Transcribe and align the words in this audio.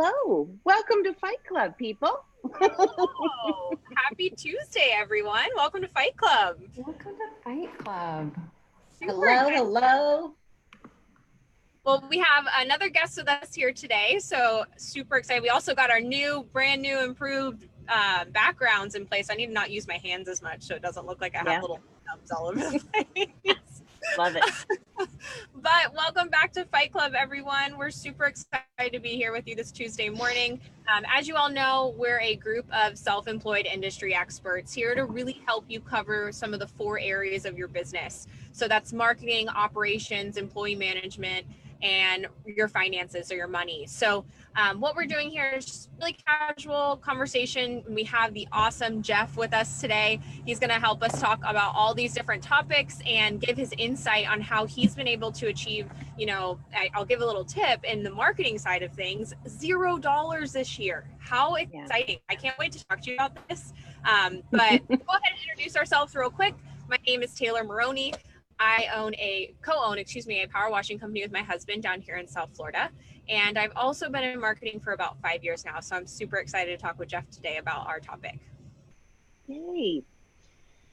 Hello, 0.00 0.48
welcome 0.62 1.02
to 1.02 1.12
Fight 1.14 1.44
Club, 1.44 1.76
people. 1.76 2.24
Oh, 2.60 3.72
happy 3.96 4.30
Tuesday, 4.30 4.90
everyone. 4.96 5.46
Welcome 5.56 5.82
to 5.82 5.88
Fight 5.88 6.16
Club. 6.16 6.58
Welcome 6.76 7.14
to 7.16 7.42
Fight 7.42 7.78
Club. 7.78 8.32
Super 9.00 9.12
Hello, 9.12 9.26
excited. 9.48 9.54
hello. 9.56 10.34
Well, 11.84 12.04
we 12.08 12.18
have 12.18 12.46
another 12.60 12.88
guest 12.90 13.16
with 13.16 13.28
us 13.28 13.52
here 13.52 13.72
today, 13.72 14.20
so 14.20 14.64
super 14.76 15.16
excited. 15.16 15.42
We 15.42 15.48
also 15.48 15.74
got 15.74 15.90
our 15.90 16.00
new, 16.00 16.46
brand 16.52 16.80
new, 16.80 17.00
improved 17.00 17.66
uh, 17.88 18.26
backgrounds 18.26 18.94
in 18.94 19.04
place. 19.04 19.30
I 19.30 19.34
need 19.34 19.46
to 19.46 19.52
not 19.52 19.72
use 19.72 19.88
my 19.88 19.96
hands 19.98 20.28
as 20.28 20.40
much 20.42 20.62
so 20.62 20.76
it 20.76 20.82
doesn't 20.82 21.06
look 21.06 21.20
like 21.20 21.34
I 21.34 21.38
have 21.38 21.46
Yeah. 21.48 21.60
little 21.60 21.80
thumbs 22.08 22.30
all 22.30 22.46
over 22.46 22.60
the 22.60 22.78
place. 23.14 23.26
Love 24.16 24.36
it. 24.36 24.44
but 25.54 25.94
welcome 25.94 26.28
back 26.28 26.52
to 26.52 26.64
Fight 26.66 26.92
Club, 26.92 27.12
everyone. 27.16 27.76
We're 27.76 27.90
super 27.90 28.24
excited 28.24 28.92
to 28.92 28.98
be 28.98 29.10
here 29.10 29.32
with 29.32 29.46
you 29.46 29.54
this 29.54 29.70
Tuesday 29.70 30.08
morning. 30.08 30.60
Um, 30.92 31.04
as 31.12 31.28
you 31.28 31.36
all 31.36 31.50
know, 31.50 31.94
we're 31.96 32.20
a 32.20 32.36
group 32.36 32.66
of 32.72 32.96
self 32.96 33.28
employed 33.28 33.66
industry 33.66 34.14
experts 34.14 34.72
here 34.72 34.94
to 34.94 35.04
really 35.04 35.40
help 35.46 35.64
you 35.68 35.80
cover 35.80 36.32
some 36.32 36.54
of 36.54 36.60
the 36.60 36.66
four 36.66 36.98
areas 36.98 37.44
of 37.44 37.58
your 37.58 37.68
business. 37.68 38.26
So 38.52 38.68
that's 38.68 38.92
marketing, 38.92 39.48
operations, 39.48 40.36
employee 40.36 40.76
management, 40.76 41.46
and 41.82 42.26
your 42.44 42.68
finances 42.68 43.30
or 43.30 43.36
your 43.36 43.48
money. 43.48 43.86
So, 43.86 44.24
um, 44.56 44.80
what 44.80 44.96
we're 44.96 45.06
doing 45.06 45.30
here 45.30 45.52
is 45.56 45.64
just 45.66 45.90
really 46.00 46.16
casual 46.26 46.96
conversation. 46.96 47.84
We 47.88 48.04
have 48.04 48.34
the 48.34 48.48
awesome 48.52 49.02
Jeff 49.02 49.36
with 49.36 49.54
us 49.54 49.80
today. 49.80 50.18
He's 50.44 50.58
going 50.58 50.70
to 50.70 50.80
help 50.80 51.02
us 51.02 51.20
talk 51.20 51.38
about 51.44 51.74
all 51.74 51.94
these 51.94 52.12
different 52.14 52.42
topics 52.42 53.00
and 53.06 53.40
give 53.40 53.56
his 53.56 53.72
insight 53.78 54.28
on 54.28 54.40
how 54.40 54.66
he's 54.66 54.94
been 54.94 55.06
able 55.08 55.30
to 55.32 55.46
achieve, 55.46 55.88
you 56.16 56.26
know, 56.26 56.58
I, 56.74 56.90
I'll 56.94 57.04
give 57.04 57.20
a 57.20 57.26
little 57.26 57.44
tip 57.44 57.84
in 57.84 58.02
the 58.02 58.10
marketing 58.10 58.58
side 58.58 58.82
of 58.82 58.92
things 58.92 59.32
zero 59.46 59.98
dollars 59.98 60.52
this 60.52 60.78
year. 60.78 61.04
How 61.18 61.54
Yeah. 61.56 61.84
exciting! 61.84 62.18
I 62.28 62.34
can't 62.34 62.58
wait 62.58 62.72
to 62.72 62.84
talk 62.86 63.00
to 63.02 63.10
you 63.10 63.16
about 63.16 63.32
this. 63.48 63.72
Um, 64.04 64.42
but 64.50 64.58
go 64.88 64.94
ahead 64.96 65.32
and 65.32 65.38
introduce 65.50 65.76
ourselves 65.76 66.14
real 66.14 66.30
quick. 66.30 66.54
My 66.88 66.98
name 67.06 67.22
is 67.22 67.34
Taylor 67.34 67.64
Maroney. 67.64 68.14
I 68.60 68.88
own 68.94 69.14
a 69.14 69.54
co-own, 69.62 69.98
excuse 69.98 70.26
me, 70.26 70.42
a 70.42 70.48
power 70.48 70.70
washing 70.70 70.98
company 70.98 71.22
with 71.22 71.32
my 71.32 71.42
husband 71.42 71.82
down 71.82 72.00
here 72.00 72.16
in 72.16 72.26
South 72.26 72.50
Florida. 72.54 72.90
And 73.28 73.58
I've 73.58 73.72
also 73.76 74.08
been 74.08 74.24
in 74.24 74.40
marketing 74.40 74.80
for 74.80 74.92
about 74.92 75.20
five 75.22 75.44
years 75.44 75.64
now. 75.64 75.80
So 75.80 75.96
I'm 75.96 76.06
super 76.06 76.36
excited 76.36 76.78
to 76.78 76.82
talk 76.82 76.98
with 76.98 77.08
Jeff 77.08 77.28
today 77.30 77.58
about 77.58 77.86
our 77.86 78.00
topic. 78.00 78.38
Yay. 79.46 80.02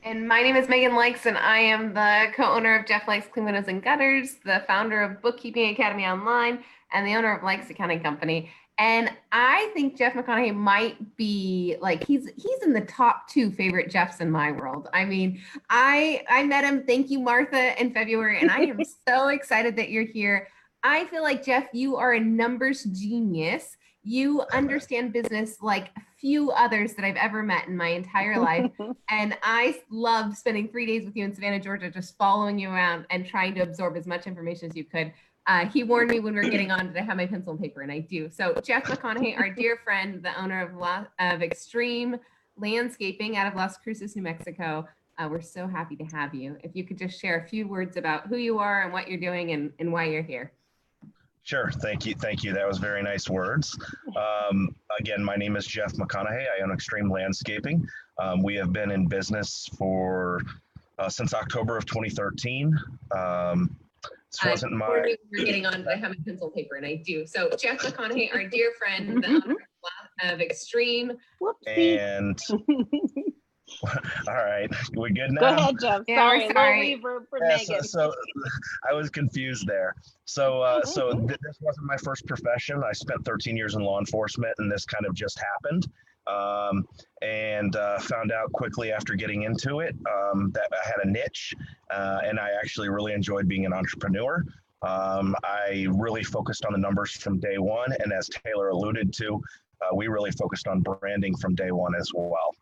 And 0.03 0.27
my 0.27 0.43
name 0.43 0.55
is 0.55 0.69
Megan 0.69 0.95
Likes, 0.95 1.25
and 1.25 1.35
I 1.35 1.57
am 1.57 1.95
the 1.95 2.27
co-owner 2.35 2.77
of 2.77 2.85
Jeff 2.85 3.07
Likes 3.07 3.27
Clean 3.27 3.43
Windows 3.43 3.67
and 3.67 3.81
Gutters, 3.83 4.35
the 4.45 4.63
founder 4.67 5.01
of 5.01 5.19
Bookkeeping 5.21 5.71
Academy 5.71 6.05
Online, 6.05 6.63
and 6.93 7.07
the 7.07 7.15
owner 7.15 7.35
of 7.35 7.43
Likes 7.43 7.71
Accounting 7.71 8.01
Company. 8.01 8.51
And 8.77 9.09
I 9.31 9.69
think 9.73 9.97
Jeff 9.97 10.13
McConaughey 10.13 10.53
might 10.53 11.15
be 11.15 11.77
like 11.79 12.03
he's 12.03 12.29
he's 12.35 12.61
in 12.63 12.73
the 12.73 12.81
top 12.81 13.27
two 13.29 13.51
favorite 13.51 13.89
Jeffs 13.89 14.19
in 14.19 14.29
my 14.29 14.51
world. 14.51 14.89
I 14.93 15.05
mean, 15.05 15.41
I 15.69 16.23
I 16.29 16.43
met 16.43 16.65
him. 16.65 16.83
Thank 16.83 17.09
you, 17.09 17.19
Martha, 17.19 17.79
in 17.81 17.93
February, 17.93 18.41
and 18.41 18.51
I 18.51 18.59
am 18.61 18.79
so 19.07 19.29
excited 19.29 19.77
that 19.77 19.89
you're 19.89 20.05
here. 20.05 20.49
I 20.83 21.05
feel 21.05 21.23
like 21.23 21.43
Jeff, 21.43 21.67
you 21.73 21.95
are 21.95 22.13
a 22.13 22.19
numbers 22.19 22.83
genius. 22.83 23.77
You 24.03 24.43
understand 24.53 25.13
business 25.13 25.57
like 25.61 25.89
few 26.19 26.51
others 26.51 26.93
that 26.93 27.05
I've 27.05 27.15
ever 27.15 27.41
met 27.41 27.67
in 27.67 27.77
my 27.77 27.89
entire 27.89 28.39
life. 28.39 28.71
And 29.09 29.37
I 29.43 29.79
love 29.91 30.35
spending 30.35 30.67
three 30.67 30.87
days 30.87 31.05
with 31.05 31.15
you 31.15 31.25
in 31.25 31.33
Savannah, 31.33 31.59
Georgia, 31.59 31.91
just 31.91 32.17
following 32.17 32.57
you 32.57 32.69
around 32.69 33.05
and 33.11 33.25
trying 33.25 33.53
to 33.55 33.61
absorb 33.61 33.95
as 33.95 34.07
much 34.07 34.25
information 34.25 34.69
as 34.69 34.75
you 34.75 34.83
could. 34.83 35.13
Uh, 35.47 35.65
he 35.67 35.83
warned 35.83 36.09
me 36.09 36.19
when 36.19 36.33
we 36.33 36.41
were 36.41 36.49
getting 36.49 36.71
on 36.71 36.91
to 36.93 37.01
have 37.01 37.17
my 37.17 37.27
pencil 37.27 37.51
and 37.51 37.61
paper, 37.61 37.81
and 37.81 37.91
I 37.91 37.99
do. 37.99 38.29
So, 38.31 38.59
Jeff 38.63 38.85
McConaughey, 38.85 39.37
our 39.37 39.49
dear 39.49 39.77
friend, 39.83 40.23
the 40.23 40.39
owner 40.41 40.61
of, 40.61 40.75
La- 40.75 41.05
of 41.19 41.43
Extreme 41.43 42.17
Landscaping 42.57 43.37
out 43.37 43.47
of 43.47 43.55
Las 43.55 43.77
Cruces, 43.77 44.15
New 44.15 44.23
Mexico, 44.23 44.87
uh, 45.17 45.27
we're 45.29 45.41
so 45.41 45.67
happy 45.67 45.95
to 45.97 46.03
have 46.05 46.33
you. 46.33 46.57
If 46.63 46.75
you 46.75 46.83
could 46.83 46.97
just 46.97 47.19
share 47.19 47.39
a 47.39 47.47
few 47.47 47.67
words 47.67 47.95
about 47.95 48.27
who 48.27 48.37
you 48.37 48.59
are 48.59 48.83
and 48.83 48.91
what 48.91 49.07
you're 49.07 49.19
doing 49.19 49.51
and, 49.51 49.71
and 49.79 49.91
why 49.91 50.05
you're 50.05 50.23
here. 50.23 50.51
Sure. 51.43 51.69
Thank 51.71 52.07
you. 52.07 52.15
Thank 52.15 52.43
you. 52.43 52.53
That 52.53 52.67
was 52.67 52.79
very 52.79 53.03
nice 53.03 53.29
words. 53.29 53.77
Um, 54.17 54.75
again, 54.99 55.23
my 55.23 55.35
name 55.35 55.55
is 55.55 55.67
Jeff 55.67 55.93
McConaughey. 55.93 56.45
I 56.57 56.63
own 56.63 56.71
Extreme 56.71 57.09
Landscaping. 57.11 57.87
Um, 58.19 58.41
we 58.41 58.55
have 58.55 58.73
been 58.73 58.89
in 58.89 59.07
business 59.07 59.69
for 59.77 60.41
uh, 60.97 61.07
since 61.07 61.35
October 61.35 61.77
of 61.77 61.85
2013. 61.85 62.75
Um, 63.15 63.77
this 64.35 64.45
Uh, 64.45 64.49
wasn't 64.51 64.71
he 64.73 64.77
my. 64.77 64.87
warned 64.87 65.05
me 65.05 65.09
when 65.11 65.29
we 65.31 65.39
were 65.39 65.45
getting 65.45 65.65
on 65.65 65.83
but 65.83 65.93
I 65.93 65.97
have 65.97 66.09
my 66.11 66.17
pencil 66.25 66.49
paper, 66.51 66.75
and 66.75 66.85
I 66.85 67.01
do. 67.05 67.25
So, 67.25 67.49
Jeff 67.59 67.79
McConaughey, 67.79 68.33
our 68.33 68.43
dear 68.47 68.71
friend, 68.77 69.23
the 69.23 69.27
owner 69.45 69.55
of 70.23 70.31
of 70.33 70.41
Extreme 70.41 71.11
Whoopsie. 71.41 71.99
And 71.99 72.39
all 74.27 74.33
right, 74.35 74.69
we're 74.93 75.09
good 75.09 75.31
now. 75.31 75.41
Go 75.41 75.47
ahead, 75.47 75.75
Jeff. 75.81 76.01
Yeah, 76.07 76.15
sorry, 76.17 76.49
sorry. 76.53 76.99
for 77.01 77.25
Yeah, 77.41 77.57
so, 77.57 77.73
Megan. 77.73 77.83
so 77.87 78.13
I 78.89 78.93
was 78.93 79.09
confused 79.09 79.65
there. 79.67 79.95
So, 80.25 80.61
uh, 80.61 80.83
so 80.83 81.11
th- 81.11 81.39
this 81.41 81.57
wasn't 81.61 81.85
my 81.87 81.97
first 81.97 82.25
profession. 82.27 82.83
I 82.87 82.93
spent 82.93 83.25
13 83.25 83.57
years 83.57 83.75
in 83.75 83.81
law 83.81 83.99
enforcement, 83.99 84.53
and 84.59 84.71
this 84.71 84.85
kind 84.85 85.05
of 85.05 85.13
just 85.15 85.39
happened. 85.39 85.87
Um, 86.27 86.87
and 87.21 87.75
uh, 87.75 87.99
found 87.99 88.31
out 88.31 88.51
quickly 88.51 88.91
after 88.91 89.13
getting 89.15 89.43
into 89.43 89.79
it 89.79 89.95
um, 90.11 90.51
that 90.51 90.69
I 90.71 90.85
had 90.85 91.07
a 91.07 91.09
niche, 91.09 91.53
uh, 91.91 92.19
and 92.23 92.39
I 92.39 92.49
actually 92.59 92.89
really 92.89 93.13
enjoyed 93.13 93.47
being 93.47 93.65
an 93.65 93.73
entrepreneur. 93.73 94.43
Um, 94.81 95.35
I 95.43 95.87
really 95.91 96.23
focused 96.23 96.65
on 96.65 96.73
the 96.73 96.79
numbers 96.79 97.11
from 97.11 97.39
day 97.39 97.57
one, 97.57 97.93
and 97.99 98.11
as 98.11 98.29
Taylor 98.29 98.69
alluded 98.69 99.13
to, 99.13 99.41
uh, 99.81 99.95
we 99.95 100.07
really 100.07 100.31
focused 100.31 100.67
on 100.67 100.81
branding 100.81 101.35
from 101.37 101.55
day 101.55 101.71
one 101.71 101.95
as 101.95 102.11
well. 102.13 102.55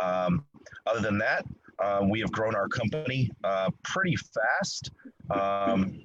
Um, 0.00 0.44
other 0.86 1.00
than 1.00 1.18
that, 1.18 1.44
um, 1.82 2.08
we 2.08 2.20
have 2.20 2.32
grown 2.32 2.54
our 2.54 2.68
company 2.68 3.30
uh, 3.44 3.70
pretty 3.82 4.16
fast 4.16 4.90
um, 5.30 6.00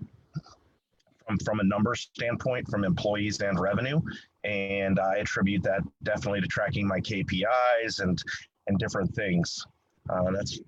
from, 1.26 1.38
from 1.40 1.60
a 1.60 1.64
numbers 1.64 2.10
standpoint, 2.14 2.68
from 2.70 2.84
employees 2.84 3.42
and 3.42 3.60
revenue. 3.60 4.02
And 4.44 5.00
I 5.00 5.18
attribute 5.18 5.64
that 5.64 5.82
definitely 6.04 6.42
to 6.42 6.48
tracking 6.48 6.88
my 6.88 7.00
KPIs 7.00 8.00
and, 8.00 8.22
and 8.68 8.80
different 8.80 9.14
things. 9.14 9.64
Uh, 10.10 10.32
that's 10.32 10.60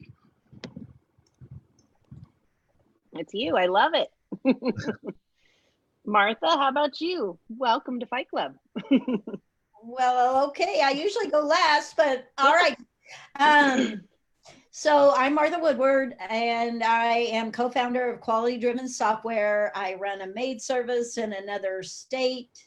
It's 3.14 3.34
you. 3.34 3.58
I 3.58 3.66
love 3.66 3.94
it. 3.96 4.10
Martha, 6.06 6.48
how 6.48 6.70
about 6.70 7.02
you? 7.02 7.40
Welcome 7.50 8.00
to 8.00 8.06
Fight 8.06 8.30
Club. 8.30 8.56
Well, 9.86 10.46
okay. 10.48 10.82
I 10.82 10.92
usually 10.92 11.28
go 11.28 11.42
last, 11.42 11.98
but 11.98 12.30
all 12.38 12.54
right. 12.54 12.78
Um, 13.38 14.02
so 14.72 15.14
I'm 15.16 15.36
Martha 15.36 15.60
Woodward, 15.60 16.16
and 16.30 16.84
I 16.84 17.16
am 17.32 17.52
co-founder 17.52 18.10
of 18.10 18.22
Quality 18.22 18.58
Driven 18.58 18.88
Software. 18.88 19.74
I 19.76 19.96
run 19.96 20.22
a 20.22 20.28
maid 20.28 20.62
service 20.62 21.18
in 21.18 21.34
another 21.34 21.84
state, 21.84 22.66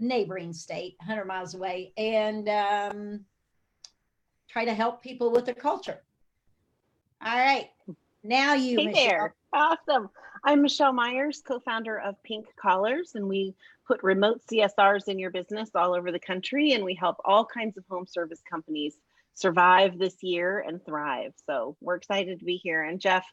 neighboring 0.00 0.52
state, 0.52 0.96
100 0.98 1.24
miles 1.26 1.54
away, 1.54 1.92
and 1.96 2.48
um, 2.48 3.20
try 4.48 4.64
to 4.64 4.74
help 4.74 5.02
people 5.02 5.30
with 5.30 5.44
their 5.44 5.54
culture. 5.54 6.00
All 7.24 7.38
right. 7.38 7.68
Now 8.24 8.54
you, 8.54 8.78
Hey 8.78 8.86
Michelle. 8.86 9.08
there. 9.08 9.34
Awesome. 9.52 10.10
I'm 10.44 10.62
Michelle 10.62 10.92
Myers, 10.92 11.42
co 11.46 11.60
founder 11.60 11.98
of 11.98 12.22
Pink 12.22 12.46
Collars, 12.56 13.12
and 13.14 13.28
we 13.28 13.54
put 13.86 14.02
remote 14.02 14.40
CSRs 14.50 15.08
in 15.08 15.18
your 15.18 15.30
business 15.30 15.70
all 15.74 15.94
over 15.94 16.10
the 16.10 16.18
country, 16.18 16.72
and 16.72 16.84
we 16.84 16.94
help 16.94 17.16
all 17.24 17.44
kinds 17.44 17.76
of 17.76 17.84
home 17.90 18.06
service 18.06 18.40
companies 18.48 18.96
survive 19.34 19.98
this 19.98 20.16
year 20.22 20.60
and 20.66 20.84
thrive. 20.84 21.32
So 21.46 21.76
we're 21.80 21.96
excited 21.96 22.38
to 22.38 22.44
be 22.44 22.56
here. 22.56 22.82
And 22.82 23.00
Jeff, 23.00 23.24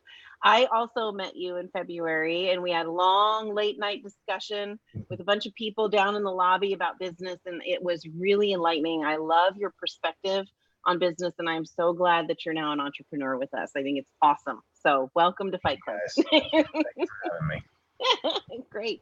I 0.43 0.65
also 0.65 1.11
met 1.11 1.35
you 1.35 1.57
in 1.57 1.69
February, 1.69 2.51
and 2.51 2.61
we 2.61 2.71
had 2.71 2.85
a 2.85 2.91
long 2.91 3.53
late 3.53 3.79
night 3.79 4.03
discussion 4.03 4.79
mm-hmm. 4.95 5.01
with 5.09 5.19
a 5.19 5.23
bunch 5.23 5.45
of 5.45 5.53
people 5.55 5.89
down 5.89 6.15
in 6.15 6.23
the 6.23 6.31
lobby 6.31 6.73
about 6.73 6.99
business, 6.99 7.39
and 7.45 7.61
it 7.65 7.81
was 7.81 8.05
really 8.17 8.53
enlightening. 8.53 9.03
I 9.03 9.17
love 9.17 9.57
your 9.57 9.73
perspective 9.79 10.45
on 10.85 10.99
business, 10.99 11.33
and 11.39 11.49
I'm 11.49 11.65
so 11.65 11.93
glad 11.93 12.27
that 12.27 12.45
you're 12.45 12.53
now 12.53 12.71
an 12.71 12.79
entrepreneur 12.79 13.37
with 13.37 13.53
us. 13.53 13.71
I 13.75 13.81
think 13.81 13.99
it's 13.99 14.11
awesome. 14.21 14.61
So 14.83 15.09
welcome 15.15 15.51
to 15.51 15.59
Fight 15.59 15.79
Club. 15.81 15.97
Thanks 16.31 16.51
for 16.53 16.65
having 17.33 17.47
me. 17.47 18.63
Great. 18.69 19.01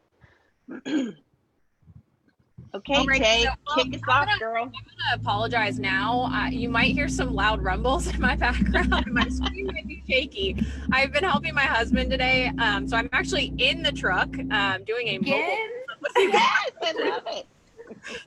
Okay, 2.76 2.94
Alrighty, 2.96 3.18
Tay, 3.20 3.44
so, 3.44 3.50
well, 3.68 3.86
kick 3.86 3.96
us 3.96 4.02
I'm 4.06 4.10
off, 4.10 4.26
gonna- 4.28 4.40
girl. 4.40 4.64
I'm 4.64 4.72
gonna 4.72 5.16
apologize 5.22 5.80
now. 5.80 6.24
Uh, 6.34 6.48
you 6.50 6.68
might 6.68 6.92
hear 6.94 7.08
some 7.08 7.34
loud 7.34 7.64
rumbles 7.64 8.08
in 8.14 8.20
my 8.20 8.36
background. 8.36 9.06
my 9.12 9.30
screen 9.30 9.68
might 9.68 9.88
be 9.88 10.04
shaky. 10.10 10.58
I've 10.92 11.14
been 11.14 11.24
helping 11.24 11.54
my 11.56 11.62
husband 11.64 12.12
today, 12.12 12.52
um, 12.60 12.86
so 12.88 12.98
I'm 12.98 13.10
actually 13.14 13.54
in 13.60 13.82
the 13.82 13.94
truck 13.94 14.30
um, 14.52 14.84
doing 14.84 15.08
a 15.08 15.18
mobile. 15.20 15.58
Yes, 16.18 16.72
I 16.84 16.92
love 16.92 17.24
it. 17.28 17.48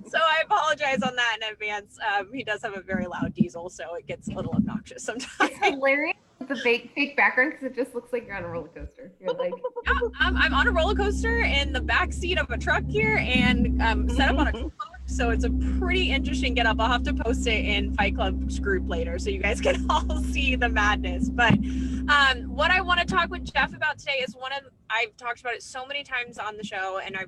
So 0.09 0.19
I 0.19 0.43
apologize 0.45 1.03
on 1.03 1.15
that 1.17 1.37
in 1.43 1.53
advance. 1.53 1.99
Um, 2.17 2.33
he 2.33 2.43
does 2.43 2.63
have 2.63 2.77
a 2.77 2.81
very 2.81 3.07
loud 3.07 3.35
diesel, 3.35 3.69
so 3.71 3.95
it 3.95 4.07
gets 4.07 4.29
a 4.29 4.33
little 4.33 4.53
obnoxious 4.53 5.05
sometimes. 5.05 5.33
It's 5.41 5.59
hilarious 5.67 6.17
the 6.47 6.57
fake 6.57 6.93
fake 6.95 7.17
background 7.17 7.53
because 7.53 7.67
it 7.67 7.75
just 7.75 7.95
looks 7.95 8.13
like 8.13 8.27
you're 8.27 8.37
on 8.37 8.45
a 8.45 8.49
roller 8.49 8.69
coaster. 8.69 9.13
You're 9.21 9.35
like, 9.35 9.53
Yeah, 9.87 9.93
um, 9.93 10.37
I'm 10.37 10.55
on 10.55 10.69
a 10.69 10.71
roller 10.71 10.95
coaster 10.95 11.41
in 11.41 11.73
the 11.73 11.81
back 11.81 12.13
seat 12.13 12.39
of 12.39 12.49
a 12.51 12.57
truck 12.57 12.85
here 12.89 13.17
and 13.17 13.83
um, 13.83 14.09
set 14.09 14.31
up 14.31 14.39
on 14.39 14.49
a 14.49 14.53
truck. 14.53 14.73
So 15.07 15.31
it's 15.31 15.45
a 15.45 15.51
pretty 15.79 16.13
interesting 16.13 16.55
get 16.55 16.67
up. 16.67 16.79
I'll 16.79 16.91
have 16.93 17.03
to 17.05 17.15
post 17.15 17.47
it 17.47 17.65
in 17.65 17.95
Fight 17.95 18.15
Club's 18.15 18.61
group 18.61 18.89
later 18.89 19.19
so 19.19 19.31
you 19.31 19.41
guys 19.41 19.61
can 19.63 19.87
all 19.91 20.23
see 20.23 20.55
the 20.55 20.69
madness. 20.69 21.29
But 21.29 21.55
um, 21.55 22.45
what 22.47 22.71
I 22.71 22.81
want 22.83 23.01
to 23.01 23.07
talk 23.07 23.31
with 23.31 23.51
Jeff 23.53 23.75
about 23.75 23.99
today 23.99 24.23
is 24.27 24.35
one 24.37 24.53
of 24.53 24.65
I've 24.91 25.17
talked 25.17 25.41
about 25.41 25.55
it 25.55 25.63
so 25.63 25.87
many 25.87 26.05
times 26.05 26.39
on 26.39 26.57
the 26.57 26.65
show 26.65 26.99
and 26.99 27.17
I 27.17 27.25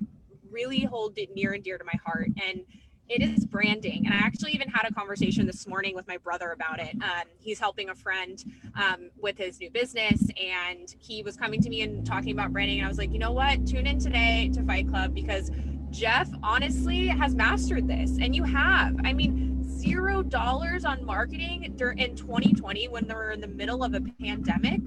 really 0.51 0.85
hold 0.85 1.19
it 1.19 1.35
near 1.35 1.53
and 1.53 1.65
dear 1.65 1.79
to 1.79 1.85
my 1.85 1.99
heart. 2.05 2.29
And 2.43 2.63
it 3.11 3.23
is 3.23 3.45
branding. 3.45 4.07
And 4.07 4.15
I 4.15 4.19
actually 4.19 4.53
even 4.53 4.69
had 4.69 4.89
a 4.89 4.95
conversation 4.95 5.45
this 5.45 5.67
morning 5.67 5.97
with 5.97 6.07
my 6.07 6.17
brother 6.17 6.53
about 6.53 6.79
it. 6.79 6.95
Um, 7.03 7.25
he's 7.41 7.59
helping 7.59 7.89
a 7.89 7.95
friend 7.95 8.43
um, 8.77 9.11
with 9.21 9.37
his 9.37 9.59
new 9.59 9.69
business, 9.69 10.23
and 10.41 10.95
he 11.01 11.25
was 11.25 11.37
coming 11.37 11.61
to 11.61 11.69
me 11.69 11.83
and 11.83 12.07
talking 12.07 12.31
about 12.31 12.53
branding. 12.53 12.79
And 12.79 12.87
I 12.87 12.89
was 12.89 12.99
like, 12.99 13.13
you 13.13 13.19
know 13.19 13.33
what? 13.33 13.67
Tune 13.67 13.89
in 13.89 13.99
today 13.99 14.49
to 14.55 14.63
Fight 14.63 14.89
Club 14.89 15.13
because 15.13 15.51
Jeff 15.91 16.29
honestly 16.45 17.09
has 17.09 17.35
mastered 17.35 17.89
this, 17.89 18.17
and 18.21 18.35
you 18.35 18.45
have. 18.45 18.95
I 19.05 19.13
mean, 19.13 19.65
zero 19.65 20.23
dollars 20.23 20.85
on 20.85 21.05
marketing 21.05 21.65
in 21.65 21.77
2020 22.15 22.89
when 22.89 23.09
they 23.09 23.15
were 23.15 23.33
in 23.33 23.41
the 23.41 23.49
middle 23.49 23.83
of 23.83 23.95
a 23.95 24.01
pandemic. 24.21 24.81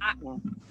I, 0.00 0.14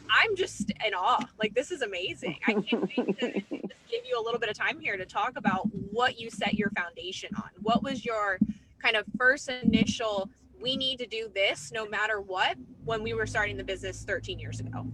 I'm 0.10 0.36
just 0.36 0.72
in 0.86 0.94
awe. 0.94 1.24
Like 1.40 1.54
this 1.54 1.72
is 1.72 1.82
amazing. 1.82 2.38
I 2.48 2.54
can't 2.54 2.82
wait 2.82 3.20
to 3.20 3.34
just 3.42 3.50
give 3.50 4.06
you 4.08 4.20
a 4.20 4.24
little 4.24 4.40
bit 4.40 4.50
of 4.50 4.58
time 4.58 4.80
here 4.80 4.98
to 4.98 5.06
talk 5.06 5.38
about 5.38 5.68
what 5.92 6.20
you 6.20 6.30
set 6.30 6.56
your 6.56 6.72
foundation 6.72 7.30
on. 7.36 7.50
What 7.62 7.84
was 7.84 8.06
your 8.06 8.40
kind 8.82 8.96
of 8.96 9.06
first 9.18 9.50
initial 9.50 10.30
we 10.62 10.76
need 10.76 11.00
to 11.00 11.06
do 11.06 11.32
this 11.34 11.72
no 11.74 11.88
matter 11.88 12.20
what 12.20 12.58
when 12.84 13.02
we 13.02 13.14
were 13.14 13.26
starting 13.26 13.56
the 13.56 13.64
business 13.64 14.04
13 14.04 14.40
years 14.40 14.60
ago 14.60 14.86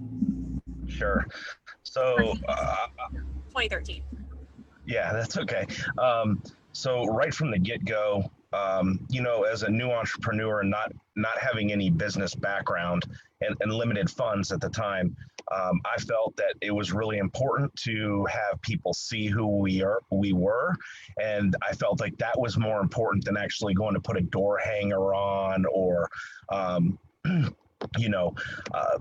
Sure. 0.87 1.25
So, 1.83 2.35
uh, 2.47 2.87
2013 3.49 4.03
yeah, 4.85 5.13
that's 5.13 5.37
okay. 5.37 5.65
Um, 5.97 6.41
so 6.73 7.05
right 7.05 7.33
from 7.33 7.51
the 7.51 7.59
get 7.59 7.85
go, 7.85 8.29
um, 8.53 9.05
you 9.09 9.21
know, 9.21 9.43
as 9.43 9.63
a 9.63 9.69
new 9.69 9.91
entrepreneur, 9.91 10.63
not 10.63 10.91
not 11.15 11.37
having 11.37 11.71
any 11.71 11.89
business 11.89 12.35
background 12.35 13.05
and, 13.41 13.55
and 13.61 13.73
limited 13.73 14.09
funds 14.09 14.51
at 14.51 14.61
the 14.61 14.69
time, 14.69 15.15
um, 15.51 15.79
I 15.85 15.99
felt 16.01 16.35
that 16.37 16.55
it 16.61 16.71
was 16.71 16.91
really 16.91 17.19
important 17.19 17.73
to 17.83 18.25
have 18.25 18.61
people 18.61 18.93
see 18.93 19.27
who 19.27 19.59
we 19.59 19.83
are, 19.83 19.99
we 20.11 20.33
were, 20.33 20.73
and 21.21 21.55
I 21.67 21.73
felt 21.73 21.99
like 21.99 22.17
that 22.17 22.39
was 22.39 22.57
more 22.57 22.81
important 22.81 23.25
than 23.25 23.37
actually 23.37 23.73
going 23.73 23.93
to 23.93 23.99
put 23.99 24.17
a 24.17 24.21
door 24.21 24.57
hanger 24.57 25.13
on 25.13 25.65
or, 25.71 26.09
um, 26.51 26.97
you 27.97 28.09
know. 28.09 28.33
Uh, 28.73 28.99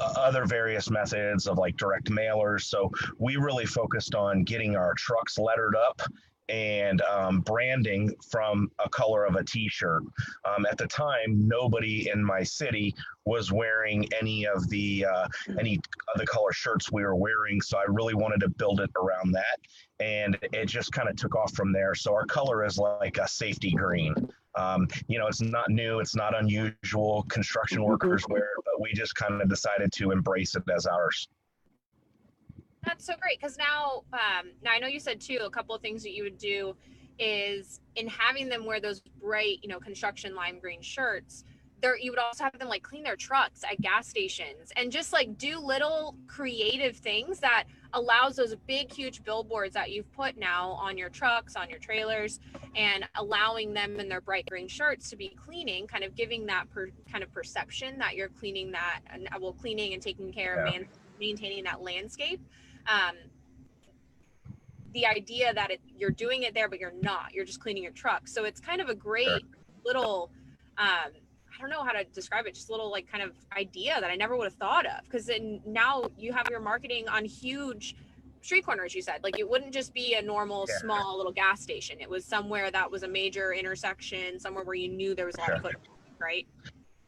other 0.00 0.44
various 0.44 0.90
methods 0.90 1.46
of 1.46 1.56
like 1.56 1.76
direct 1.76 2.10
mailers. 2.10 2.62
So 2.62 2.90
we 3.18 3.36
really 3.36 3.64
focused 3.64 4.14
on 4.14 4.42
getting 4.42 4.76
our 4.76 4.94
trucks 4.94 5.38
lettered 5.38 5.74
up 5.74 6.02
and 6.50 7.00
um, 7.02 7.40
branding 7.40 8.12
from 8.28 8.70
a 8.84 8.88
color 8.88 9.24
of 9.24 9.36
a 9.36 9.44
t-shirt. 9.44 10.02
Um, 10.44 10.66
at 10.70 10.76
the 10.76 10.86
time, 10.86 11.48
nobody 11.48 12.10
in 12.12 12.22
my 12.24 12.42
city 12.42 12.94
was 13.24 13.52
wearing 13.52 14.08
any 14.20 14.46
of 14.46 14.68
the 14.68 15.06
uh, 15.06 15.28
any 15.58 15.76
of 16.12 16.18
the 16.18 16.26
color 16.26 16.52
shirts 16.52 16.90
we 16.90 17.02
were 17.02 17.14
wearing, 17.14 17.60
so 17.60 17.78
I 17.78 17.84
really 17.86 18.14
wanted 18.14 18.40
to 18.40 18.48
build 18.48 18.80
it 18.80 18.90
around 18.96 19.32
that, 19.32 19.58
and 20.00 20.36
it 20.52 20.66
just 20.66 20.92
kind 20.92 21.08
of 21.08 21.16
took 21.16 21.36
off 21.36 21.54
from 21.54 21.72
there. 21.72 21.94
So 21.94 22.12
our 22.12 22.26
color 22.26 22.64
is 22.64 22.78
like 22.78 23.18
a 23.18 23.28
safety 23.28 23.70
green. 23.70 24.14
Um, 24.56 24.88
you 25.06 25.18
know, 25.18 25.28
it's 25.28 25.40
not 25.40 25.70
new, 25.70 26.00
it's 26.00 26.16
not 26.16 26.36
unusual. 26.36 27.24
Construction 27.28 27.84
workers 27.84 28.24
wear 28.28 28.42
it, 28.42 28.64
but 28.64 28.80
we 28.80 28.92
just 28.92 29.14
kind 29.14 29.40
of 29.40 29.48
decided 29.48 29.92
to 29.92 30.10
embrace 30.10 30.56
it 30.56 30.64
as 30.74 30.86
ours. 30.86 31.28
That's 32.84 33.04
so 33.04 33.14
great 33.20 33.38
because 33.38 33.58
now 33.58 34.02
um, 34.12 34.50
now 34.62 34.72
i 34.72 34.78
know 34.78 34.86
you 34.86 35.00
said 35.00 35.20
too 35.20 35.38
a 35.44 35.50
couple 35.50 35.74
of 35.74 35.82
things 35.82 36.02
that 36.02 36.12
you 36.12 36.22
would 36.22 36.38
do 36.38 36.74
is 37.18 37.80
in 37.96 38.06
having 38.08 38.48
them 38.48 38.64
wear 38.64 38.80
those 38.80 39.00
bright 39.20 39.58
you 39.62 39.68
know 39.68 39.78
construction 39.78 40.34
lime 40.34 40.58
green 40.58 40.80
shirts 40.80 41.44
there 41.82 41.96
you 41.96 42.10
would 42.10 42.18
also 42.18 42.44
have 42.44 42.58
them 42.58 42.68
like 42.68 42.82
clean 42.82 43.02
their 43.02 43.16
trucks 43.16 43.62
at 43.70 43.80
gas 43.80 44.06
stations 44.06 44.72
and 44.76 44.90
just 44.92 45.12
like 45.12 45.36
do 45.38 45.58
little 45.58 46.14
creative 46.26 46.96
things 46.96 47.40
that 47.40 47.64
allows 47.94 48.36
those 48.36 48.54
big 48.66 48.92
huge 48.92 49.22
billboards 49.24 49.74
that 49.74 49.90
you've 49.90 50.10
put 50.12 50.38
now 50.38 50.70
on 50.72 50.96
your 50.96 51.08
trucks 51.08 51.56
on 51.56 51.68
your 51.68 51.78
trailers 51.78 52.38
and 52.76 53.04
allowing 53.16 53.72
them 53.72 53.98
in 53.98 54.08
their 54.08 54.20
bright 54.20 54.46
green 54.48 54.68
shirts 54.68 55.10
to 55.10 55.16
be 55.16 55.28
cleaning 55.30 55.86
kind 55.86 56.04
of 56.04 56.14
giving 56.14 56.46
that 56.46 56.70
per, 56.70 56.88
kind 57.10 57.24
of 57.24 57.32
perception 57.32 57.98
that 57.98 58.14
you're 58.14 58.28
cleaning 58.28 58.70
that 58.70 59.00
and 59.10 59.28
well 59.40 59.52
cleaning 59.52 59.92
and 59.92 60.02
taking 60.02 60.32
care 60.32 60.64
of 60.64 60.72
man, 60.72 60.86
maintaining 61.18 61.64
that 61.64 61.82
landscape 61.82 62.40
um, 62.86 63.16
the 64.92 65.06
idea 65.06 65.54
that 65.54 65.70
it, 65.70 65.80
you're 65.96 66.10
doing 66.10 66.42
it 66.42 66.54
there 66.54 66.68
but 66.68 66.80
you're 66.80 66.92
not. 67.00 67.32
You're 67.32 67.44
just 67.44 67.60
cleaning 67.60 67.82
your 67.82 67.92
truck. 67.92 68.26
So 68.26 68.44
it's 68.44 68.60
kind 68.60 68.80
of 68.80 68.88
a 68.88 68.94
great 68.94 69.28
Sure. 69.28 69.40
little 69.84 70.30
um, 70.78 71.12
i 71.56 71.60
don't 71.60 71.70
know 71.70 71.82
how 71.84 71.92
to 71.92 72.04
describe 72.04 72.46
it 72.46 72.54
just 72.54 72.68
a 72.68 72.72
little 72.72 72.90
like 72.90 73.10
kind 73.10 73.22
of 73.24 73.32
idea 73.56 74.00
that 74.00 74.10
i 74.10 74.14
never 74.14 74.36
would 74.36 74.44
have 74.44 74.54
thought 74.54 74.86
of. 74.86 75.02
Because 75.04 75.26
then 75.26 75.60
now 75.66 76.04
you 76.16 76.32
have 76.32 76.48
your 76.50 76.60
marketing 76.60 77.08
on 77.08 77.24
huge 77.24 77.96
street 78.42 78.64
corners 78.64 78.94
you 78.94 79.02
said. 79.02 79.20
Like 79.22 79.38
it 79.38 79.48
wouldn't 79.48 79.72
just 79.74 79.92
be 79.92 80.14
a 80.14 80.22
normal 80.22 80.66
Yeah. 80.68 80.76
small 80.78 81.16
little 81.16 81.32
gas 81.32 81.60
station. 81.60 81.96
It 82.00 82.08
was 82.08 82.24
somewhere 82.24 82.70
that 82.70 82.90
was 82.90 83.02
a 83.02 83.08
major 83.08 83.52
intersection 83.52 84.38
somewhere 84.40 84.64
where 84.64 84.74
you 84.74 84.88
knew 84.88 85.14
there 85.14 85.26
was 85.26 85.36
a 85.36 85.40
lot 85.40 85.52
of 85.52 85.62
foot 85.62 85.76
right 86.20 86.46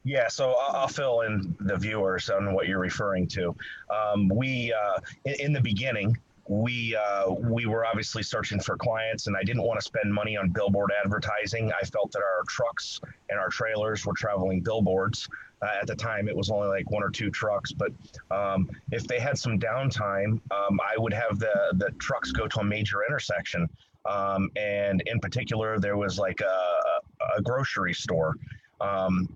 Yeah, 0.05 0.29
so 0.29 0.53
I'll, 0.53 0.77
I'll 0.77 0.89
fill 0.89 1.21
in 1.23 1.57
the 1.61 1.77
viewers 1.77 2.29
on 2.29 2.53
what 2.55 2.67
you're 2.67 2.81
referring 2.81 3.29
to. 3.29 3.55
Um, 3.91 4.29
we, 4.29 4.73
uh, 4.73 4.99
in, 5.25 5.35
in 5.35 5.53
the 5.53 5.61
beginning, 5.61 6.17
we 6.49 6.97
uh, 6.97 7.31
we 7.31 7.67
were 7.67 7.87
obviously 7.87 8.23
searching 8.23 8.59
for 8.59 8.77
clients, 8.77 9.29
and 9.29 9.37
I 9.37 9.45
didn't 9.45 9.63
want 9.63 9.79
to 9.79 9.85
spend 9.85 10.13
money 10.13 10.37
on 10.37 10.51
billboard 10.51 10.91
advertising. 11.05 11.71
I 11.73 11.85
felt 11.85 12.11
that 12.13 12.19
our 12.19 12.43
trucks 12.49 13.01
and 13.31 13.39
our 13.39 13.49
trailers 13.49 14.05
were 14.05 14.15
traveling 14.15 14.61
billboards. 14.61 15.29
Uh, 15.63 15.69
at 15.81 15.87
the 15.87 15.95
time, 15.95 16.29
it 16.29 16.37
was 16.37 16.51
only 16.51 16.67
like 16.67 16.91
one 16.91 17.05
or 17.05 17.11
two 17.11 17.31
trucks, 17.31 17.71
but 17.71 17.93
um, 18.33 18.69
if 18.91 19.07
they 19.07 19.21
had 19.21 19.39
some 19.39 19.61
downtime, 19.61 20.41
um, 20.51 20.81
I 20.81 20.99
would 20.99 21.13
have 21.13 21.39
the 21.39 21.55
the 21.75 21.91
trucks 22.01 22.33
go 22.33 22.49
to 22.49 22.61
a 22.61 22.65
major 22.65 23.05
intersection. 23.09 23.69
Um, 24.05 24.51
and 24.57 25.01
in 25.07 25.21
particular, 25.21 25.79
there 25.79 25.97
was 25.97 26.19
like 26.19 26.41
a, 26.41 27.39
a 27.39 27.43
grocery 27.43 27.95
store. 27.95 28.35
Um, 28.81 29.29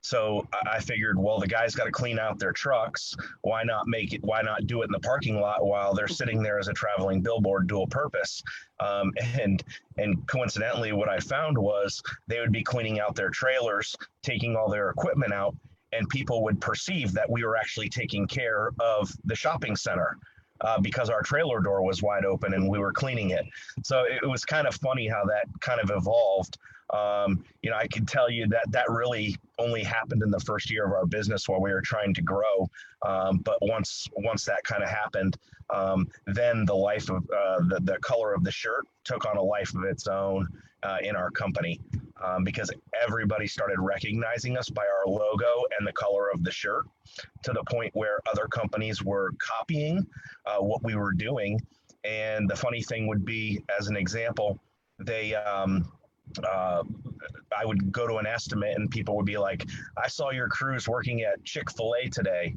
so 0.00 0.46
I- 0.66 0.80
figured, 0.80 1.18
well, 1.18 1.38
the 1.38 1.46
guys 1.46 1.74
got 1.74 1.84
to 1.84 1.90
clean 1.90 2.18
out 2.18 2.38
their 2.38 2.52
trucks. 2.52 3.14
Why 3.40 3.62
not 3.62 3.88
make 3.88 4.12
it? 4.12 4.22
Why 4.22 4.42
not 4.42 4.66
do 4.66 4.82
it 4.82 4.86
in 4.86 4.92
the 4.92 5.00
parking 5.00 5.40
lot 5.40 5.64
while 5.64 5.94
they're 5.94 6.08
sitting 6.08 6.42
there 6.42 6.58
as 6.58 6.68
a 6.68 6.74
traveling 6.74 7.22
billboard, 7.22 7.66
dual 7.66 7.86
purpose? 7.86 8.42
Um, 8.80 9.12
and 9.40 9.62
and 9.96 10.26
coincidentally, 10.28 10.92
what 10.92 11.08
I 11.08 11.20
found 11.20 11.56
was 11.56 12.02
they 12.26 12.40
would 12.40 12.52
be 12.52 12.62
cleaning 12.62 13.00
out 13.00 13.14
their 13.14 13.30
trailers, 13.30 13.96
taking 14.22 14.56
all 14.56 14.68
their 14.68 14.90
equipment 14.90 15.32
out, 15.32 15.56
and 15.92 16.08
people 16.08 16.42
would 16.42 16.60
perceive 16.60 17.12
that 17.12 17.30
we 17.30 17.44
were 17.44 17.56
actually 17.56 17.88
taking 17.88 18.26
care 18.26 18.72
of 18.80 19.10
the 19.24 19.34
shopping 19.34 19.76
center. 19.76 20.18
Uh, 20.64 20.80
because 20.80 21.10
our 21.10 21.20
trailer 21.20 21.60
door 21.60 21.82
was 21.82 22.02
wide 22.02 22.24
open 22.24 22.54
and 22.54 22.66
we 22.66 22.78
were 22.78 22.92
cleaning 22.92 23.30
it. 23.30 23.44
So 23.82 24.04
it 24.08 24.26
was 24.26 24.46
kind 24.46 24.66
of 24.66 24.74
funny 24.76 25.06
how 25.06 25.22
that 25.26 25.46
kind 25.60 25.78
of 25.78 25.90
evolved. 25.94 26.56
Um, 26.88 27.44
you 27.62 27.70
know, 27.70 27.76
I 27.76 27.86
can 27.86 28.06
tell 28.06 28.30
you 28.30 28.46
that 28.48 28.64
that 28.70 28.88
really 28.88 29.36
only 29.58 29.82
happened 29.82 30.22
in 30.22 30.30
the 30.30 30.40
first 30.40 30.70
year 30.70 30.86
of 30.86 30.92
our 30.92 31.06
business 31.06 31.48
while 31.48 31.60
we 31.60 31.72
were 31.72 31.82
trying 31.82 32.14
to 32.14 32.22
grow. 32.22 32.68
Um, 33.04 33.38
but 33.38 33.58
once 33.60 34.08
once 34.16 34.44
that 34.46 34.62
kind 34.64 34.82
of 34.82 34.88
happened, 34.88 35.36
um, 35.68 36.08
then 36.26 36.64
the 36.64 36.74
life 36.74 37.10
of 37.10 37.28
uh, 37.30 37.60
the 37.68 37.80
the 37.82 37.98
color 38.00 38.32
of 38.32 38.44
the 38.44 38.52
shirt 38.52 38.86
took 39.04 39.26
on 39.26 39.36
a 39.36 39.42
life 39.42 39.74
of 39.74 39.84
its 39.84 40.06
own 40.06 40.48
uh, 40.84 40.98
in 41.02 41.16
our 41.16 41.30
company 41.30 41.80
um, 42.22 42.44
because 42.44 42.70
everybody 43.02 43.46
started 43.46 43.78
recognizing 43.80 44.56
us 44.56 44.68
by 44.68 44.82
our 44.82 45.10
logo 45.10 45.62
and 45.78 45.86
the 45.86 45.92
color 45.92 46.30
of 46.30 46.44
the 46.44 46.50
shirt 46.50 46.84
to 47.42 47.52
the 47.52 47.64
point 47.64 47.90
where 47.94 48.18
other 48.30 48.46
companies 48.46 49.02
were 49.02 49.32
copying 49.38 50.06
uh, 50.46 50.58
what 50.58 50.82
we 50.84 50.94
were 50.94 51.12
doing. 51.12 51.60
And 52.04 52.48
the 52.48 52.56
funny 52.56 52.82
thing 52.82 53.06
would 53.08 53.24
be, 53.24 53.64
as 53.78 53.88
an 53.88 53.96
example, 53.96 54.58
they 54.98 55.34
um, 55.34 55.90
uh, 56.46 56.82
I 57.56 57.64
would 57.64 57.92
go 57.92 58.06
to 58.06 58.16
an 58.16 58.26
estimate 58.26 58.76
and 58.76 58.90
people 58.90 59.16
would 59.16 59.26
be 59.26 59.38
like, 59.38 59.66
I 59.96 60.08
saw 60.08 60.30
your 60.30 60.48
crews 60.48 60.88
working 60.88 61.22
at 61.22 61.42
Chick 61.44 61.70
fil 61.70 61.94
A 62.02 62.08
today. 62.08 62.54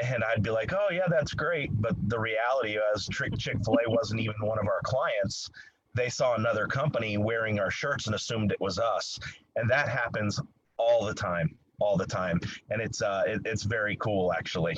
And 0.00 0.22
I'd 0.22 0.42
be 0.42 0.50
like, 0.50 0.72
oh, 0.72 0.88
yeah, 0.92 1.06
that's 1.08 1.34
great. 1.34 1.70
But 1.80 1.96
the 2.08 2.18
reality 2.18 2.76
was 2.76 3.08
Chick 3.08 3.32
fil 3.64 3.78
A 3.84 3.90
wasn't 3.90 4.20
even 4.20 4.36
one 4.40 4.58
of 4.58 4.66
our 4.66 4.80
clients. 4.84 5.50
They 5.98 6.08
saw 6.08 6.34
another 6.34 6.66
company 6.66 7.18
wearing 7.18 7.58
our 7.58 7.70
shirts 7.70 8.06
and 8.06 8.14
assumed 8.14 8.52
it 8.52 8.60
was 8.60 8.78
us. 8.78 9.18
And 9.56 9.68
that 9.70 9.88
happens 9.88 10.40
all 10.76 11.04
the 11.04 11.14
time, 11.14 11.56
all 11.80 11.96
the 11.96 12.06
time. 12.06 12.40
And 12.70 12.80
it's 12.80 13.02
uh, 13.02 13.24
it, 13.26 13.42
it's 13.44 13.64
very 13.64 13.96
cool 13.96 14.32
actually. 14.32 14.76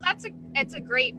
That's 0.00 0.24
a 0.24 0.30
it's 0.54 0.74
a 0.74 0.80
great 0.80 1.16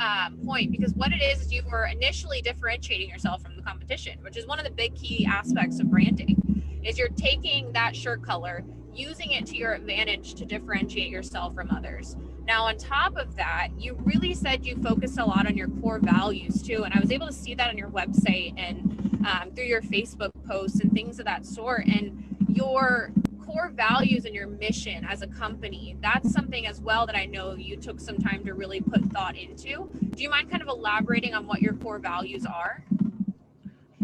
um, 0.00 0.38
point 0.44 0.72
because 0.72 0.94
what 0.94 1.12
it 1.12 1.22
is 1.22 1.42
is 1.42 1.52
you 1.52 1.62
were 1.70 1.86
initially 1.86 2.42
differentiating 2.42 3.08
yourself 3.08 3.42
from 3.42 3.56
the 3.56 3.62
competition, 3.62 4.18
which 4.22 4.36
is 4.36 4.46
one 4.46 4.58
of 4.58 4.64
the 4.64 4.72
big 4.72 4.94
key 4.94 5.26
aspects 5.26 5.78
of 5.80 5.90
branding. 5.90 6.38
Is 6.82 6.98
you're 6.98 7.08
taking 7.10 7.72
that 7.74 7.94
shirt 7.94 8.22
color, 8.22 8.64
using 8.92 9.30
it 9.30 9.46
to 9.46 9.56
your 9.56 9.72
advantage 9.72 10.34
to 10.34 10.44
differentiate 10.44 11.08
yourself 11.08 11.54
from 11.54 11.70
others. 11.70 12.16
Now, 12.46 12.64
on 12.64 12.76
top 12.76 13.16
of 13.16 13.36
that, 13.36 13.68
you 13.78 13.96
really 14.04 14.34
said 14.34 14.66
you 14.66 14.76
focused 14.76 15.18
a 15.18 15.24
lot 15.24 15.46
on 15.46 15.56
your 15.56 15.68
core 15.68 15.98
values 16.00 16.62
too, 16.62 16.84
and 16.84 16.92
I 16.92 17.00
was 17.00 17.12
able 17.12 17.26
to 17.26 17.32
see 17.32 17.54
that 17.54 17.70
on 17.70 17.78
your 17.78 17.88
website 17.88 18.54
and 18.56 19.24
um, 19.26 19.52
through 19.54 19.66
your 19.66 19.82
Facebook 19.82 20.30
posts 20.46 20.80
and 20.80 20.92
things 20.92 21.18
of 21.18 21.26
that 21.26 21.46
sort. 21.46 21.86
And 21.86 22.32
your 22.48 23.12
core 23.44 23.70
values 23.70 24.24
and 24.24 24.34
your 24.34 24.46
mission 24.46 25.04
as 25.04 25.22
a 25.22 25.26
company 25.26 25.96
that's 26.00 26.32
something 26.32 26.66
as 26.66 26.80
well 26.80 27.06
that 27.06 27.16
i 27.16 27.26
know 27.26 27.54
you 27.54 27.76
took 27.76 28.00
some 28.00 28.16
time 28.16 28.44
to 28.44 28.54
really 28.54 28.80
put 28.80 29.04
thought 29.06 29.36
into 29.36 29.90
do 30.14 30.22
you 30.22 30.30
mind 30.30 30.50
kind 30.50 30.62
of 30.62 30.68
elaborating 30.68 31.34
on 31.34 31.46
what 31.46 31.60
your 31.60 31.74
core 31.74 31.98
values 31.98 32.46
are 32.46 32.82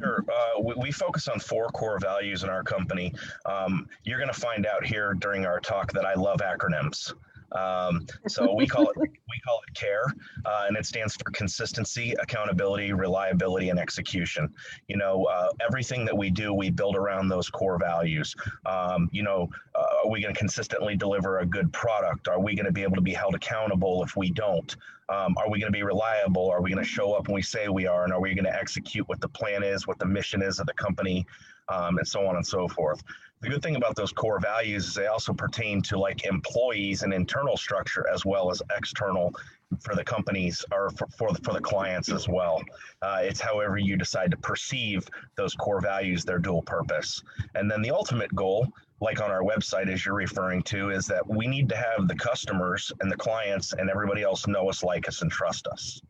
Sure. 0.00 0.24
Uh, 0.32 0.60
we, 0.60 0.74
we, 0.74 0.92
focus 0.92 1.26
on 1.26 1.40
four 1.40 1.66
core 1.70 1.98
values 1.98 2.44
in 2.44 2.48
our 2.48 2.62
company. 2.62 3.12
Um, 3.46 3.88
you're 4.04 4.18
going 4.18 4.32
to 4.32 4.40
find 4.40 4.64
out 4.64 4.86
here 4.86 5.12
during 5.14 5.44
our 5.44 5.58
talk 5.58 5.92
that 5.92 6.04
I 6.04 6.14
love 6.14 6.38
acronyms. 6.38 7.14
Um, 7.52 8.06
so 8.26 8.52
we 8.54 8.66
call 8.66 8.88
it 8.90 8.96
we 8.96 9.40
call 9.44 9.60
it 9.66 9.74
CARE, 9.74 10.12
uh, 10.44 10.64
and 10.68 10.76
it 10.76 10.84
stands 10.84 11.16
for 11.16 11.30
consistency, 11.30 12.14
accountability, 12.20 12.92
reliability, 12.92 13.70
and 13.70 13.78
execution. 13.78 14.52
You 14.88 14.96
know, 14.96 15.24
uh, 15.24 15.50
everything 15.60 16.04
that 16.04 16.16
we 16.16 16.30
do, 16.30 16.52
we 16.52 16.70
build 16.70 16.96
around 16.96 17.28
those 17.28 17.48
core 17.48 17.78
values. 17.78 18.34
Um, 18.66 19.08
you 19.12 19.22
know, 19.22 19.48
uh, 19.74 20.04
are 20.04 20.10
we 20.10 20.20
going 20.20 20.34
to 20.34 20.38
consistently 20.38 20.96
deliver 20.96 21.38
a 21.38 21.46
good 21.46 21.72
product? 21.72 22.28
Are 22.28 22.40
we 22.40 22.54
going 22.54 22.66
to 22.66 22.72
be 22.72 22.82
able 22.82 22.96
to 22.96 23.02
be 23.02 23.14
held 23.14 23.34
accountable 23.34 24.02
if 24.02 24.16
we 24.16 24.30
don't? 24.30 24.76
Um, 25.08 25.34
are 25.38 25.50
we 25.50 25.58
going 25.58 25.72
to 25.72 25.76
be 25.76 25.82
reliable? 25.82 26.50
Are 26.50 26.60
we 26.60 26.70
going 26.70 26.84
to 26.84 26.88
show 26.88 27.14
up 27.14 27.28
when 27.28 27.34
we 27.34 27.42
say 27.42 27.68
we 27.68 27.86
are? 27.86 28.04
And 28.04 28.12
are 28.12 28.20
we 28.20 28.34
going 28.34 28.44
to 28.44 28.54
execute 28.54 29.08
what 29.08 29.20
the 29.22 29.28
plan 29.28 29.62
is, 29.62 29.86
what 29.86 29.98
the 29.98 30.06
mission 30.06 30.42
is 30.42 30.60
of 30.60 30.66
the 30.66 30.74
company, 30.74 31.26
um, 31.70 31.96
and 31.96 32.06
so 32.06 32.26
on 32.26 32.36
and 32.36 32.46
so 32.46 32.68
forth? 32.68 33.02
The 33.40 33.48
good 33.48 33.62
thing 33.62 33.76
about 33.76 33.94
those 33.94 34.12
core 34.12 34.40
values 34.40 34.88
is 34.88 34.94
they 34.94 35.06
also 35.06 35.32
pertain 35.32 35.80
to 35.82 35.98
like 35.98 36.24
employees 36.24 37.02
and 37.02 37.14
internal 37.14 37.56
structure 37.56 38.04
as 38.12 38.24
well 38.24 38.50
as 38.50 38.60
external 38.76 39.32
for 39.80 39.94
the 39.94 40.02
companies 40.02 40.64
or 40.72 40.90
for, 40.90 41.06
for, 41.16 41.32
the, 41.32 41.40
for 41.42 41.52
the 41.52 41.60
clients 41.60 42.10
as 42.10 42.28
well. 42.28 42.60
Uh, 43.00 43.18
it's 43.22 43.40
however 43.40 43.78
you 43.78 43.96
decide 43.96 44.32
to 44.32 44.36
perceive 44.38 45.08
those 45.36 45.54
core 45.54 45.80
values, 45.80 46.24
their 46.24 46.38
dual 46.38 46.62
purpose. 46.62 47.22
And 47.54 47.70
then 47.70 47.80
the 47.80 47.92
ultimate 47.92 48.34
goal, 48.34 48.66
like 49.00 49.20
on 49.20 49.30
our 49.30 49.42
website, 49.42 49.88
as 49.88 50.04
you're 50.04 50.16
referring 50.16 50.62
to, 50.64 50.90
is 50.90 51.06
that 51.06 51.24
we 51.24 51.46
need 51.46 51.68
to 51.68 51.76
have 51.76 52.08
the 52.08 52.16
customers 52.16 52.92
and 53.00 53.12
the 53.12 53.16
clients 53.16 53.72
and 53.72 53.88
everybody 53.88 54.22
else 54.22 54.48
know 54.48 54.68
us, 54.68 54.82
like 54.82 55.06
us, 55.06 55.22
and 55.22 55.30
trust 55.30 55.68
us. 55.68 56.02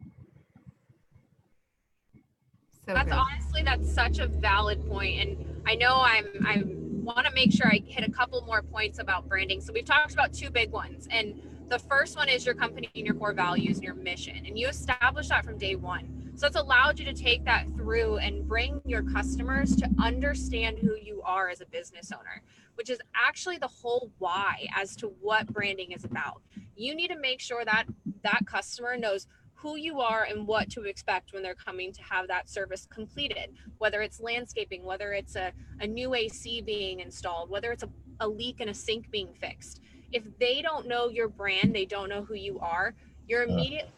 So 2.87 2.95
that's 2.95 3.11
good. 3.11 3.19
honestly 3.19 3.63
that's 3.63 3.93
such 3.93 4.19
a 4.19 4.27
valid 4.27 4.89
point, 4.89 5.21
and 5.21 5.63
I 5.67 5.75
know 5.75 5.97
I'm 5.97 6.25
I'm 6.47 6.78
want 7.15 7.27
to 7.27 7.33
make 7.33 7.51
sure 7.51 7.67
I 7.67 7.83
hit 7.87 8.07
a 8.07 8.13
couple 8.13 8.43
more 8.43 8.61
points 8.61 8.99
about 8.99 9.27
branding. 9.29 9.63
So 9.63 9.73
we've 9.73 9.85
talked 9.85 10.13
about 10.13 10.35
two 10.35 10.51
big 10.51 10.71
ones. 10.71 11.09
And 11.11 11.41
the 11.71 11.79
first 11.79 12.19
one 12.19 12.29
is 12.29 12.45
your 12.45 12.55
company 12.55 12.91
and 12.95 13.07
your 13.07 13.15
core 13.15 13.33
values 13.33 13.77
and 13.77 13.85
your 13.85 13.95
mission. 13.95 14.45
And 14.45 14.59
you 14.59 14.69
establish 14.69 15.29
that 15.29 15.43
from 15.43 15.57
day 15.57 15.75
one. 15.75 16.33
So 16.37 16.47
it's 16.47 16.57
allowed 16.57 16.99
you 16.99 17.07
to 17.07 17.15
take 17.15 17.47
that 17.47 17.67
through 17.77 18.19
and 18.19 18.47
bring 18.47 18.83
your 18.85 19.03
customers 19.03 19.75
to 19.77 19.89
understand 19.99 20.79
who 20.79 20.97
you 20.97 21.23
are 21.25 21.49
as 21.49 21.63
a 21.63 21.67
business 21.67 22.13
owner, 22.13 22.43
which 22.75 22.91
is 22.91 22.99
actually 23.15 23.57
the 23.57 23.69
whole 23.69 24.13
why 24.19 24.67
as 24.77 24.95
to 24.97 25.09
what 25.23 25.47
branding 25.47 25.93
is 25.93 26.05
about. 26.05 26.43
You 26.77 26.95
need 26.95 27.09
to 27.09 27.19
make 27.19 27.41
sure 27.41 27.65
that 27.65 27.87
that 28.23 28.41
customer 28.47 28.99
knows 28.99 29.27
who 29.61 29.77
you 29.77 30.01
are 30.01 30.25
and 30.25 30.47
what 30.47 30.71
to 30.71 30.85
expect 30.85 31.33
when 31.33 31.43
they're 31.43 31.55
coming 31.55 31.93
to 31.93 32.03
have 32.03 32.29
that 32.29 32.49
service 32.49 32.87
completed, 32.91 33.51
whether 33.79 34.03
it's 34.03 34.21
landscaping, 34.21 34.85
whether 34.85 35.13
it's 35.13 35.35
a, 35.35 35.53
a 35.81 35.87
new 35.87 36.15
AC 36.15 36.63
being 36.63 37.01
installed, 37.01 37.51
whether 37.51 37.73
it's 37.73 37.83
a, 37.83 37.89
a 38.21 38.29
leak 38.29 38.61
in 38.61 38.69
a 38.69 38.75
sink 38.75 39.11
being 39.11 39.35
fixed. 39.41 39.81
If 40.13 40.23
they 40.39 40.63
don't 40.63 40.87
know 40.87 41.09
your 41.09 41.29
brand, 41.29 41.75
they 41.75 41.87
don't 41.87 42.09
know 42.09 42.23
who 42.23 42.35
you 42.35 42.61
are, 42.61 42.95
you're 43.27 43.43
immediately 43.43 43.91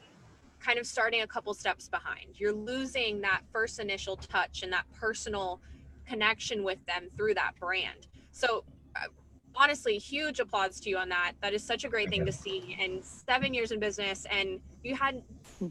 kind 0.60 0.78
of 0.78 0.86
starting 0.86 1.22
a 1.22 1.26
couple 1.26 1.52
steps 1.52 1.88
behind. 1.88 2.26
You're 2.34 2.52
losing 2.52 3.20
that 3.20 3.42
first 3.52 3.80
initial 3.80 4.16
touch 4.16 4.62
and 4.62 4.72
that 4.72 4.84
personal 4.98 5.60
connection 6.06 6.64
with 6.64 6.84
them 6.86 7.08
through 7.16 7.34
that 7.34 7.52
brand. 7.60 8.06
So 8.32 8.64
uh, 8.96 9.06
honestly, 9.54 9.98
huge 9.98 10.40
applause 10.40 10.80
to 10.80 10.90
you 10.90 10.98
on 10.98 11.08
that. 11.10 11.32
That 11.42 11.54
is 11.54 11.62
such 11.62 11.84
a 11.84 11.88
great 11.88 12.08
thing 12.08 12.26
to 12.26 12.32
see. 12.32 12.76
And 12.80 13.04
seven 13.04 13.54
years 13.54 13.72
in 13.72 13.80
business, 13.80 14.26
and 14.30 14.60
you 14.82 14.94
had, 14.94 15.22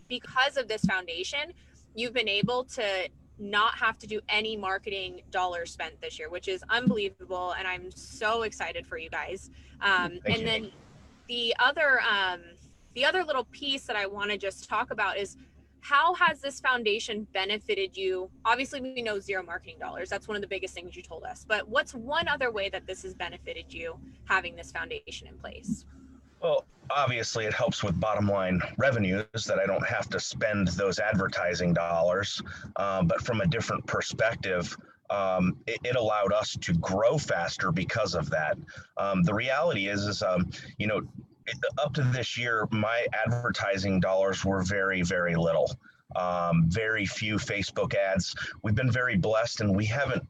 because 0.08 0.58
of 0.58 0.68
this 0.68 0.84
foundation, 0.84 1.54
you've 1.96 2.14
been 2.14 2.30
able 2.30 2.64
to 2.66 3.10
not 3.40 3.76
have 3.76 3.98
to 3.98 4.08
do 4.08 4.20
any 4.30 4.58
marketing 4.58 5.22
dollars 5.32 5.72
spent 5.72 6.00
this 6.02 6.20
year, 6.20 6.30
which 6.30 6.48
is 6.48 6.64
unbelievable. 6.70 7.54
And 7.58 7.68
I'm 7.68 7.90
so 7.92 8.44
excited 8.44 8.86
for 8.86 8.98
you 8.98 9.10
guys. 9.10 9.50
Um, 9.82 10.20
and 10.26 10.40
you. 10.40 10.46
then 10.46 10.72
the 11.28 11.56
other, 11.60 12.02
um, 12.02 12.42
the 12.96 13.06
other 13.06 13.24
little 13.24 13.46
piece 13.46 13.86
that 13.86 13.96
I 13.96 14.08
want 14.08 14.32
to 14.32 14.38
just 14.38 14.68
talk 14.68 14.92
about 14.92 15.18
is 15.18 15.38
how 15.82 16.14
has 16.16 16.42
this 16.42 16.60
foundation 16.60 17.26
benefited 17.34 17.96
you? 17.96 18.30
Obviously, 18.44 18.82
we 18.82 19.02
know 19.02 19.20
zero 19.20 19.42
marketing 19.42 19.78
dollars. 19.80 20.10
That's 20.10 20.28
one 20.28 20.36
of 20.36 20.42
the 20.42 20.48
biggest 20.48 20.74
things 20.74 20.96
you 20.96 21.02
told 21.02 21.24
us. 21.24 21.46
But 21.48 21.68
what's 21.70 21.94
one 21.94 22.28
other 22.28 22.52
way 22.52 22.70
that 22.70 22.86
this 22.86 23.04
has 23.04 23.14
benefited 23.14 23.74
you 23.74 23.98
having 24.26 24.56
this 24.58 24.72
foundation 24.72 25.28
in 25.28 25.38
place? 25.38 25.86
Well, 26.42 26.66
obviously, 26.90 27.46
it 27.46 27.54
helps 27.54 27.84
with 27.84 28.00
bottom 28.00 28.28
line 28.28 28.62
revenues 28.78 29.46
that 29.46 29.60
I 29.60 29.66
don't 29.66 29.86
have 29.86 30.10
to 30.10 30.20
spend 30.20 30.70
those 30.70 31.00
advertising 31.00 31.74
dollars. 31.74 32.42
Um, 32.76 33.08
but 33.08 33.22
from 33.22 33.42
a 33.42 33.48
different 33.48 33.86
perspective, 33.86 34.76
um, 35.10 35.58
it, 35.66 35.80
it, 35.84 35.96
allowed 35.96 36.32
us 36.32 36.56
to 36.62 36.74
grow 36.74 37.18
faster 37.18 37.72
because 37.72 38.14
of 38.14 38.30
that. 38.30 38.58
Um, 38.98 39.24
the 39.24 39.34
reality 39.34 39.88
is, 39.88 40.06
is 40.06 40.22
um, 40.22 40.50
you 40.78 40.86
know, 40.86 41.02
up 41.80 41.94
to 41.96 42.04
this 42.04 42.38
year, 42.38 42.68
my 42.72 43.08
advertising 43.26 44.00
dollars 44.00 44.46
were 44.46 44.62
very, 44.62 45.02
very 45.02 45.36
little. 45.36 45.72
Um, 46.16 46.66
very 46.68 47.06
few 47.06 47.36
Facebook 47.36 47.96
ads. 47.96 48.36
We've 48.64 48.76
been 48.76 48.92
very 48.92 49.18
blessed, 49.18 49.62
and 49.62 49.76
we 49.76 49.86
haven't. 49.86 50.26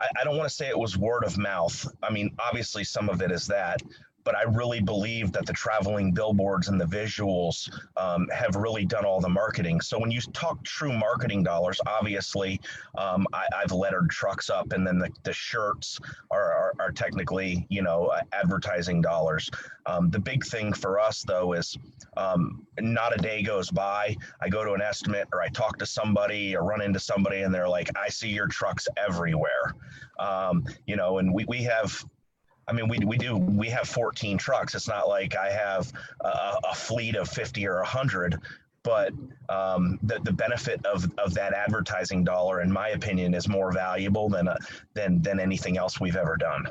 I, 0.00 0.08
I 0.20 0.24
don't 0.24 0.36
want 0.36 0.48
to 0.48 0.54
say 0.54 0.68
it 0.68 0.78
was 0.78 0.96
word 0.96 1.24
of 1.24 1.38
mouth. 1.38 1.86
I 2.02 2.12
mean, 2.12 2.34
obviously, 2.38 2.84
some 2.84 3.08
of 3.08 3.22
it 3.22 3.30
is 3.30 3.46
that, 3.48 3.80
but 4.24 4.34
I 4.34 4.42
really 4.42 4.80
believe 4.80 5.32
that 5.32 5.46
the 5.46 5.52
traveling 5.52 6.12
billboards 6.12 6.68
and 6.68 6.80
the 6.80 6.86
visuals 6.86 7.70
um, 7.96 8.28
have 8.34 8.56
really 8.56 8.84
done 8.84 9.04
all 9.04 9.20
the 9.20 9.28
marketing. 9.28 9.80
So 9.80 9.98
when 9.98 10.10
you 10.10 10.20
talk 10.20 10.62
true 10.64 10.92
marketing 10.92 11.42
dollars, 11.42 11.80
obviously 11.86 12.60
um, 12.98 13.26
I, 13.32 13.44
have 13.60 13.72
lettered 13.72 14.10
trucks 14.10 14.50
up, 14.50 14.72
and 14.72 14.86
then 14.86 14.98
the, 14.98 15.10
the 15.22 15.32
shirts 15.32 16.00
are, 16.30 16.52
are, 16.52 16.74
are 16.80 16.92
technically 16.92 17.66
you 17.68 17.82
know 17.82 18.06
uh, 18.06 18.20
advertising 18.32 19.00
dollars. 19.00 19.50
Um, 19.86 20.10
the 20.10 20.18
big 20.18 20.44
thing 20.44 20.72
for 20.72 20.98
us 20.98 21.22
though 21.22 21.52
is 21.52 21.76
um, 22.16 22.66
not 22.80 23.14
a 23.14 23.22
day 23.22 23.42
goes 23.42 23.70
by. 23.70 24.16
I 24.40 24.48
go 24.48 24.64
to 24.64 24.72
an 24.72 24.82
estimate 24.82 25.28
or 25.32 25.42
I 25.42 25.48
talk 25.48 25.78
to 25.78 25.86
somebody 25.86 26.56
or 26.56 26.64
run 26.64 26.80
into 26.80 26.98
somebody, 26.98 27.42
and 27.42 27.54
they're 27.54 27.68
like, 27.68 27.90
"I 27.96 28.08
see 28.08 28.28
your 28.28 28.46
trucks 28.46 28.88
everywhere." 28.96 29.74
Um, 30.18 30.64
you 30.86 30.96
know, 30.96 31.18
and 31.18 31.34
we, 31.34 31.44
we 31.46 31.62
have 31.64 32.04
I 32.66 32.72
mean, 32.72 32.88
we, 32.88 32.98
we 32.98 33.18
do, 33.18 33.36
we 33.36 33.68
have 33.68 33.88
14 33.88 34.38
trucks. 34.38 34.74
It's 34.74 34.88
not 34.88 35.08
like 35.08 35.36
I 35.36 35.50
have 35.50 35.92
a, 36.20 36.56
a 36.70 36.74
fleet 36.74 37.16
of 37.16 37.28
50 37.28 37.66
or 37.66 37.76
100, 37.76 38.40
but 38.82 39.12
um, 39.48 39.98
the, 40.02 40.18
the 40.20 40.32
benefit 40.32 40.84
of, 40.86 41.10
of 41.18 41.34
that 41.34 41.52
advertising 41.52 42.24
dollar, 42.24 42.62
in 42.62 42.72
my 42.72 42.90
opinion, 42.90 43.34
is 43.34 43.48
more 43.48 43.72
valuable 43.72 44.28
than, 44.28 44.48
a, 44.48 44.56
than, 44.94 45.20
than 45.22 45.40
anything 45.40 45.76
else 45.76 46.00
we've 46.00 46.16
ever 46.16 46.36
done. 46.36 46.66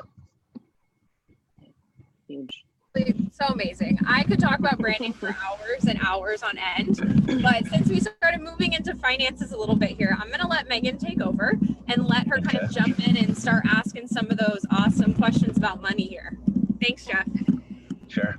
Huge 2.26 2.63
so 3.32 3.46
amazing. 3.48 3.98
I 4.06 4.22
could 4.22 4.38
talk 4.38 4.58
about 4.60 4.78
branding 4.78 5.12
for 5.12 5.36
hours 5.44 5.84
and 5.88 5.98
hours 6.00 6.42
on 6.44 6.56
end, 6.56 7.42
but 7.42 7.66
since 7.66 7.88
we 7.88 7.98
started 7.98 8.40
moving 8.40 8.72
into 8.72 8.94
finances 8.94 9.50
a 9.50 9.56
little 9.56 9.74
bit 9.74 9.90
here, 9.90 10.16
I'm 10.20 10.28
going 10.28 10.40
to 10.40 10.46
let 10.46 10.68
Megan 10.68 10.98
take 10.98 11.20
over 11.20 11.58
and 11.88 12.06
let 12.06 12.28
her 12.28 12.40
kind 12.40 12.58
of 12.62 12.70
jump 12.70 13.04
in 13.06 13.16
and 13.16 13.36
start 13.36 13.64
asking 13.66 14.06
some 14.06 14.30
of 14.30 14.38
those 14.38 14.64
awesome 14.70 15.12
questions 15.14 15.56
about 15.56 15.82
money 15.82 16.04
here. 16.04 16.38
Thanks, 16.80 17.04
Jeff. 17.04 17.28
Sure. 18.06 18.36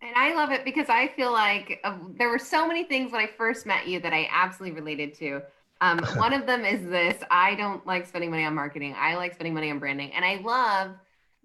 And 0.00 0.14
I 0.14 0.34
love 0.34 0.52
it 0.52 0.64
because 0.64 0.88
I 0.88 1.08
feel 1.08 1.32
like 1.32 1.80
uh, 1.82 1.96
there 2.16 2.28
were 2.28 2.38
so 2.38 2.66
many 2.66 2.84
things 2.84 3.10
when 3.10 3.20
I 3.20 3.26
first 3.36 3.66
met 3.66 3.88
you 3.88 3.98
that 4.00 4.12
I 4.12 4.28
absolutely 4.30 4.78
related 4.78 5.14
to. 5.14 5.42
Um, 5.80 5.98
one 6.14 6.32
of 6.32 6.46
them 6.46 6.64
is 6.64 6.84
this 6.84 7.20
I 7.28 7.56
don't 7.56 7.84
like 7.86 8.06
spending 8.06 8.30
money 8.30 8.44
on 8.44 8.54
marketing, 8.54 8.94
I 8.96 9.16
like 9.16 9.34
spending 9.34 9.54
money 9.54 9.68
on 9.70 9.80
branding. 9.80 10.12
And 10.12 10.24
I 10.24 10.36
love 10.36 10.92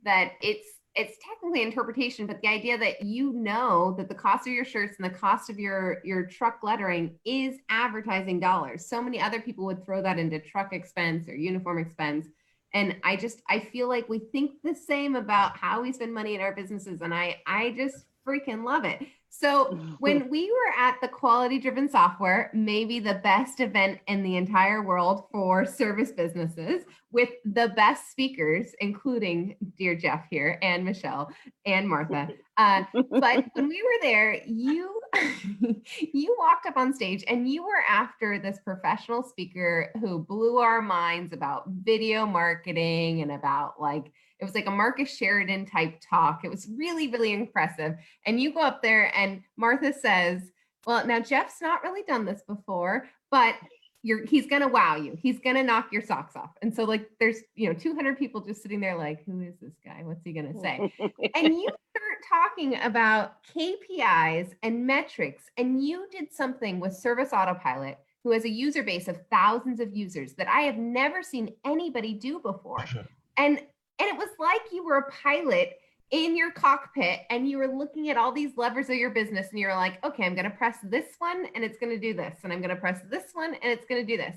that 0.03 0.33
it's 0.41 0.67
it's 0.95 1.17
technically 1.25 1.61
interpretation, 1.61 2.27
but 2.27 2.41
the 2.41 2.47
idea 2.47 2.77
that 2.77 3.03
you 3.03 3.31
know 3.31 3.95
that 3.97 4.09
the 4.09 4.15
cost 4.15 4.45
of 4.45 4.53
your 4.53 4.65
shirts 4.65 4.97
and 4.99 5.05
the 5.09 5.17
cost 5.17 5.49
of 5.49 5.57
your 5.57 5.99
your 6.03 6.25
truck 6.25 6.59
lettering 6.63 7.15
is 7.23 7.55
advertising 7.69 8.39
dollars. 8.39 8.85
So 8.85 9.01
many 9.01 9.19
other 9.19 9.39
people 9.39 9.65
would 9.65 9.85
throw 9.85 10.01
that 10.01 10.19
into 10.19 10.39
truck 10.39 10.73
expense 10.73 11.29
or 11.29 11.35
uniform 11.35 11.79
expense. 11.79 12.27
And 12.73 12.97
I 13.03 13.15
just 13.15 13.41
I 13.49 13.59
feel 13.59 13.87
like 13.87 14.09
we 14.09 14.19
think 14.19 14.61
the 14.63 14.75
same 14.75 15.15
about 15.15 15.57
how 15.57 15.81
we 15.81 15.93
spend 15.93 16.13
money 16.13 16.35
in 16.35 16.41
our 16.41 16.53
businesses. 16.53 17.01
And 17.01 17.13
I 17.13 17.37
I 17.47 17.71
just 17.71 18.05
freaking 18.27 18.65
love 18.65 18.83
it. 18.83 19.01
So 19.31 19.79
when 19.99 20.29
we 20.29 20.51
were 20.51 20.79
at 20.79 20.97
the 21.01 21.07
quality 21.07 21.57
driven 21.57 21.89
software, 21.89 22.51
maybe 22.53 22.99
the 22.99 23.15
best 23.15 23.59
event 23.59 23.99
in 24.07 24.21
the 24.23 24.35
entire 24.35 24.83
world 24.83 25.25
for 25.31 25.65
service 25.65 26.11
businesses 26.11 26.83
with 27.11 27.29
the 27.45 27.69
best 27.75 28.11
speakers, 28.11 28.73
including 28.79 29.55
dear 29.77 29.95
Jeff 29.95 30.25
here 30.29 30.59
and 30.61 30.85
Michelle 30.85 31.31
and 31.65 31.87
Martha. 31.87 32.29
Uh, 32.57 32.83
but 32.93 33.45
when 33.53 33.67
we 33.67 33.81
were 33.81 34.01
there, 34.01 34.41
you 34.45 34.99
you 36.13 36.35
walked 36.37 36.65
up 36.65 36.77
on 36.77 36.93
stage 36.93 37.23
and 37.27 37.49
you 37.49 37.63
were 37.63 37.83
after 37.89 38.37
this 38.37 38.59
professional 38.63 39.23
speaker 39.23 39.91
who 39.99 40.19
blew 40.19 40.57
our 40.57 40.81
minds 40.81 41.33
about 41.33 41.63
video 41.67 42.25
marketing 42.25 43.21
and 43.21 43.31
about 43.31 43.79
like 43.79 44.11
it 44.41 44.45
was 44.45 44.55
like 44.55 44.65
a 44.65 44.71
Marcus 44.71 45.15
Sheridan 45.15 45.67
type 45.67 46.01
talk. 46.01 46.41
It 46.43 46.49
was 46.49 46.67
really, 46.75 47.07
really 47.09 47.31
impressive. 47.31 47.95
And 48.25 48.41
you 48.41 48.51
go 48.51 48.61
up 48.61 48.81
there, 48.81 49.15
and 49.15 49.43
Martha 49.55 49.93
says, 49.93 50.41
Well, 50.87 51.05
now 51.05 51.19
Jeff's 51.19 51.61
not 51.61 51.83
really 51.83 52.01
done 52.07 52.25
this 52.25 52.41
before, 52.47 53.07
but 53.29 53.55
you're 54.03 54.25
he's 54.25 54.47
gonna 54.47 54.67
wow 54.67 54.95
you. 54.95 55.15
He's 55.21 55.39
gonna 55.39 55.63
knock 55.63 55.91
your 55.91 56.01
socks 56.01 56.35
off. 56.35 56.49
And 56.63 56.75
so, 56.75 56.85
like, 56.85 57.07
there's 57.19 57.37
you 57.53 57.69
know, 57.69 57.77
200 57.77 58.17
people 58.17 58.41
just 58.41 58.63
sitting 58.63 58.79
there, 58.79 58.97
like, 58.97 59.23
who 59.25 59.41
is 59.41 59.53
this 59.61 59.75
guy? 59.85 60.01
What's 60.03 60.23
he 60.23 60.33
gonna 60.33 60.59
say? 60.59 60.91
and 60.99 61.47
you 61.47 61.67
start 61.91 62.47
talking 62.57 62.81
about 62.81 63.35
KPIs 63.55 64.53
and 64.63 64.87
metrics, 64.87 65.43
and 65.57 65.85
you 65.85 66.07
did 66.11 66.33
something 66.33 66.79
with 66.79 66.95
Service 66.95 67.29
Autopilot, 67.31 67.99
who 68.23 68.31
has 68.31 68.45
a 68.45 68.49
user 68.49 68.81
base 68.81 69.07
of 69.07 69.19
thousands 69.29 69.79
of 69.79 69.95
users 69.95 70.33
that 70.33 70.47
I 70.47 70.61
have 70.61 70.77
never 70.77 71.21
seen 71.21 71.53
anybody 71.63 72.15
do 72.15 72.39
before. 72.39 72.83
And 73.37 73.61
and 74.01 74.09
it 74.09 74.17
was 74.17 74.29
like 74.39 74.61
you 74.71 74.83
were 74.83 74.97
a 74.97 75.11
pilot 75.11 75.77
in 76.09 76.35
your 76.35 76.51
cockpit 76.51 77.19
and 77.29 77.47
you 77.47 77.59
were 77.59 77.67
looking 77.67 78.09
at 78.09 78.17
all 78.17 78.31
these 78.31 78.57
levers 78.57 78.89
of 78.89 78.95
your 78.95 79.11
business 79.11 79.49
and 79.51 79.59
you're 79.59 79.75
like, 79.75 80.03
okay, 80.03 80.25
I'm 80.25 80.33
going 80.33 80.49
to 80.49 80.57
press 80.57 80.77
this 80.81 81.05
one 81.19 81.45
and 81.53 81.63
it's 81.63 81.77
going 81.77 81.91
to 81.91 81.99
do 81.99 82.15
this. 82.15 82.39
And 82.43 82.51
I'm 82.51 82.61
going 82.61 82.73
to 82.73 82.81
press 82.81 82.99
this 83.11 83.25
one 83.33 83.53
and 83.53 83.71
it's 83.71 83.85
going 83.85 84.01
to 84.01 84.11
do 84.11 84.17
this. 84.17 84.35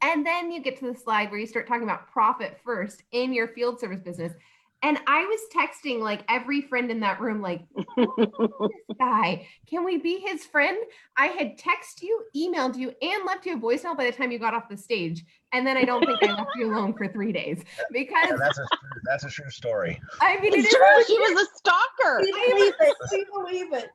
And 0.00 0.24
then 0.24 0.50
you 0.50 0.62
get 0.62 0.78
to 0.78 0.90
the 0.90 0.98
slide 0.98 1.30
where 1.30 1.38
you 1.38 1.46
start 1.46 1.68
talking 1.68 1.84
about 1.84 2.10
profit 2.10 2.58
first 2.64 3.02
in 3.12 3.34
your 3.34 3.48
field 3.48 3.78
service 3.78 4.00
business. 4.00 4.32
And 4.82 4.98
I 5.06 5.24
was 5.24 5.40
texting 5.54 6.00
like 6.00 6.22
every 6.28 6.62
friend 6.62 6.90
in 6.90 7.00
that 7.00 7.20
room, 7.20 7.40
like, 7.40 7.62
this 8.66 8.82
guy, 8.98 9.46
can 9.68 9.84
we 9.84 9.98
be 9.98 10.18
his 10.18 10.44
friend? 10.44 10.76
I 11.16 11.26
had 11.26 11.58
texted 11.58 12.02
you, 12.02 12.24
emailed 12.36 12.76
you, 12.76 12.92
and 13.00 13.24
left 13.24 13.46
you 13.46 13.56
a 13.56 13.60
voicemail 13.60 13.96
by 13.96 14.06
the 14.06 14.12
time 14.12 14.32
you 14.32 14.38
got 14.38 14.54
off 14.54 14.68
the 14.68 14.76
stage. 14.76 15.24
And 15.52 15.66
then 15.66 15.76
I 15.76 15.84
don't 15.84 16.04
think 16.04 16.22
I 16.22 16.32
left 16.38 16.50
you 16.54 16.66
alone 16.72 16.94
for 16.94 17.08
three 17.08 17.32
days 17.32 17.62
because 17.92 18.28
Yeah, 18.30 18.36
that's 18.38 18.58
a 18.58 18.62
true, 18.62 19.00
that's 19.04 19.24
a 19.24 19.28
true 19.30 19.50
story. 19.50 20.00
I 20.20 20.40
mean, 20.40 20.52
it 20.52 20.58
It's 20.58 20.68
is 20.68 20.74
true. 20.74 21.04
She 21.06 21.18
was 21.18 21.46
a 21.46 21.56
stalker. 21.56 22.20
We 22.20 22.32
believe 22.32 22.74
it. 22.80 22.96
We 23.10 23.26
believe 23.32 23.72
it. 23.72 23.90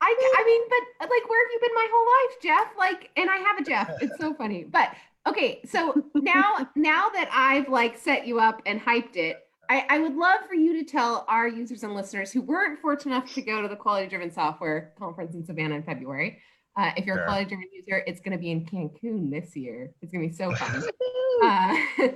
I, 0.00 0.32
I 0.38 0.44
mean, 0.44 0.62
but 0.68 1.10
like, 1.10 1.28
where 1.28 1.46
have 1.46 1.52
you 1.52 1.60
been 1.60 1.74
my 1.74 1.88
whole 1.92 2.06
life, 2.06 2.42
Jeff? 2.42 2.76
Like, 2.78 3.10
and 3.16 3.30
I 3.30 3.36
have 3.36 3.58
a 3.58 3.64
Jeff. 3.64 3.94
It's 4.00 4.18
so 4.18 4.34
funny. 4.34 4.64
But 4.64 4.90
okay, 5.26 5.60
so 5.64 6.00
now, 6.20 6.68
now 6.74 7.08
that 7.10 7.30
I've 7.32 7.68
like 7.68 7.98
set 7.98 8.26
you 8.26 8.40
up 8.40 8.62
and 8.66 8.80
hyped 8.80 9.16
it, 9.16 9.38
I, 9.72 9.86
I 9.88 9.98
would 10.00 10.14
love 10.14 10.40
for 10.46 10.54
you 10.54 10.84
to 10.84 10.84
tell 10.84 11.24
our 11.28 11.48
users 11.48 11.82
and 11.82 11.94
listeners 11.94 12.30
who 12.30 12.42
weren't 12.42 12.80
fortunate 12.80 13.16
enough 13.16 13.32
to 13.34 13.40
go 13.40 13.62
to 13.62 13.68
the 13.68 13.76
Quality 13.76 14.06
Driven 14.06 14.30
Software 14.30 14.92
Conference 14.98 15.34
in 15.34 15.46
Savannah 15.46 15.76
in 15.76 15.82
February. 15.82 16.42
Uh, 16.76 16.90
if 16.96 17.06
you're 17.06 17.16
Sure. 17.16 17.24
a 17.24 17.26
Quality 17.26 17.48
Driven 17.48 17.68
user, 17.72 18.02
it's 18.06 18.20
going 18.20 18.36
to 18.36 18.38
be 18.38 18.50
in 18.50 18.66
Cancun 18.66 19.30
this 19.30 19.56
year. 19.56 19.94
It's 20.02 20.12
going 20.12 20.24
to 20.24 20.28
be 20.28 20.34
so 20.34 20.54
fun. 20.54 20.82
uh, 21.42 22.08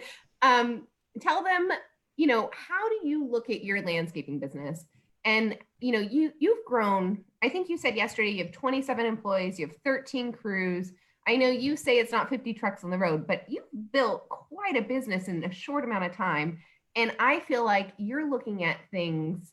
um, 0.43 0.87
tell 1.23 1.43
them 1.43 1.71
you 2.17 2.27
know 2.27 2.51
how 2.53 2.89
do 2.89 3.09
you 3.09 3.27
look 3.27 3.49
at 3.51 3.65
your 3.65 3.81
landscaping 3.83 4.39
business 4.39 4.85
and 5.25 5.57
you 5.81 5.93
know 5.93 5.99
you 5.99 6.33
you've 6.39 6.65
grown 6.67 7.23
i 7.43 7.49
think 7.49 7.69
you 7.69 7.77
said 7.77 7.95
yesterday 7.95 8.31
you 8.31 8.45
have 8.45 8.53
27 8.53 9.05
employees 9.05 9.59
you 9.59 9.67
have 9.67 9.77
13 9.85 10.33
crews 10.33 10.93
i 11.27 11.37
know 11.37 11.49
you 11.49 11.77
say 11.77 11.99
it's 11.99 12.13
not 12.13 12.29
50 12.29 12.55
trucks 12.55 12.85
on 12.85 12.91
the 12.91 12.99
road 12.99 13.27
but 13.27 13.45
you've 13.49 13.65
built 13.93 14.29
quite 14.29 14.77
a 14.77 14.83
business 14.83 15.29
in 15.29 15.45
a 15.45 15.53
short 15.53 15.85
amount 15.85 16.05
of 16.05 16.13
time 16.13 16.59
and 16.97 17.15
i 17.19 17.41
feel 17.41 17.65
like 17.65 17.93
you're 17.99 18.29
looking 18.29 18.65
at 18.65 18.79
things 18.91 19.53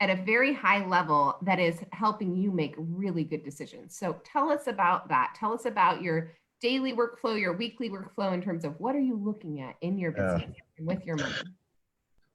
at 0.00 0.10
a 0.10 0.16
very 0.22 0.54
high 0.54 0.86
level 0.86 1.36
that 1.42 1.58
is 1.58 1.80
helping 1.92 2.36
you 2.36 2.50
make 2.50 2.74
really 2.78 3.24
good 3.24 3.44
decisions 3.44 3.96
so 3.96 4.16
tell 4.24 4.48
us 4.50 4.66
about 4.68 5.08
that 5.08 5.34
tell 5.38 5.52
us 5.52 5.66
about 5.66 6.00
your 6.02 6.32
daily 6.60 6.92
workflow 6.92 7.38
your 7.38 7.52
weekly 7.52 7.90
workflow 7.90 8.32
in 8.32 8.40
terms 8.40 8.64
of 8.64 8.78
what 8.80 8.94
are 8.94 9.00
you 9.00 9.16
looking 9.16 9.60
at 9.60 9.74
in 9.82 9.98
your 9.98 10.12
Yeah. 10.12 10.36
business 10.38 10.56
and 10.78 10.86
with 10.86 11.04
your 11.04 11.16
money 11.16 11.34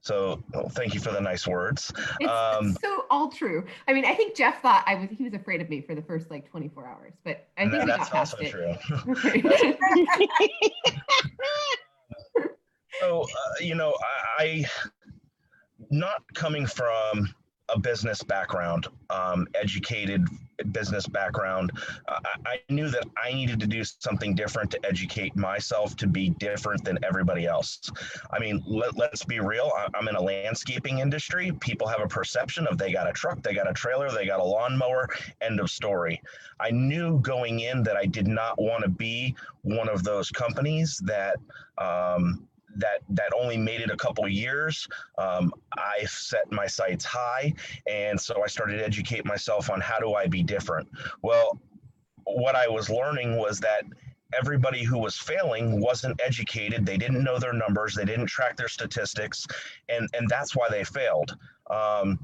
So 0.01 0.43
well, 0.53 0.67
thank 0.69 0.93
you 0.93 0.99
for 0.99 1.11
the 1.11 1.21
nice 1.21 1.47
words. 1.47 1.93
it's 2.19 2.31
Um, 2.31 2.75
so 2.81 3.05
all 3.09 3.29
true 3.29 3.65
i 3.87 3.93
mean 3.93 4.05
i 4.05 4.13
think 4.13 4.35
jeff 4.35 4.61
thought 4.61 4.83
i 4.87 4.95
was 4.95 5.09
he 5.17 5.23
was 5.23 5.33
afraid 5.33 5.61
of 5.61 5.69
me 5.69 5.81
for 5.81 5.95
the 5.95 6.01
first 6.01 6.29
like 6.29 6.49
24 6.49 6.85
hours 6.87 7.13
but 7.23 7.47
i 7.57 7.61
think 7.61 7.73
and 7.73 7.85
we 7.85 7.91
that's 7.91 8.09
got 8.09 8.11
past 8.11 8.35
also 8.35 8.43
it 8.43 8.51
true. 8.51 8.75
So, 12.99 13.21
uh, 13.23 13.25
you 13.59 13.75
know, 13.75 13.93
I, 14.39 14.43
I, 14.43 14.65
not 15.89 16.21
coming 16.33 16.65
from 16.65 17.33
a 17.69 17.79
business 17.79 18.21
background, 18.21 18.87
um, 19.09 19.47
educated 19.55 20.27
business 20.71 21.07
background, 21.07 21.71
uh, 22.07 22.19
I, 22.45 22.53
I 22.53 22.59
knew 22.69 22.89
that 22.89 23.05
I 23.17 23.33
needed 23.33 23.59
to 23.61 23.67
do 23.67 23.83
something 23.83 24.35
different 24.35 24.69
to 24.71 24.85
educate 24.85 25.35
myself 25.35 25.95
to 25.97 26.07
be 26.07 26.29
different 26.29 26.83
than 26.83 26.99
everybody 27.03 27.45
else. 27.45 27.79
I 28.31 28.39
mean, 28.39 28.63
let, 28.67 28.97
let's 28.97 29.23
be 29.23 29.39
real. 29.39 29.71
I, 29.75 29.87
I'm 29.95 30.07
in 30.07 30.15
a 30.15 30.21
landscaping 30.21 30.99
industry. 30.99 31.51
People 31.59 31.87
have 31.87 32.01
a 32.01 32.07
perception 32.07 32.67
of 32.67 32.77
they 32.77 32.91
got 32.91 33.09
a 33.09 33.13
truck, 33.13 33.41
they 33.41 33.53
got 33.53 33.69
a 33.69 33.73
trailer, 33.73 34.11
they 34.11 34.25
got 34.25 34.39
a 34.39 34.43
lawnmower, 34.43 35.09
end 35.41 35.59
of 35.59 35.69
story. 35.69 36.21
I 36.59 36.69
knew 36.69 37.19
going 37.21 37.61
in 37.61 37.81
that 37.83 37.97
I 37.97 38.05
did 38.05 38.27
not 38.27 38.61
want 38.61 38.83
to 38.83 38.89
be 38.89 39.35
one 39.63 39.89
of 39.89 40.03
those 40.03 40.29
companies 40.29 41.01
that, 41.05 41.37
um, 41.77 42.47
that 42.77 42.99
that 43.09 43.31
only 43.39 43.57
made 43.57 43.81
it 43.81 43.89
a 43.89 43.97
couple 43.97 44.27
years. 44.27 44.87
Um, 45.17 45.53
I 45.77 46.05
set 46.05 46.51
my 46.51 46.67
sights 46.67 47.05
high, 47.05 47.53
and 47.87 48.19
so 48.19 48.43
I 48.43 48.47
started 48.47 48.77
to 48.77 48.85
educate 48.85 49.25
myself 49.25 49.69
on 49.69 49.81
how 49.81 49.99
do 49.99 50.13
I 50.13 50.27
be 50.27 50.43
different. 50.43 50.87
Well, 51.21 51.59
what 52.25 52.55
I 52.55 52.67
was 52.67 52.89
learning 52.89 53.37
was 53.37 53.59
that 53.59 53.83
everybody 54.37 54.83
who 54.83 54.97
was 54.97 55.17
failing 55.17 55.79
wasn't 55.79 56.19
educated. 56.21 56.85
They 56.85 56.97
didn't 56.97 57.23
know 57.23 57.39
their 57.39 57.53
numbers. 57.53 57.95
They 57.95 58.05
didn't 58.05 58.27
track 58.27 58.57
their 58.57 58.67
statistics, 58.67 59.45
and 59.89 60.09
and 60.13 60.27
that's 60.29 60.55
why 60.55 60.67
they 60.69 60.83
failed. 60.83 61.37
Um, 61.69 62.19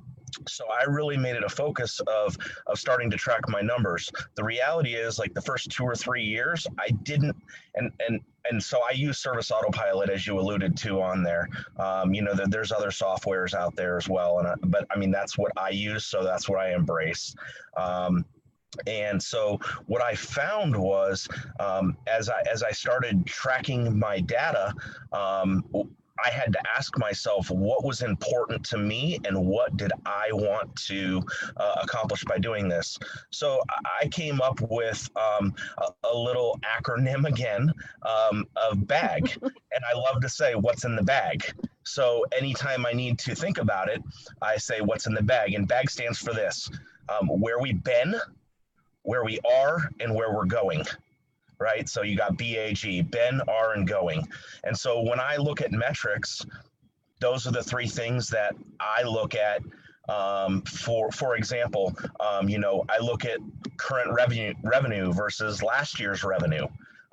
so 0.47 0.65
I 0.69 0.83
really 0.83 1.17
made 1.17 1.35
it 1.35 1.43
a 1.43 1.49
focus 1.49 1.99
of 2.07 2.37
of 2.67 2.79
starting 2.79 3.09
to 3.11 3.17
track 3.17 3.47
my 3.47 3.61
numbers. 3.61 4.11
The 4.35 4.43
reality 4.43 4.95
is, 4.95 5.19
like 5.19 5.33
the 5.33 5.41
first 5.41 5.69
two 5.71 5.83
or 5.83 5.95
three 5.95 6.23
years, 6.23 6.67
I 6.77 6.89
didn't, 7.03 7.35
and 7.75 7.91
and 8.07 8.21
and 8.49 8.61
so 8.63 8.79
I 8.89 8.93
use 8.93 9.17
Service 9.19 9.51
Autopilot 9.51 10.09
as 10.09 10.25
you 10.25 10.39
alluded 10.39 10.75
to 10.77 11.01
on 11.01 11.23
there. 11.23 11.47
Um, 11.77 12.13
you 12.13 12.21
know 12.21 12.33
there's 12.33 12.71
other 12.71 12.89
softwares 12.89 13.53
out 13.53 13.75
there 13.75 13.97
as 13.97 14.07
well, 14.09 14.39
and 14.39 14.47
I, 14.47 14.55
but 14.63 14.85
I 14.91 14.97
mean 14.97 15.11
that's 15.11 15.37
what 15.37 15.51
I 15.57 15.69
use, 15.69 16.05
so 16.05 16.23
that's 16.23 16.47
what 16.47 16.59
I 16.59 16.73
embrace. 16.73 17.35
Um, 17.77 18.25
and 18.87 19.21
so 19.21 19.59
what 19.87 20.01
I 20.01 20.15
found 20.15 20.75
was 20.75 21.27
um, 21.59 21.97
as 22.07 22.29
I 22.29 22.41
as 22.51 22.63
I 22.63 22.71
started 22.71 23.25
tracking 23.25 23.97
my 23.97 24.19
data, 24.19 24.73
um, 25.11 25.65
I 26.25 26.29
had 26.29 26.51
to 26.53 26.59
ask 26.75 26.97
myself 26.97 27.49
what 27.49 27.83
was 27.83 28.01
important 28.01 28.63
to 28.65 28.77
me 28.77 29.19
and 29.25 29.45
what 29.45 29.77
did 29.77 29.91
I 30.05 30.29
want 30.31 30.75
to 30.87 31.21
uh, 31.57 31.75
accomplish 31.81 32.23
by 32.25 32.37
doing 32.37 32.67
this. 32.67 32.97
So 33.31 33.61
I- 34.01 34.07
came 34.09 34.41
up 34.41 34.59
with 34.69 35.09
um, 35.15 35.53
a, 35.77 36.07
a 36.07 36.17
little 36.17 36.59
acronym 36.65 37.27
again 37.27 37.71
um, 38.03 38.45
of 38.55 38.87
BAG, 38.87 39.37
and 39.41 39.83
I 39.87 39.95
love 39.95 40.21
to 40.21 40.29
say 40.29 40.55
what's 40.55 40.83
in 40.83 40.95
the 40.95 41.03
bag. 41.03 41.45
So 41.83 42.25
anytime 42.31 42.85
I 42.85 42.93
need 42.93 43.19
to 43.19 43.35
think 43.35 43.59
about 43.59 43.89
it, 43.89 44.01
I 44.41 44.57
say 44.57 44.81
what's 44.81 45.05
in 45.05 45.13
the 45.13 45.21
bag, 45.21 45.53
and 45.53 45.67
BAG 45.67 45.89
stands 45.89 46.17
for 46.17 46.33
this: 46.33 46.69
um, 47.07 47.27
where 47.27 47.59
we've 47.59 47.83
been, 47.83 48.15
where 49.03 49.23
we 49.23 49.39
are, 49.49 49.89
and 49.99 50.15
where 50.15 50.33
we're 50.33 50.45
going 50.45 50.83
right? 51.59 51.87
So 51.87 52.01
you 52.01 52.15
got 52.15 52.37
BAG, 52.37 53.11
been, 53.11 53.41
are, 53.47 53.73
and 53.73 53.87
going. 53.87 54.27
And 54.63 54.77
so 54.77 55.01
when 55.01 55.19
I 55.19 55.37
look 55.37 55.61
at 55.61 55.71
metrics, 55.71 56.45
those 57.19 57.45
are 57.47 57.51
the 57.51 57.63
three 57.63 57.87
things 57.87 58.29
that 58.29 58.55
I 58.79 59.03
look 59.03 59.35
at. 59.35 59.61
Um, 60.07 60.63
for 60.63 61.11
for 61.11 61.35
example, 61.35 61.95
um, 62.19 62.49
you 62.49 62.57
know, 62.57 62.83
I 62.89 62.97
look 62.97 63.25
at 63.25 63.39
current 63.77 64.11
revenue 64.11 64.55
revenue 64.63 65.13
versus 65.13 65.61
last 65.61 65.99
year's 65.99 66.23
revenue 66.23 66.65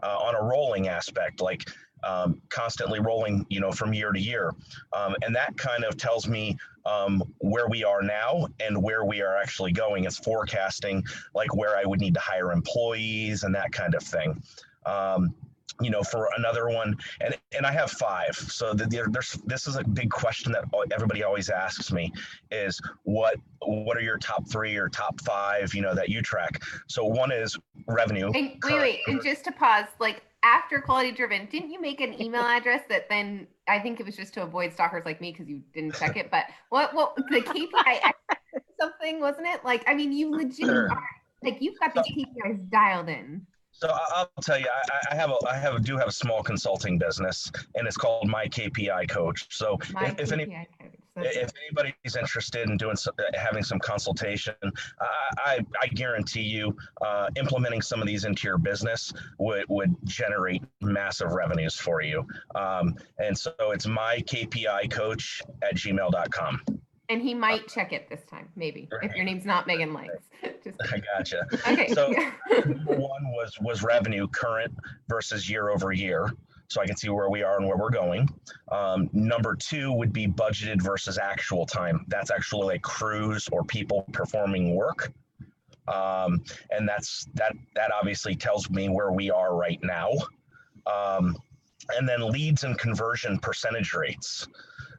uh, 0.02 0.16
on 0.18 0.34
a 0.34 0.42
rolling 0.42 0.88
aspect. 0.88 1.42
Like 1.42 1.68
um, 2.04 2.40
constantly 2.48 3.00
rolling, 3.00 3.46
you 3.48 3.60
know, 3.60 3.72
from 3.72 3.92
year 3.92 4.12
to 4.12 4.20
year. 4.20 4.54
Um, 4.92 5.14
and 5.22 5.34
that 5.34 5.56
kind 5.56 5.84
of 5.84 5.96
tells 5.96 6.28
me 6.28 6.56
um, 6.84 7.22
where 7.38 7.68
we 7.68 7.84
are 7.84 8.02
now 8.02 8.46
and 8.60 8.80
where 8.80 9.04
we 9.04 9.22
are 9.22 9.36
actually 9.36 9.72
going. 9.72 10.04
It's 10.04 10.18
forecasting 10.18 11.04
like 11.34 11.54
where 11.54 11.76
I 11.76 11.84
would 11.84 12.00
need 12.00 12.14
to 12.14 12.20
hire 12.20 12.52
employees 12.52 13.42
and 13.42 13.54
that 13.54 13.72
kind 13.72 13.94
of 13.94 14.02
thing. 14.02 14.40
Um, 14.84 15.34
you 15.82 15.90
know, 15.90 16.02
for 16.02 16.30
another 16.38 16.68
one, 16.68 16.96
and 17.20 17.36
and 17.54 17.66
I 17.66 17.72
have 17.72 17.90
five. 17.90 18.34
So 18.34 18.72
the, 18.72 18.86
the, 18.86 19.08
there's 19.10 19.32
this 19.44 19.66
is 19.66 19.76
a 19.76 19.84
big 19.84 20.10
question 20.10 20.52
that 20.52 20.64
everybody 20.90 21.22
always 21.22 21.50
asks 21.50 21.92
me 21.92 22.12
is 22.50 22.80
what 23.02 23.36
what 23.60 23.96
are 23.96 24.00
your 24.00 24.16
top 24.16 24.48
three 24.48 24.76
or 24.76 24.88
top 24.88 25.20
five? 25.20 25.74
You 25.74 25.82
know 25.82 25.94
that 25.94 26.08
you 26.08 26.22
track. 26.22 26.62
So 26.86 27.04
one 27.04 27.30
is 27.30 27.58
revenue. 27.86 28.30
And 28.34 28.58
wait, 28.64 28.80
wait, 28.80 29.00
and 29.06 29.22
just 29.22 29.44
to 29.44 29.52
pause, 29.52 29.86
like 30.00 30.22
after 30.46 30.80
quality 30.80 31.10
driven, 31.10 31.46
didn't 31.46 31.70
you 31.70 31.80
make 31.80 32.00
an 32.00 32.20
email 32.22 32.42
address 32.42 32.82
that 32.88 33.08
then 33.08 33.48
I 33.66 33.80
think 33.80 33.98
it 33.98 34.06
was 34.06 34.16
just 34.16 34.32
to 34.34 34.42
avoid 34.42 34.72
stalkers 34.72 35.04
like 35.04 35.20
me 35.20 35.32
because 35.32 35.48
you 35.48 35.60
didn't 35.74 35.94
check 35.94 36.16
it. 36.16 36.30
But 36.30 36.44
what 36.68 36.94
what 36.94 37.16
the 37.16 37.40
KPI 37.40 38.12
something 38.80 39.20
wasn't 39.20 39.48
it? 39.48 39.64
Like 39.64 39.82
I 39.88 39.94
mean, 39.94 40.12
you 40.12 40.30
legit 40.30 40.68
are, 40.68 40.88
like 41.42 41.58
you've 41.60 41.78
got 41.80 41.92
these 41.94 42.26
KPIs 42.26 42.70
dialed 42.70 43.08
in. 43.08 43.44
So 43.72 43.94
I'll 44.14 44.30
tell 44.40 44.58
you, 44.58 44.64
I, 44.90 45.12
I, 45.12 45.14
have 45.14 45.28
a, 45.28 45.36
I 45.46 45.54
have, 45.58 45.74
a, 45.74 45.80
do 45.80 45.98
have 45.98 46.08
a 46.08 46.12
small 46.12 46.42
consulting 46.42 46.96
business, 46.96 47.52
and 47.74 47.86
it's 47.86 47.98
called 47.98 48.26
My 48.26 48.46
KPI 48.46 49.06
Coach. 49.10 49.54
So 49.54 49.78
My 49.92 50.06
if, 50.06 50.18
if 50.18 50.32
any, 50.32 50.66
if 51.16 51.50
anybody's 51.64 52.16
interested 52.16 52.68
in 52.68 52.76
doing 52.76 52.96
some, 52.96 53.14
uh, 53.18 53.22
having 53.38 53.62
some 53.62 53.78
consultation, 53.78 54.54
I, 55.00 55.08
I, 55.38 55.58
I 55.82 55.86
guarantee 55.88 56.42
you, 56.42 56.76
uh, 57.04 57.28
implementing 57.36 57.82
some 57.82 58.00
of 58.00 58.06
these 58.06 58.24
into 58.24 58.46
your 58.46 58.58
business 58.58 59.12
would 59.38 59.64
would 59.68 59.94
generate 60.04 60.62
massive 60.80 61.32
revenues 61.32 61.74
for 61.76 62.02
you. 62.02 62.26
Um, 62.54 62.94
and 63.18 63.36
so 63.36 63.52
it's 63.60 63.86
my 63.86 64.18
KPI 64.20 64.90
coach 64.90 65.42
at 65.62 65.74
gmail.com. 65.76 66.60
and 67.08 67.22
he 67.22 67.34
might 67.34 67.68
check 67.68 67.92
it 67.92 68.08
this 68.08 68.24
time, 68.24 68.48
maybe 68.56 68.88
if 69.02 69.14
your 69.14 69.24
name's 69.24 69.44
not 69.44 69.66
Megan 69.66 69.92
Likes. 69.92 70.12
Just 70.64 70.78
I 70.92 71.00
gotcha. 71.16 71.46
okay. 71.68 71.88
So- 71.94 72.12
one 72.84 73.30
was 73.30 73.58
was 73.60 73.82
revenue 73.82 74.26
current 74.28 74.74
versus 75.08 75.48
year 75.48 75.70
over 75.70 75.92
year. 75.92 76.32
So 76.68 76.80
I 76.80 76.86
can 76.86 76.96
see 76.96 77.08
where 77.08 77.30
we 77.30 77.42
are 77.42 77.58
and 77.58 77.66
where 77.66 77.76
we're 77.76 77.90
going. 77.90 78.28
Um, 78.72 79.08
number 79.12 79.54
two 79.54 79.92
would 79.92 80.12
be 80.12 80.26
budgeted 80.26 80.82
versus 80.82 81.18
actual 81.18 81.66
time. 81.66 82.04
That's 82.08 82.30
actually 82.30 82.66
like 82.66 82.82
crews 82.82 83.48
or 83.52 83.64
people 83.64 84.04
performing 84.12 84.74
work. 84.74 85.12
Um, 85.88 86.42
and 86.70 86.88
that's 86.88 87.26
that 87.34 87.52
that 87.74 87.92
obviously 87.92 88.34
tells 88.34 88.68
me 88.70 88.88
where 88.88 89.12
we 89.12 89.30
are 89.30 89.54
right 89.54 89.78
now. 89.82 90.12
Um, 90.86 91.36
and 91.96 92.08
then 92.08 92.28
leads 92.28 92.64
and 92.64 92.76
conversion 92.78 93.38
percentage 93.38 93.94
rates. 93.94 94.48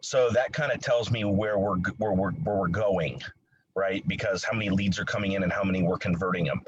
So 0.02 0.30
that 0.30 0.54
kind 0.54 0.72
of 0.72 0.80
tells 0.80 1.12
me 1.12 1.26
where 1.26 1.58
we're 1.60 1.78
where 1.98 2.14
we're 2.14 2.32
where 2.32 2.56
we're 2.56 2.68
going, 2.68 3.22
right? 3.76 4.08
Because 4.08 4.44
how 4.44 4.54
many 4.54 4.70
leads 4.70 5.00
are 5.00 5.06
coming 5.06 5.34
in 5.34 5.44
and 5.44 5.52
how 5.52 5.64
many 5.64 5.84
we're 5.84 5.98
converting 5.98 6.46
them. 6.46 6.62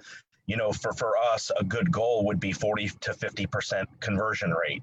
You 0.50 0.58
know, 0.58 0.72
for 0.72 0.94
for 0.94 1.16
us, 1.16 1.52
a 1.60 1.64
good 1.64 1.92
goal 1.92 2.26
would 2.26 2.40
be 2.40 2.52
40 2.52 2.90
to 3.02 3.14
50 3.14 3.46
percent 3.46 3.88
conversion 4.00 4.52
rate. 4.52 4.82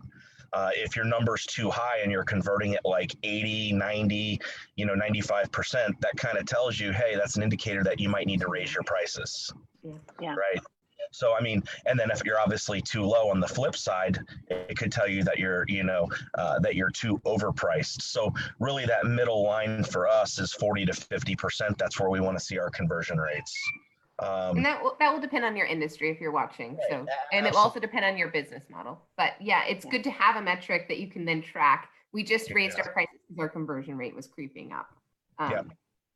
Uh, 0.52 0.70
if 0.76 0.94
your 0.94 1.05
number's 1.05 1.44
too 1.44 1.68
high 1.68 1.98
and 2.02 2.12
you're 2.12 2.24
converting 2.24 2.76
at 2.76 2.85
like 2.85 3.16
80, 3.24 3.72
90, 3.72 4.40
you 4.76 4.87
know, 4.87 4.94
95%, 4.94 6.00
that 6.00 6.12
kind 6.16 6.38
of 6.38 6.46
tells 6.46 6.79
you, 6.79 6.92
hey, 6.92 7.16
that's 7.16 7.37
an 7.37 7.42
indicator 7.42 7.83
that 7.83 7.98
you 7.98 8.09
might 8.09 8.29
need 8.29 8.40
to 8.40 8.48
raise 8.48 8.72
your 8.72 8.85
prices. 8.85 9.52
Yeah. 10.20 10.37
Right. 10.37 10.61
So, 11.11 11.35
I 11.35 11.40
mean, 11.40 11.62
and 11.87 11.98
then 11.98 12.11
if 12.12 12.22
you're 12.24 12.38
obviously 12.38 12.81
too 12.81 13.02
low 13.02 13.29
on 13.29 13.40
the 13.40 13.48
flip 13.48 13.74
side, 13.74 14.20
it 14.48 14.79
could 14.79 14.92
tell 14.92 15.09
you 15.09 15.24
that 15.24 15.38
you're, 15.38 15.64
you 15.66 15.83
know, 15.83 16.09
uh, 16.38 16.61
that 16.61 16.76
you're 16.76 16.90
too 16.90 17.18
overpriced. 17.26 18.02
So, 18.02 18.33
really, 18.61 18.87
that 18.87 19.05
middle 19.05 19.42
line 19.42 19.83
for 19.83 20.07
us 20.07 20.38
is 20.38 20.52
40 20.52 20.87
to 20.87 20.92
50%. 20.92 21.76
That's 21.76 21.98
where 21.98 22.09
we 22.09 22.20
want 22.20 22.38
to 22.38 22.44
see 22.44 22.57
our 22.59 22.70
conversion 22.70 23.18
rates. 23.18 23.52
Um, 24.18 24.57
And 24.57 24.64
that 24.64 24.83
will, 24.83 24.96
that 24.98 25.12
will 25.12 25.20
depend 25.20 25.44
on 25.44 25.57
your 25.57 25.66
industry 25.66 26.11
if 26.11 26.20
you're 26.20 26.33
watching. 26.33 26.79
So, 26.88 27.07
and 27.33 27.46
it 27.46 27.50
will 27.50 27.59
also 27.59 27.81
depend 27.81 28.05
on 28.05 28.16
your 28.16 28.29
business 28.29 28.64
model. 28.70 29.00
But 29.16 29.33
yeah, 29.40 29.64
it's 29.66 29.85
good 29.85 30.05
to 30.05 30.11
have 30.11 30.37
a 30.37 30.42
metric 30.42 30.88
that 30.88 30.98
you 30.98 31.09
can 31.09 31.24
then 31.24 31.42
track. 31.42 31.90
We 32.12 32.22
just 32.22 32.50
raised 32.50 32.79
our 32.79 32.92
prices 32.92 33.18
because 33.29 33.38
our 33.40 33.48
conversion 33.48 33.98
rate 33.98 34.16
was 34.16 34.26
creeping 34.26 34.72
up. 34.72 34.88
Um, 35.38 35.50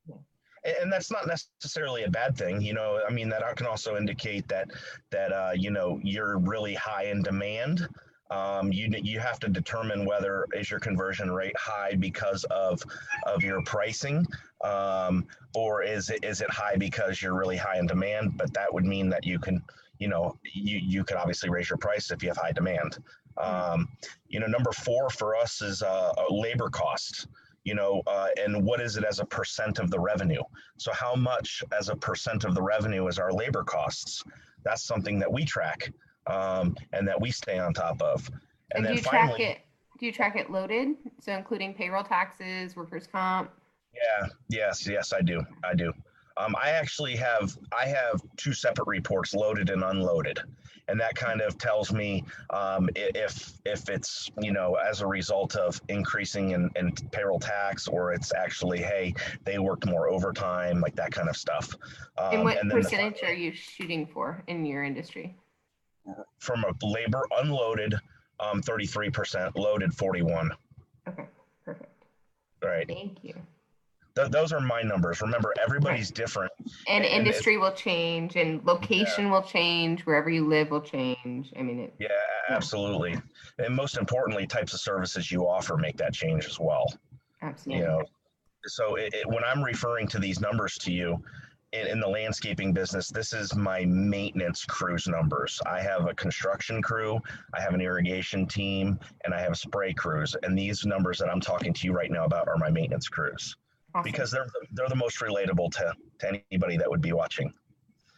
Yeah. 0.07 0.15
and 0.63 0.75
and 0.81 0.91
that's 0.91 1.11
not 1.11 1.27
necessarily 1.27 2.03
a 2.03 2.09
bad 2.09 2.37
thing 2.37 2.61
you 2.61 2.73
know 2.73 2.99
i 3.07 3.11
mean 3.11 3.29
that 3.29 3.55
can 3.55 3.65
also 3.65 3.97
indicate 3.97 4.47
that 4.47 4.69
that 5.09 5.31
uh, 5.31 5.51
you 5.55 5.71
know 5.71 5.99
you're 6.03 6.37
really 6.37 6.75
high 6.75 7.05
in 7.05 7.21
demand 7.21 7.87
um, 8.31 8.71
you 8.71 8.89
you 9.03 9.19
have 9.19 9.39
to 9.39 9.49
determine 9.49 10.05
whether 10.05 10.47
is 10.53 10.71
your 10.71 10.79
conversion 10.79 11.29
rate 11.29 11.55
high 11.57 11.93
because 11.95 12.43
of 12.45 12.81
of 13.27 13.43
your 13.43 13.61
pricing 13.63 14.25
um, 14.63 15.25
or 15.55 15.83
is 15.83 16.09
it 16.09 16.23
is 16.23 16.41
it 16.41 16.49
high 16.49 16.75
because 16.77 17.21
you're 17.21 17.37
really 17.37 17.57
high 17.57 17.77
in 17.77 17.85
demand 17.85 18.37
but 18.37 18.53
that 18.53 18.73
would 18.73 18.85
mean 18.85 19.09
that 19.09 19.25
you 19.25 19.37
can 19.37 19.61
you 19.99 20.07
know 20.07 20.35
you 20.53 20.79
you 20.79 21.03
can 21.03 21.17
obviously 21.17 21.49
raise 21.49 21.69
your 21.69 21.77
price 21.77 22.09
if 22.09 22.23
you 22.23 22.29
have 22.29 22.37
high 22.37 22.51
demand 22.51 22.97
um, 23.37 23.87
you 24.29 24.39
know 24.39 24.47
number 24.47 24.71
four 24.71 25.09
for 25.09 25.35
us 25.35 25.61
is 25.61 25.83
uh, 25.83 26.13
uh, 26.17 26.33
labor 26.33 26.69
costs 26.69 27.27
you 27.63 27.75
know, 27.75 28.01
uh, 28.07 28.29
and 28.37 28.63
what 28.63 28.81
is 28.81 28.97
it 28.97 29.03
as 29.03 29.19
a 29.19 29.25
percent 29.25 29.77
of 29.77 29.91
the 29.91 29.99
revenue? 29.99 30.41
So 30.77 30.91
how 30.93 31.15
much 31.15 31.63
as 31.77 31.89
a 31.89 31.95
percent 31.95 32.43
of 32.43 32.55
the 32.55 32.61
revenue 32.61 33.07
is 33.07 33.19
our 33.19 33.31
labor 33.31 33.63
costs? 33.63 34.23
That's 34.63 34.83
something 34.83 35.19
that 35.19 35.31
we 35.31 35.45
track 35.45 35.91
um, 36.27 36.75
and 36.93 37.07
that 37.07 37.19
we 37.19 37.31
stay 37.31 37.57
on 37.59 37.73
top 37.73 38.01
of. 38.01 38.29
And, 38.29 38.37
And, 38.75 38.83
do 38.83 38.87
then 38.89 38.95
you 38.97 39.01
track 39.01 39.39
it? 39.39 39.59
Do 39.99 40.05
you 40.05 40.11
track 40.11 40.35
it 40.35 40.49
loaded? 40.49 40.95
So 41.19 41.33
including 41.33 41.73
payroll 41.73 42.03
taxes, 42.03 42.75
workers' 42.75 43.07
comp? 43.07 43.51
yeah, 43.93 44.27
yes, 44.49 44.87
yes, 44.87 45.13
I 45.13 45.21
do, 45.21 45.41
I 45.63 45.73
do. 45.75 45.93
Um, 46.37 46.55
I 46.59 46.69
actually 46.69 47.15
have 47.17 47.57
I 47.77 47.85
have 47.87 48.21
two 48.37 48.53
separate 48.53 48.87
reports, 48.87 49.33
loaded 49.33 49.69
and 49.69 49.83
unloaded, 49.83 50.39
and 50.87 50.99
that 50.99 51.13
kind 51.13 51.41
of 51.41 51.57
tells 51.57 51.91
me 51.91 52.23
um, 52.51 52.89
if 52.95 53.51
if 53.65 53.89
it's 53.89 54.31
you 54.41 54.53
know 54.53 54.75
as 54.75 55.01
a 55.01 55.07
result 55.07 55.55
of 55.57 55.79
increasing 55.89 56.51
in, 56.51 56.69
in 56.77 56.93
payroll 57.11 57.37
tax 57.39 57.87
or 57.87 58.13
it's 58.13 58.33
actually 58.33 58.81
hey 58.81 59.13
they 59.43 59.59
worked 59.59 59.85
more 59.85 60.09
overtime 60.09 60.79
like 60.79 60.95
that 60.95 61.11
kind 61.11 61.27
of 61.27 61.35
stuff. 61.35 61.75
Um, 62.17 62.33
and 62.33 62.43
what 62.45 62.57
the- 62.63 62.69
percentage 62.69 63.21
are 63.23 63.33
you 63.33 63.51
shooting 63.51 64.07
for 64.07 64.41
in 64.47 64.65
your 64.65 64.83
industry? 64.83 65.35
From 66.39 66.63
a 66.63 66.85
labor 66.85 67.23
unloaded, 67.39 67.95
um, 68.39 68.61
33%, 68.61 69.55
loaded 69.55 69.93
41. 69.93 70.51
Okay, 71.07 71.25
perfect. 71.65 72.05
Right. 72.63 72.87
Thank 72.87 73.23
you. 73.23 73.33
Th- 74.15 74.29
those 74.29 74.51
are 74.51 74.59
my 74.59 74.81
numbers. 74.81 75.21
Remember, 75.21 75.53
everybody's 75.63 76.11
different. 76.11 76.51
And 76.87 77.05
And 77.05 77.05
industry 77.05 77.57
will 77.57 77.71
change 77.71 78.35
and 78.35 78.63
location 78.65 79.29
will 79.29 79.41
change, 79.41 80.05
wherever 80.05 80.29
you 80.29 80.47
live 80.47 80.69
will 80.69 80.81
change. 80.81 81.53
I 81.57 81.61
mean, 81.61 81.79
it, 81.79 81.95
Yeah, 81.99 82.09
a- 82.49 82.51
absolutely. 82.53 83.17
And 83.57 83.75
most 83.75 83.97
importantly, 83.97 84.45
types 84.47 84.73
of 84.73 84.81
services 84.81 85.31
you 85.31 85.47
offer 85.47 85.77
make 85.77 85.97
that 85.97 86.13
change 86.13 86.45
as 86.45 86.59
well. 86.59 86.85
absolutely. 87.41 87.83
You 87.83 87.87
know, 87.87 88.01
so 88.65 88.95
it, 88.95 89.13
it, 89.13 89.27
when 89.27 89.43
I'm 89.43 89.63
referring 89.63 90.07
to 90.09 90.19
these 90.19 90.39
numbers 90.41 90.77
to 90.79 90.91
you 90.91 91.23
in, 91.73 91.87
in 91.87 91.99
the 91.99 92.07
landscaping 92.07 92.73
business, 92.73 93.09
this 93.09 93.33
is 93.33 93.55
my 93.55 93.85
maintenance 93.85 94.65
crews 94.65 95.07
numbers. 95.07 95.59
I 95.65 95.81
have 95.81 96.07
a 96.07 96.13
construction 96.13 96.81
crew, 96.81 97.19
I 97.53 97.61
have 97.61 97.73
an 97.73 97.81
irrigation 97.81 98.45
team, 98.45 98.99
and 99.23 99.33
I 99.33 99.41
have 99.41 99.57
spray 99.57 99.93
crews. 99.93 100.35
And 100.43 100.57
these 100.57 100.85
numbers 100.85 101.19
that 101.19 101.29
I'm 101.29 101.41
talking 101.41 101.73
to 101.73 101.87
you 101.87 101.93
right 101.93 102.11
now 102.11 102.25
about 102.25 102.47
are 102.47 102.57
my 102.57 102.69
maintenance 102.69 103.07
crews. 103.07 103.55
Awesome. 103.93 104.09
because 104.09 104.31
they're 104.31 104.45
the, 104.45 104.67
they're 104.71 104.87
the 104.87 104.95
most 104.95 105.19
relatable 105.19 105.69
to, 105.73 105.93
to 106.19 106.41
anybody 106.49 106.77
that 106.77 106.89
would 106.89 107.01
be 107.01 107.11
watching. 107.11 107.53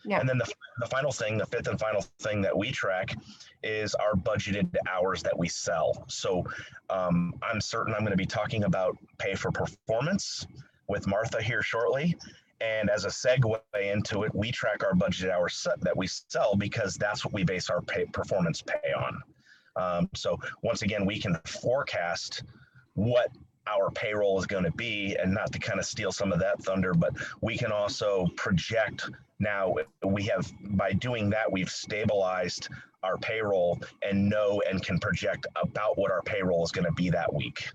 Yeah. 0.05 0.19
And 0.19 0.27
then 0.27 0.37
the, 0.37 0.51
the 0.79 0.85
final 0.85 1.11
thing, 1.11 1.37
the 1.37 1.45
fifth 1.45 1.67
and 1.67 1.79
final 1.79 2.05
thing 2.19 2.41
that 2.41 2.55
we 2.55 2.71
track 2.71 3.15
is 3.63 3.95
our 3.95 4.13
budgeted 4.13 4.75
hours 4.87 5.23
that 5.23 5.37
we 5.37 5.47
sell. 5.47 6.05
So 6.09 6.43
um, 6.89 7.33
I'm 7.41 7.61
certain 7.61 7.93
I'm 7.93 8.01
going 8.01 8.11
to 8.11 8.17
be 8.17 8.25
talking 8.25 8.65
about 8.65 8.97
pay 9.17 9.33
for 9.33 9.49
performance 9.51 10.45
with 10.87 11.07
Martha 11.07 11.41
here 11.41 11.61
shortly. 11.61 12.17
And 12.63 12.89
as 12.89 13.03
a 13.03 13.09
segue 13.09 13.59
into 13.75 14.23
it, 14.23 14.33
we 14.33 14.49
track 14.51 14.83
our 14.83 14.95
budget 14.95 15.29
hours 15.29 15.67
that 15.81 15.97
we 15.97 16.07
sell 16.07 16.55
because 16.55 16.95
that's 16.95 17.25
what 17.25 17.33
we 17.33 17.43
base 17.43 17.69
our 17.69 17.81
pay, 17.81 18.05
performance 18.05 18.61
pay 18.61 18.93
on. 18.93 19.21
Um, 19.75 20.09
so 20.15 20.39
once 20.61 20.81
again, 20.81 21.05
we 21.05 21.19
can 21.19 21.37
forecast 21.45 22.43
what 22.93 23.27
our 23.67 23.91
payroll 23.91 24.39
is 24.39 24.45
going 24.45 24.63
to 24.63 24.71
be 24.71 25.15
and 25.21 25.33
not 25.33 25.51
to 25.51 25.59
kind 25.59 25.79
of 25.79 25.85
steal 25.85 26.11
some 26.11 26.31
of 26.33 26.39
that 26.39 26.61
thunder 26.63 26.93
but 26.93 27.13
we 27.41 27.57
can 27.57 27.71
also 27.71 28.27
project 28.35 29.09
now 29.39 29.73
we 30.05 30.23
have 30.23 30.51
by 30.71 30.91
doing 30.91 31.29
that 31.29 31.49
we've 31.49 31.69
stabilized 31.69 32.67
our 33.03 33.17
payroll 33.17 33.79
and 34.01 34.29
know 34.29 34.61
and 34.69 34.83
can 34.83 34.99
project 34.99 35.47
about 35.55 35.97
what 35.97 36.11
our 36.11 36.21
payroll 36.23 36.63
is 36.63 36.71
going 36.71 36.85
to 36.85 36.91
be 36.91 37.09
that 37.09 37.33
week 37.33 37.69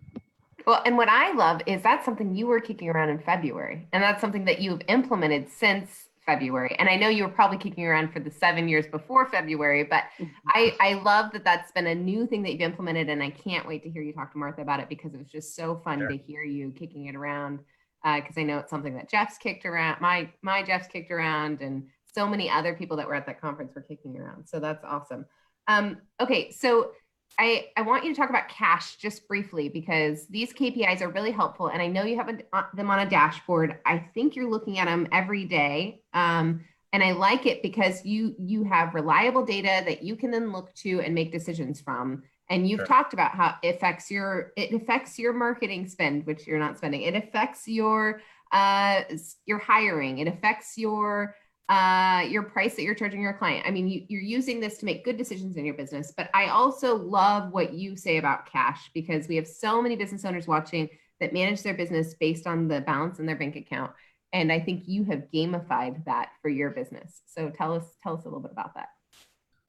Well, 0.69 0.83
and 0.85 0.99
what 0.99 1.09
I 1.09 1.33
love 1.33 1.63
is 1.65 1.81
that's 1.81 2.05
something 2.05 2.37
you 2.37 2.47
were 2.47 2.61
kicking 2.61 2.91
around 2.91 3.09
in 3.09 3.19
February, 3.21 3.89
and 3.95 4.03
that's 4.03 4.21
something 4.21 4.45
that 4.45 4.61
you've 4.61 4.83
implemented 4.87 5.49
since 5.49 6.11
February. 6.27 6.77
And 6.79 6.91
I 6.91 6.97
know 6.97 7.09
you 7.09 7.23
were 7.23 7.31
probably 7.31 7.57
kicking 7.57 7.87
around 7.87 8.13
for 8.13 8.21
the 8.21 8.31
seven 8.31 8.69
years 8.69 8.87
before 8.87 9.25
February, 9.31 9.85
but 9.85 10.05
I, 10.49 10.77
I 10.79 10.93
love 11.03 11.33
that 11.33 11.43
that's 11.43 11.73
been 11.73 11.87
a 11.87 11.95
new 11.95 12.27
thing 12.27 12.43
that 12.43 12.53
you've 12.53 12.61
implemented. 12.61 13.09
And 13.09 13.23
I 13.23 13.31
can't 13.31 13.67
wait 13.67 13.83
to 13.85 13.89
hear 13.89 14.03
you 14.03 14.13
talk 14.13 14.31
to 14.33 14.39
Martha 14.39 14.61
about 14.61 14.81
it 14.81 14.91
because 14.91 15.15
it 15.15 15.17
was 15.17 15.31
just 15.31 15.57
so 15.57 15.81
fun 15.83 16.01
Sure. 16.01 16.09
to 16.11 16.19
hear 16.19 16.43
you 16.45 16.71
kicking 16.73 17.07
it 17.07 17.17
around. 17.17 17.61
Because 18.05 18.37
I 18.37 18.43
know 18.43 18.59
it's 18.59 18.69
something 18.69 18.95
that 18.97 19.09
Jeff's 19.09 19.39
kicked 19.39 19.65
around, 19.65 20.03
my 20.03 20.29
my 20.43 20.63
Jeff's 20.63 20.87
kicked 20.87 21.11
around, 21.11 21.63
and 21.63 21.85
so 22.15 22.27
many 22.27 22.51
other 22.51 22.75
people 22.75 22.99
that 22.99 23.09
were 23.09 23.15
at 23.15 23.25
that 23.25 23.41
conference 23.41 23.75
were 23.75 23.81
kicking 23.81 24.19
around. 24.19 24.47
So 24.47 24.61
that's 24.61 24.85
awesome. 24.85 25.25
Um, 25.67 25.97
okay, 26.21 26.51
so 26.51 26.91
I, 27.39 27.69
I 27.77 27.83
want 27.83 28.05
you 28.05 28.13
to 28.13 28.21
talk 28.21 28.31
about 28.31 28.49
cash 28.49 28.97
just 28.97 29.29
briefly 29.29 29.69
because 29.69 30.27
these 30.27 30.53
KPIs 30.53 31.01
are 31.03 31.09
really 31.09 31.31
helpful. 31.31 31.69
And 31.69 31.81
I 31.81 31.87
know 31.87 32.03
you 32.03 32.17
have 32.17 32.29
a, 32.29 32.39
uh, 32.53 32.65
them 32.75 32.91
on 32.91 32.99
a 32.99 33.09
dashboard. 33.09 33.79
I 33.87 33.99
think 33.99 34.35
you're 34.35 34.51
looking 34.51 34.79
at 34.79 34.87
them 34.87 35.07
every 35.13 35.45
day. 35.45 36.03
Um, 36.13 36.65
and 36.93 37.03
I 37.03 37.13
like 37.13 37.47
it 37.47 37.63
because 37.63 38.05
you 38.05 38.35
you 38.39 38.65
have 38.65 38.95
reliable 38.95 39.45
data 39.45 39.83
that 39.87 40.03
you 40.03 40.17
can 40.17 40.31
then 40.31 40.53
look 40.53 40.75
to 40.77 41.01
and 41.01 41.15
make 41.15 41.31
decisions 41.31 41.81
from. 41.81 42.23
And 42.51 42.69
you've 42.69 42.81
Sure. 42.81 42.87
talked 42.87 43.13
about 43.13 43.33
how 43.33 43.57
it 43.63 43.77
affects 43.77 44.11
your 44.11 44.53
it 44.57 44.73
affects 44.73 45.19
your 45.19 45.33
marketing 45.33 45.87
spend, 45.87 46.27
which 46.27 46.47
you're 46.47 46.59
not 46.59 46.79
spending. 46.79 47.03
It 47.03 47.15
affects 47.15 47.69
your 47.69 48.21
uh 48.53 49.03
your 49.45 49.59
hiring. 49.59 50.19
It 50.19 50.29
affects 50.29 50.79
your 50.79 51.37
uh, 51.69 52.25
your 52.29 52.43
price 52.43 52.75
that 52.77 52.83
you're 52.83 52.95
charging 52.95 53.21
your 53.21 53.35
client. 53.35 53.67
I 53.67 53.71
mean, 53.71 53.89
you, 53.89 54.05
you're 54.09 54.23
using 54.23 54.59
this 54.59 54.79
to 54.79 54.87
make 54.87 55.05
good 55.05 55.19
decisions 55.19 55.57
in 55.57 55.65
your 55.65 55.75
business. 55.75 56.13
But 56.17 56.31
I 56.33 56.47
also 56.47 56.97
love 56.97 57.53
what 57.53 57.75
you 57.75 57.95
say 57.97 58.17
about 58.17 58.51
cash 58.51 58.91
because 58.95 59.29
we 59.29 59.37
have 59.37 59.47
so 59.47 59.83
many 59.83 59.95
business 59.95 60.25
owners 60.25 60.47
watching 60.47 60.89
that 61.21 61.33
manage 61.33 61.63
their 61.63 61.75
business 61.75 62.15
based 62.15 62.47
on 62.47 62.69
the 62.69 62.81
balance 62.81 63.19
in 63.19 63.27
their 63.27 63.37
bank 63.37 63.57
account. 63.57 63.93
And 64.33 64.51
I 64.53 64.61
think 64.61 64.85
you 64.87 65.05
have 65.05 65.25
gamified 65.33 66.05
that 66.05 66.31
for 66.41 66.49
your 66.49 66.71
business. 66.71 67.21
So 67.27 67.51
tell 67.51 67.75
us 67.75 67.85
tell 68.03 68.15
us 68.15 68.23
a 68.23 68.25
little 68.25 68.41
bit 68.41 68.53
about 68.53 68.75
that. 68.75 68.89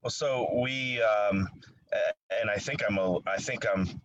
Well, 0.01 0.11
so 0.11 0.49
we, 0.61 1.01
um, 1.01 1.49
and 2.39 2.49
I 2.49 2.57
think 2.57 2.81
I'm, 2.87 2.97
a, 2.97 3.19
I 3.27 3.37
think 3.37 3.65
I'm 3.67 4.01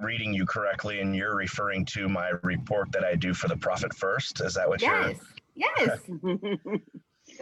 reading 0.00 0.32
you 0.32 0.46
correctly, 0.46 1.00
and 1.00 1.14
you're 1.14 1.36
referring 1.36 1.84
to 1.86 2.08
my 2.08 2.30
report 2.42 2.90
that 2.92 3.04
I 3.04 3.14
do 3.14 3.34
for 3.34 3.46
the 3.46 3.56
Profit 3.56 3.94
First. 3.94 4.40
Is 4.40 4.54
that 4.54 4.68
what 4.68 4.80
you're? 4.80 5.14
Yes. 5.58 6.00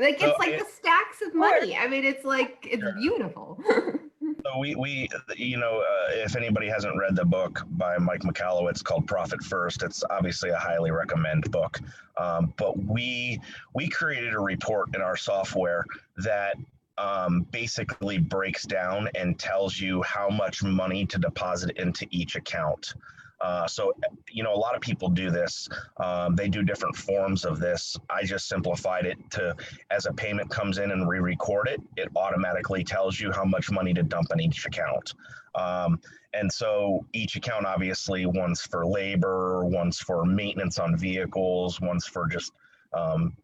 Like 0.00 0.18
So 0.18 0.26
it's 0.26 0.38
like 0.40 0.48
it- 0.48 0.58
the 0.58 0.66
stacks 0.66 1.22
of 1.24 1.32
money. 1.32 1.76
I 1.76 1.86
mean, 1.86 2.04
it's 2.04 2.24
like 2.24 2.66
it's 2.68 2.84
beautiful. 2.98 3.58
So 4.44 4.58
we, 4.58 4.74
we, 4.74 5.08
you 5.36 5.56
know, 5.56 5.78
uh, 5.80 6.12
if 6.12 6.36
anybody 6.36 6.68
hasn't 6.68 6.96
read 6.98 7.14
the 7.16 7.24
book 7.24 7.62
by 7.70 7.96
Mike 7.98 8.22
Michalowicz, 8.22 8.70
it's 8.70 8.82
called 8.82 9.06
Profit 9.06 9.42
First, 9.42 9.82
it's 9.82 10.02
obviously 10.10 10.50
a 10.50 10.56
highly 10.56 10.90
recommend 10.90 11.50
book. 11.50 11.80
Um, 12.16 12.52
but 12.56 12.76
we, 12.78 13.40
we 13.74 13.88
created 13.88 14.34
a 14.34 14.40
report 14.40 14.94
in 14.94 15.00
our 15.00 15.16
software 15.16 15.84
that 16.18 16.56
um, 16.98 17.46
basically 17.50 18.18
breaks 18.18 18.64
down 18.64 19.08
and 19.14 19.38
tells 19.38 19.78
you 19.80 20.02
how 20.02 20.28
much 20.28 20.62
money 20.62 21.06
to 21.06 21.18
deposit 21.18 21.76
into 21.76 22.06
each 22.10 22.34
account. 22.36 22.94
Uh, 23.40 23.66
so, 23.66 23.92
you 24.30 24.42
know, 24.42 24.54
a 24.54 24.56
lot 24.56 24.74
of 24.74 24.80
people 24.80 25.08
do 25.08 25.30
this. 25.30 25.68
Um, 25.98 26.34
they 26.36 26.48
do 26.48 26.62
different 26.62 26.96
forms 26.96 27.44
of 27.44 27.58
this. 27.58 27.96
I 28.08 28.24
just 28.24 28.48
simplified 28.48 29.04
it 29.04 29.18
to 29.32 29.54
as 29.90 30.06
a 30.06 30.12
payment 30.12 30.50
comes 30.50 30.78
in 30.78 30.90
and 30.90 31.06
we 31.06 31.18
record 31.18 31.68
it, 31.68 31.80
it 31.96 32.08
automatically 32.16 32.82
tells 32.82 33.20
you 33.20 33.32
how 33.32 33.44
much 33.44 33.70
money 33.70 33.92
to 33.94 34.02
dump 34.02 34.28
in 34.32 34.40
each 34.40 34.64
account. 34.66 35.12
Um, 35.54 36.00
and 36.32 36.52
so 36.52 37.06
each 37.12 37.36
account, 37.36 37.66
obviously, 37.66 38.26
one's 38.26 38.60
for 38.62 38.86
labor, 38.86 39.64
one's 39.64 39.98
for 39.98 40.24
maintenance 40.24 40.78
on 40.78 40.96
vehicles, 40.96 41.80
one's 41.80 42.06
for 42.06 42.26
just 42.26 42.52
um, 42.92 43.36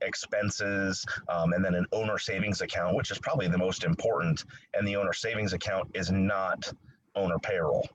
expenses, 0.00 1.04
um, 1.28 1.52
and 1.52 1.64
then 1.64 1.74
an 1.74 1.86
owner 1.92 2.18
savings 2.18 2.60
account, 2.60 2.96
which 2.96 3.10
is 3.10 3.18
probably 3.18 3.48
the 3.48 3.58
most 3.58 3.84
important. 3.84 4.44
And 4.74 4.86
the 4.86 4.96
owner 4.96 5.12
savings 5.12 5.52
account 5.52 5.90
is 5.94 6.10
not 6.10 6.72
owner 7.14 7.38
payroll. 7.38 7.88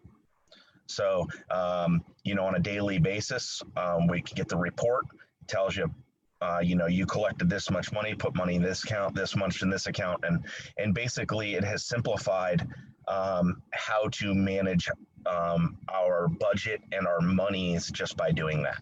So, 0.89 1.28
um, 1.52 2.04
you 2.23 2.34
know, 2.34 2.45
on 2.45 2.56
a 2.56 2.60
daily 2.60 2.97
basis, 2.97 3.62
um, 3.78 4.08
we 4.08 4.21
can 4.21 4.36
get 4.36 4.47
the 4.47 4.58
report, 4.58 5.06
tells 5.47 5.78
you, 5.78 5.93
uh, 6.41 6.62
you 6.63 6.75
know, 6.75 6.88
you 6.88 7.06
collected 7.06 7.49
this 7.49 7.69
much 7.69 7.91
money, 7.91 8.15
put 8.15 8.36
money 8.36 8.56
in 8.56 8.63
this 8.63 8.84
account, 8.84 9.13
this 9.13 9.36
much 9.36 9.62
in 9.62 9.69
this 9.69 9.88
account, 9.88 10.23
and 10.23 10.45
and 10.78 10.93
basically 10.95 11.56
it 11.56 11.63
has 11.63 11.86
simplified 11.86 12.67
um, 13.08 13.62
how 13.71 14.08
to 14.10 14.34
manage 14.34 14.89
um, 15.25 15.78
our 15.93 16.28
budget 16.28 16.82
and 16.91 17.06
our 17.06 17.21
monies 17.21 17.91
just 17.91 18.17
by 18.17 18.32
doing 18.32 18.63
that. 18.63 18.82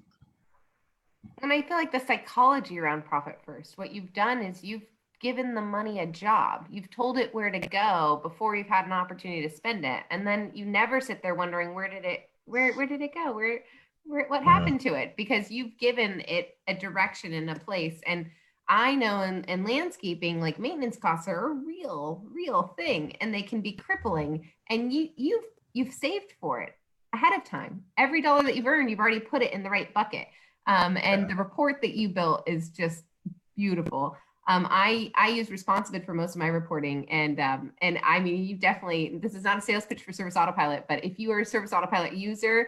And 1.42 1.52
I 1.52 1.62
feel 1.62 1.78
like 1.78 1.92
the 1.92 2.00
psychology 2.00 2.80
around 2.80 3.06
profit 3.06 3.40
first, 3.46 3.78
what 3.78 3.92
you've 3.92 4.14
done 4.14 4.42
is 4.42 4.64
you've 4.64 4.86
given 5.20 5.54
the 5.56 5.62
money 5.62 6.00
a 6.00 6.06
job. 6.06 6.68
You've 6.70 6.92
told 6.92 7.18
it 7.18 7.34
where 7.34 7.50
to 7.50 7.60
go 7.60 8.20
before 8.24 8.56
you've 8.56 8.68
had 8.68 8.86
an 8.86 8.92
opportunity 8.92 9.42
to 9.48 9.56
spend 9.56 9.86
it. 9.86 10.04
And 10.12 10.26
then 10.26 10.52
you 10.54 10.66
never 10.66 11.02
sit 11.02 11.22
there 11.22 11.36
wondering 11.36 11.74
where 11.74 11.90
did 11.90 12.06
it 12.06 12.30
where 12.46 12.74
where 12.74 12.88
did 12.88 13.02
it 13.02 13.14
go? 13.14 13.34
Where 13.34 13.60
where 14.06 14.28
what 14.28 14.44
happened 14.44 14.82
to 14.82 14.94
it? 14.94 15.16
Because 15.18 15.52
you've 15.52 15.78
given 15.78 16.22
it 16.28 16.58
a 16.68 16.74
direction 16.74 17.34
and 17.34 17.50
a 17.50 17.56
place. 17.56 18.00
And 18.06 18.30
I 18.70 18.96
know 18.96 19.22
in, 19.22 19.44
in 19.46 19.64
landscaping, 19.64 20.40
like 20.42 20.60
maintenance 20.60 20.98
costs 20.98 21.28
are 21.28 21.52
a 21.52 21.54
real, 21.54 22.24
real 22.32 22.74
thing 22.78 23.16
and 23.22 23.34
they 23.34 23.42
can 23.42 23.62
be 23.62 23.74
crippling. 23.74 24.50
And 24.70 24.94
you 24.94 25.10
you've 25.16 25.46
you've 25.74 25.94
saved 25.94 26.34
for 26.40 26.62
it 26.62 26.76
ahead 27.14 27.34
of 27.34 27.44
time. 27.44 27.84
Every 27.98 28.22
dollar 28.22 28.44
that 28.44 28.56
you've 28.56 28.68
earned, 28.68 28.90
you've 28.90 29.00
already 29.00 29.20
put 29.20 29.42
it 29.42 29.54
in 29.54 29.64
the 29.64 29.70
right 29.70 29.94
bucket. 29.94 30.28
Um, 30.68 30.98
and 30.98 31.30
the 31.30 31.36
report 31.36 31.82
that 31.82 31.94
you 31.94 32.10
built 32.10 32.44
is 32.46 32.70
just 32.70 33.04
beautiful. 33.56 34.18
Um, 34.48 34.66
I 34.70 35.12
I 35.16 35.30
use 35.30 35.50
Responsibid 35.50 36.06
for 36.06 36.14
most 36.14 36.36
of 36.36 36.40
my 36.40 36.48
reporting, 36.48 37.10
and 37.10 37.40
um, 37.40 37.72
and 37.82 38.00
I 38.04 38.20
mean 38.20 38.46
you 38.46 38.56
definitely 38.56 39.20
this 39.22 39.36
is 39.36 39.44
not 39.44 39.58
a 39.58 39.62
sales 39.62 39.86
pitch 39.86 40.04
for 40.04 40.14
Service 40.14 40.38
Autopilot, 40.38 40.86
but 40.88 41.04
if 41.04 41.20
you 41.20 41.32
are 41.32 41.42
a 41.42 41.46
Service 41.46 41.74
Autopilot 41.74 42.14
user, 42.14 42.68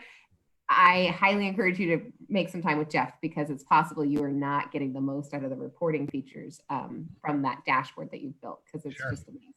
I 0.68 1.16
highly 1.18 1.48
encourage 1.48 1.80
you 1.80 1.98
to 1.98 2.12
make 2.28 2.50
some 2.50 2.62
time 2.62 2.78
with 2.78 2.90
Jeff 2.90 3.14
because 3.22 3.50
it's 3.50 3.64
possible 3.64 4.04
you 4.04 4.22
are 4.24 4.32
not 4.32 4.72
getting 4.72 4.92
the 4.92 5.02
most 5.02 5.34
out 5.34 5.44
of 5.44 5.50
the 5.50 5.56
reporting 5.56 6.08
features 6.08 6.62
um, 6.70 7.08
from 7.22 7.42
that 7.44 7.64
dashboard 7.66 8.12
that 8.12 8.22
you've 8.22 8.40
built 8.42 8.62
because 8.66 8.86
it's 8.86 8.96
Sure. 8.96 9.12
just 9.12 9.28
amazing. 9.30 9.54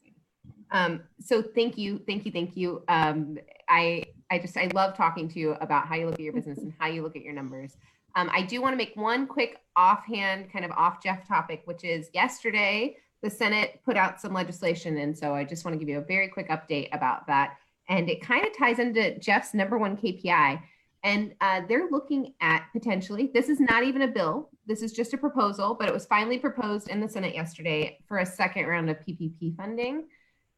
Um, 0.71 1.03
so 1.21 1.43
thank 1.43 1.77
you, 1.77 2.01
thank 2.07 2.25
you, 2.25 2.33
thank 2.33 2.57
you. 2.57 2.83
Um, 2.89 3.37
I 3.69 4.05
I 4.31 4.39
just 4.39 4.57
I 4.57 4.71
love 4.75 4.97
talking 4.97 5.29
to 5.29 5.39
you 5.41 5.53
about 5.61 5.89
how 5.89 5.97
you 5.97 6.07
look 6.07 6.15
at 6.15 6.21
your 6.21 6.33
business 6.33 6.59
and 6.59 6.73
how 6.79 6.87
you 6.87 7.03
look 7.03 7.17
at 7.17 7.23
your 7.23 7.35
numbers. 7.35 7.77
Um, 8.15 8.31
I 8.33 8.43
do 8.43 8.61
want 8.61 8.73
to 8.73 8.77
make 8.77 8.93
one 8.95 9.27
quick 9.27 9.59
offhand, 9.77 10.53
kind 10.53 10.65
of 10.65 10.71
off 10.73 11.03
Jeff 11.03 11.27
topic, 11.27 11.63
which 11.65 11.85
is 11.85 12.09
yesterday 12.13 12.97
the 13.23 13.31
Senate 13.31 13.81
put 13.85 13.97
out 13.97 14.21
some 14.21 14.35
legislation, 14.35 14.99
and 14.99 15.17
so 15.17 15.35
I 15.35 15.45
just 15.45 15.65
want 15.65 15.75
to 15.75 15.79
give 15.79 15.89
you 15.89 15.99
a 15.99 16.05
very 16.05 16.29
quick 16.29 16.51
update 16.51 16.89
about 16.93 17.27
that. 17.29 17.57
And 17.89 18.11
it 18.11 18.21
kind 18.21 18.45
of 18.45 18.57
ties 18.57 18.79
into 18.79 19.19
Jeff's 19.19 19.55
number 19.55 19.79
one 19.79 19.97
KPI. 19.97 20.61
And 21.05 21.35
uh, 21.41 21.63
they're 21.69 21.89
looking 21.91 22.35
at 22.41 22.67
potentially, 22.73 23.31
this 23.35 23.49
is 23.49 23.59
not 23.59 23.83
even 23.83 24.03
a 24.03 24.09
bill, 24.09 24.51
this 24.67 24.83
is 24.83 24.93
just 24.93 25.15
a 25.15 25.19
proposal, 25.19 25.75
but 25.79 25.89
it 25.89 25.95
was 25.95 26.07
finally 26.07 26.39
proposed 26.39 26.89
in 26.89 27.01
the 27.01 27.09
Senate 27.09 27.35
yesterday 27.35 27.99
for 28.07 28.19
a 28.19 28.27
second 28.27 28.67
round 28.67 28.89
of 28.89 28.97
PPP 29.01 29.57
funding. 29.57 30.05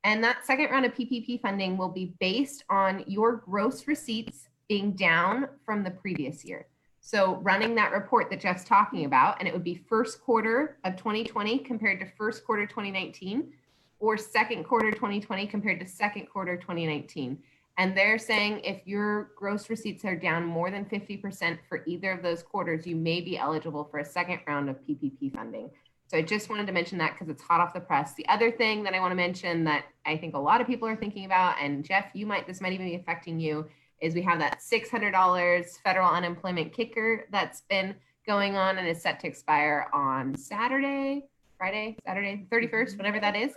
And 0.04 0.22
that 0.22 0.44
second 0.44 0.70
round 0.70 0.84
of 0.84 0.92
PPP 0.92 1.40
funding 1.40 1.78
will 1.78 1.88
be 1.88 2.14
based 2.20 2.62
on 2.68 3.04
your 3.06 3.36
gross 3.36 3.86
receipts 3.86 4.48
being 4.68 4.92
down 4.92 5.48
from 5.64 5.82
the 5.82 5.90
previous 5.90 6.44
year. 6.44 6.66
So 7.06 7.36
running 7.42 7.74
that 7.74 7.92
report 7.92 8.30
that 8.30 8.40
Jeff's 8.40 8.64
talking 8.64 9.04
about, 9.04 9.36
and 9.38 9.46
it 9.46 9.52
would 9.52 9.62
be 9.62 9.74
first 9.74 10.22
quarter 10.22 10.78
of 10.84 10.96
2020 10.96 11.58
compared 11.58 12.00
to 12.00 12.06
first 12.16 12.46
quarter 12.46 12.64
2019, 12.64 13.52
or 14.00 14.16
second 14.16 14.64
quarter 14.64 14.90
2020 14.90 15.46
compared 15.46 15.80
to 15.80 15.86
second 15.86 16.30
quarter 16.30 16.56
2019. 16.56 17.38
And 17.76 17.94
they're 17.94 18.16
saying 18.16 18.60
if 18.60 18.86
your 18.86 19.32
gross 19.36 19.68
receipts 19.68 20.06
are 20.06 20.16
down 20.16 20.46
more 20.46 20.70
than 20.70 20.86
50% 20.86 21.58
for 21.68 21.82
either 21.86 22.10
of 22.10 22.22
those 22.22 22.42
quarters, 22.42 22.86
you 22.86 22.96
may 22.96 23.20
be 23.20 23.36
eligible 23.36 23.84
for 23.84 23.98
a 23.98 24.04
second 24.04 24.40
round 24.46 24.70
of 24.70 24.76
PPP 24.88 25.34
funding. 25.34 25.68
So 26.06 26.16
I 26.16 26.22
just 26.22 26.48
wanted 26.48 26.66
to 26.68 26.72
mention 26.72 26.96
that 26.98 27.12
because 27.12 27.28
it's 27.28 27.42
hot 27.42 27.60
off 27.60 27.74
the 27.74 27.80
press. 27.80 28.14
The 28.14 28.26
other 28.28 28.50
thing 28.50 28.82
that 28.84 28.94
I 28.94 29.00
want 29.00 29.10
to 29.10 29.16
mention 29.16 29.62
that 29.64 29.84
I 30.06 30.16
think 30.16 30.34
a 30.34 30.38
lot 30.38 30.62
of 30.62 30.66
people 30.66 30.88
are 30.88 30.96
thinking 30.96 31.26
about, 31.26 31.56
and 31.60 31.84
Jeff, 31.84 32.06
you 32.14 32.24
might, 32.24 32.46
this 32.46 32.62
might 32.62 32.72
even 32.72 32.86
be 32.86 32.94
affecting 32.94 33.38
you, 33.38 33.66
is 34.04 34.14
we 34.14 34.20
have 34.22 34.38
that 34.38 34.60
$600 34.60 35.78
federal 35.82 36.08
unemployment 36.10 36.72
kicker 36.74 37.26
that's 37.32 37.62
been 37.62 37.94
going 38.26 38.54
on 38.54 38.76
and 38.76 38.86
is 38.86 39.00
set 39.00 39.18
to 39.20 39.26
expire 39.26 39.88
on 39.94 40.36
Saturday, 40.36 41.24
Friday, 41.56 41.96
Saturday, 42.06 42.46
31st, 42.52 42.98
whatever 42.98 43.18
that 43.18 43.34
is. 43.34 43.54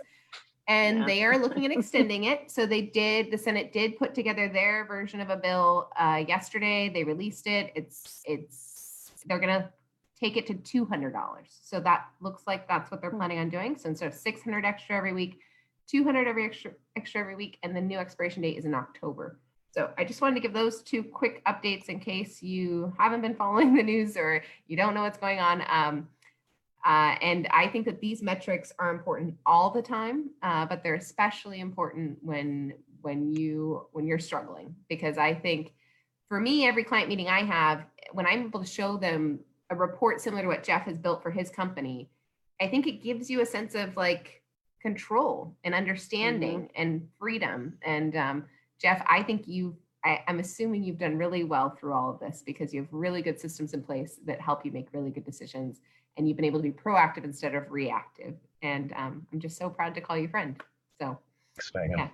And 0.66 1.00
Yeah. 1.00 1.06
they 1.06 1.24
are 1.24 1.38
looking 1.38 1.66
at 1.66 1.70
extending 1.78 2.24
it. 2.24 2.50
So 2.50 2.64
they 2.64 2.80
did, 2.82 3.30
the 3.30 3.36
Senate 3.38 3.72
did 3.72 3.98
put 3.98 4.14
together 4.14 4.48
their 4.48 4.86
version 4.86 5.20
of 5.20 5.28
a 5.28 5.36
bill 5.36 5.90
uh, 5.96 6.24
yesterday. 6.26 6.88
They 6.88 7.04
released 7.04 7.46
it. 7.46 7.70
It's, 7.74 8.22
it's, 8.24 9.12
they're 9.26 9.38
going 9.38 9.60
to 9.60 9.68
take 10.18 10.36
it 10.38 10.46
to 10.46 10.54
$200. 10.86 11.12
So 11.62 11.78
that 11.80 12.06
looks 12.20 12.44
like 12.46 12.66
that's 12.68 12.90
what 12.90 13.02
they're 13.02 13.10
planning 13.10 13.38
on 13.38 13.50
doing. 13.50 13.76
So 13.76 13.90
instead 13.90 14.08
of 14.08 14.14
600 14.14 14.64
extra 14.64 14.96
every 14.96 15.12
week, 15.12 15.40
200 15.88 16.26
every 16.26 16.44
extra, 16.46 16.72
extra 16.96 17.20
every 17.20 17.36
week. 17.36 17.58
And 17.62 17.74
the 17.76 17.80
new 17.80 17.98
expiration 17.98 18.42
date 18.42 18.56
is 18.58 18.64
in 18.64 18.74
October. 18.74 19.38
So 19.70 19.90
I 19.98 20.04
just 20.04 20.20
wanted 20.20 20.36
to 20.36 20.40
give 20.40 20.52
those 20.52 20.82
two 20.82 21.02
quick 21.02 21.44
updates 21.44 21.88
in 21.88 22.00
case 22.00 22.42
you 22.42 22.92
haven't 22.98 23.20
been 23.20 23.34
following 23.34 23.74
the 23.76 23.82
news 23.82 24.16
or 24.16 24.42
you 24.66 24.76
don't 24.76 24.94
know 24.94 25.02
what's 25.02 25.18
going 25.18 25.40
on. 25.40 25.62
Um, 25.68 26.08
Uh, 26.84 27.16
and 27.20 27.48
I 27.50 27.66
think 27.68 27.84
that 27.86 28.00
these 28.00 28.22
metrics 28.22 28.72
are 28.78 28.90
important 28.90 29.36
all 29.44 29.70
the 29.70 29.82
time, 29.82 30.30
uh, 30.42 30.64
but 30.64 30.82
they're 30.82 30.94
especially 30.94 31.60
important 31.60 32.18
when 32.22 32.74
when 33.02 33.34
you 33.34 33.86
when 33.92 34.06
you're 34.06 34.18
struggling 34.18 34.74
because 34.88 35.18
I 35.18 35.34
think 35.34 35.72
for 36.28 36.40
me, 36.40 36.66
every 36.66 36.84
client 36.84 37.08
meeting 37.08 37.28
I 37.28 37.42
have, 37.42 37.84
when 38.12 38.26
I'm 38.26 38.42
able 38.46 38.60
to 38.60 38.66
show 38.66 38.96
them 38.96 39.40
a 39.70 39.74
report 39.74 40.20
similar 40.20 40.42
to 40.42 40.48
what 40.48 40.62
Jeff 40.62 40.82
has 40.82 40.98
built 40.98 41.22
for 41.22 41.30
his 41.30 41.50
company, 41.50 42.10
I 42.60 42.68
think 42.68 42.86
it 42.86 43.02
gives 43.02 43.28
you 43.30 43.40
a 43.40 43.46
sense 43.46 43.74
of 43.74 43.96
like 43.96 44.42
control 44.80 45.56
and 45.64 45.74
understanding 45.74 46.60
mm-hmm. 46.60 46.82
and 46.82 47.08
freedom. 47.18 47.78
And 47.82 48.16
um, 48.16 48.44
Jeff, 48.80 49.04
I 49.08 49.22
think 49.22 49.46
you, 49.46 49.76
I, 50.04 50.20
I'm 50.28 50.38
assuming 50.38 50.84
you've 50.84 50.98
done 50.98 51.16
really 51.16 51.44
well 51.44 51.70
through 51.70 51.92
all 51.92 52.10
of 52.10 52.20
this 52.20 52.42
because 52.44 52.72
you 52.72 52.80
have 52.80 52.88
really 52.92 53.22
good 53.22 53.40
systems 53.40 53.74
in 53.74 53.82
place 53.82 54.18
that 54.26 54.40
help 54.40 54.64
you 54.64 54.72
make 54.72 54.88
really 54.92 55.10
good 55.10 55.24
decisions. 55.24 55.80
And 56.16 56.26
you've 56.28 56.36
been 56.36 56.46
able 56.46 56.58
to 56.58 56.64
be 56.64 56.72
proactive 56.72 57.24
instead 57.24 57.54
of 57.54 57.70
reactive. 57.70 58.34
And 58.62 58.92
um, 58.96 59.26
I'm 59.32 59.40
just 59.40 59.56
so 59.56 59.70
proud 59.70 59.94
to 59.94 60.00
call 60.00 60.16
you 60.16 60.28
friend. 60.28 60.60
So, 61.00 61.18
Thanks, 61.72 61.94
yeah. 61.96 62.08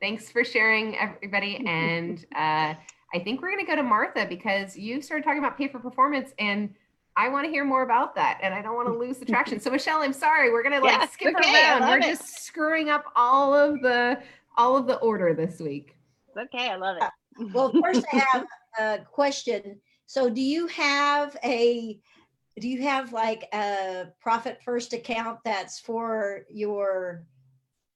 Thanks 0.00 0.30
for 0.30 0.44
sharing, 0.44 0.96
everybody. 0.96 1.62
And 1.66 2.24
uh, 2.34 2.74
I 3.12 3.18
think 3.22 3.42
we're 3.42 3.50
going 3.50 3.64
to 3.64 3.70
go 3.70 3.76
to 3.76 3.82
Martha 3.82 4.26
because 4.26 4.76
you 4.76 5.02
started 5.02 5.24
talking 5.24 5.40
about 5.40 5.58
pay 5.58 5.68
for 5.68 5.78
performance 5.78 6.32
and 6.38 6.74
I 7.16 7.28
want 7.28 7.44
to 7.44 7.50
hear 7.50 7.64
more 7.64 7.82
about 7.82 8.14
that 8.14 8.38
and 8.42 8.54
I 8.54 8.62
don't 8.62 8.76
want 8.76 8.88
to 8.88 8.96
lose 8.96 9.18
the 9.18 9.26
traction. 9.26 9.60
So 9.60 9.70
Michelle, 9.70 10.00
I'm 10.00 10.12
sorry. 10.12 10.52
We're 10.52 10.62
going 10.62 10.74
to 10.74 10.80
like 10.80 10.92
yeah, 10.92 11.06
skip 11.08 11.34
okay, 11.36 11.66
around. 11.66 11.88
We're 11.88 11.98
it. 11.98 12.04
just 12.04 12.44
screwing 12.44 12.88
up 12.88 13.04
all 13.16 13.52
of 13.52 13.80
the 13.82 14.22
all 14.56 14.76
of 14.76 14.86
the 14.86 14.96
order 14.96 15.34
this 15.34 15.60
week. 15.60 15.96
It's 16.34 16.54
okay. 16.54 16.70
I 16.70 16.76
love 16.76 16.96
it. 16.96 17.02
Uh, 17.02 17.46
well, 17.52 17.72
first 17.82 18.04
I 18.12 18.24
have 18.32 18.46
a 18.78 18.98
question. 19.04 19.80
So 20.06 20.28
do 20.28 20.40
you 20.40 20.66
have 20.68 21.36
a 21.44 22.00
do 22.58 22.68
you 22.68 22.82
have 22.82 23.12
like 23.12 23.48
a 23.54 24.08
profit 24.20 24.58
first 24.64 24.92
account 24.92 25.38
that's 25.44 25.80
for 25.80 26.42
your 26.50 27.24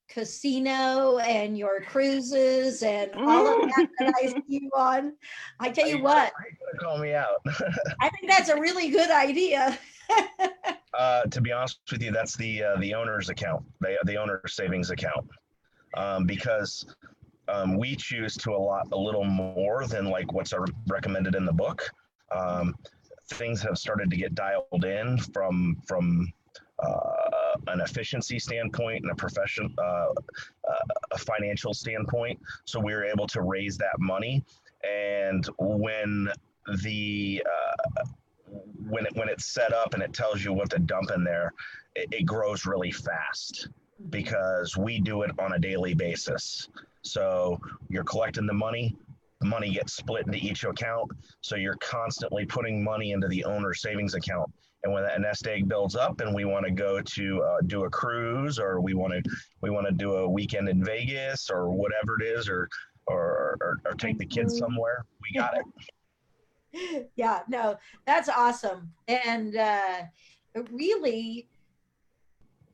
casino 0.09 1.19
and 1.19 1.59
your 1.59 1.81
cruises 1.83 2.83
and 2.83 3.11
all 3.17 3.63
of 3.63 3.69
that 3.69 3.89
that 3.99 4.15
I 4.23 4.27
see 4.29 4.43
you 4.47 4.71
on. 4.77 5.15
I 5.61 5.71
tell 5.71 5.89
you 5.89 6.03
what, 6.03 6.33
call 6.79 6.99
me 6.99 7.15
out. 7.15 7.41
I 8.01 8.09
think 8.11 8.29
that's 8.29 8.49
a 8.49 8.59
really 8.61 8.91
good 8.91 9.11
idea. 9.11 9.79
uh, 10.95 11.23
to 11.25 11.41
be 11.41 11.53
honest 11.53 11.81
with 11.91 12.03
you, 12.03 12.13
that's 12.13 12.37
the 12.37 12.63
uh, 12.63 12.77
the 12.77 12.95
owner's 12.95 13.29
account, 13.29 13.65
the 13.81 13.97
the 14.05 14.17
owner's 14.17 14.55
savings 14.55 14.91
account, 14.91 15.29
um, 15.97 16.25
because 16.25 16.87
um, 17.49 17.77
we 17.77 17.97
choose 17.97 18.37
to 18.39 18.51
allot 18.53 18.89
a 18.93 18.97
little 18.97 19.25
more 19.25 19.87
than 19.87 20.07
like 20.07 20.33
what's 20.33 20.53
recommended 20.87 21.35
in 21.35 21.45
the 21.45 21.53
book. 21.53 21.83
Um, 22.35 22.75
things 23.35 23.63
have 23.63 23.79
started 23.79 24.11
to 24.11 24.17
get 24.17 24.35
dialed 24.35 24.85
in 24.85 25.19
from 25.19 25.81
from 25.87 26.33
uh, 26.83 27.57
an 27.69 27.81
efficiency 27.81 28.39
standpoint 28.39 29.03
and 29.03 29.11
a 29.11 29.15
profession, 29.15 29.73
uh, 29.79 29.83
uh, 29.83 30.75
a 31.13 31.19
financial 31.19 31.73
standpoint. 31.73 32.39
So 32.65 32.81
we 32.81 32.93
were 32.93 33.05
able 33.05 33.27
to 33.29 33.43
raise 33.43 33.77
that 33.79 33.99
money. 33.99 34.45
And 34.83 35.49
when 35.59 36.29
the 36.83 37.43
uh, 37.47 38.05
when 38.89 39.07
it 39.07 39.17
when 39.17 39.29
it's 39.29 39.47
set 39.47 39.73
up 39.73 39.95
and 39.95 40.03
it 40.03 40.13
tells 40.13 40.45
you 40.45 40.53
what 40.53 40.71
to 40.71 40.79
dump 40.79 41.11
in 41.15 41.25
there, 41.25 41.53
it, 41.95 42.09
it 42.13 42.27
grows 42.27 42.67
really 42.67 42.93
fast 42.93 43.69
because 44.11 44.77
we 44.77 45.01
do 45.01 45.23
it 45.23 45.31
on 45.39 45.55
a 45.55 45.59
daily 45.59 45.95
basis. 45.95 46.69
So 47.05 47.59
you're 47.89 48.05
collecting 48.05 48.47
the 48.47 48.55
money, 48.55 48.97
the 49.41 49.47
money 49.47 49.71
gets 49.71 49.95
split 49.95 50.27
into 50.27 50.39
each 50.39 50.65
account. 50.65 51.11
So 51.43 51.57
you're 51.57 51.77
constantly 51.77 52.47
putting 52.47 52.83
money 52.83 53.13
into 53.13 53.29
the 53.29 53.45
owner's 53.45 53.83
savings 53.83 54.15
account. 54.15 54.51
And 54.83 54.93
when 54.93 55.03
that 55.05 55.21
nest 55.21 55.47
egg 55.47 55.69
builds 55.69 55.97
up, 55.97 56.21
and 56.21 56.35
we 56.35 56.45
want 56.45 56.67
to 56.67 56.71
go 56.71 57.01
to 57.01 57.43
uh, 57.43 57.57
do 57.67 57.85
a 57.85 57.91
cruise, 57.91 58.59
or 58.59 58.83
we 58.83 58.93
want 58.93 59.15
to 59.15 59.31
we 59.63 59.71
want 59.71 59.87
to 59.87 59.93
do 59.93 60.17
a 60.17 60.29
weekend 60.29 60.69
in 60.69 60.85
Vegas, 60.85 61.49
or 61.49 61.71
whatever 61.71 62.21
it 62.21 62.27
is, 62.27 62.51
or 62.51 62.69
or, 63.07 63.57
or, 63.61 63.81
or 63.87 63.93
take 63.95 64.19
the 64.19 64.27
kids 64.27 64.55
mm-hmm. 64.55 64.65
somewhere, 64.65 65.07
we 65.23 65.39
got 65.39 65.55
it. 65.57 67.11
yeah, 67.17 67.41
no, 67.49 67.77
that's 68.07 68.29
awesome, 68.29 68.93
and 69.09 69.57
uh, 69.57 70.03
really, 70.71 71.49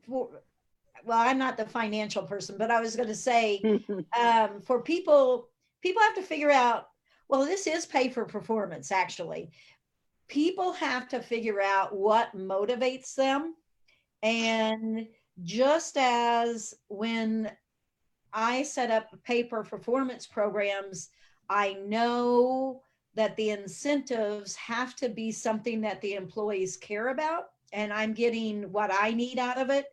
for, 0.07 0.31
well, 1.05 1.19
I'm 1.19 1.39
not 1.39 1.57
the 1.57 1.67
financial 1.67 2.23
person, 2.23 2.57
but 2.59 2.71
I 2.71 2.81
was 2.81 2.97
going 2.97 3.09
to 3.09 3.15
say, 3.15 3.63
um, 4.19 4.61
for 4.61 4.81
people, 4.83 5.49
people 5.83 6.03
have 6.03 6.17
to 6.17 6.23
figure 6.23 6.51
out. 6.51 6.87
Well, 7.29 7.45
this 7.45 7.69
is 7.69 7.87
pay 7.87 8.09
for 8.09 8.25
performance, 8.25 8.91
actually 8.91 9.53
people 10.31 10.73
have 10.73 11.09
to 11.09 11.21
figure 11.21 11.61
out 11.61 11.95
what 11.95 12.35
motivates 12.35 13.15
them. 13.15 13.55
And 14.23 15.09
just 15.43 15.97
as 15.99 16.73
when 16.89 17.51
I 18.33 18.63
set 18.63 18.91
up 18.93 19.09
pay 19.25 19.49
for 19.49 19.65
performance 19.65 20.27
programs, 20.27 21.09
I 21.49 21.75
know 21.85 22.83
that 23.15 23.37
the 23.37 23.51
incentives 23.51 24.55
have 24.55 24.95
to 24.97 25.09
be 25.09 25.33
something 25.33 25.81
that 25.81 26.01
the 26.01 26.15
employees 26.15 26.77
care 26.77 27.09
about, 27.09 27.47
and 27.73 27.93
I'm 27.93 28.15
getting 28.15 28.71
what 28.71 28.93
I 28.93 29.11
need 29.11 29.39
out 29.39 29.59
of 29.59 29.69
it. 29.71 29.87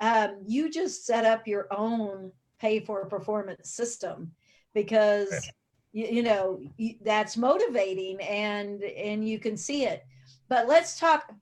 Um, 0.00 0.38
you 0.46 0.70
just 0.70 1.06
set 1.06 1.24
up 1.24 1.46
your 1.46 1.66
own 1.70 2.32
pay 2.58 2.80
for 2.80 3.04
performance 3.06 3.70
system 3.70 4.32
because 4.74 5.50
you, 5.92 6.06
you 6.06 6.22
know 6.22 6.60
that's 7.02 7.36
motivating 7.36 8.20
and 8.22 8.82
and 8.82 9.26
you 9.28 9.38
can 9.38 9.56
see 9.56 9.84
it. 9.84 10.04
But 10.48 10.68
let's 10.68 10.98
talk 10.98 11.32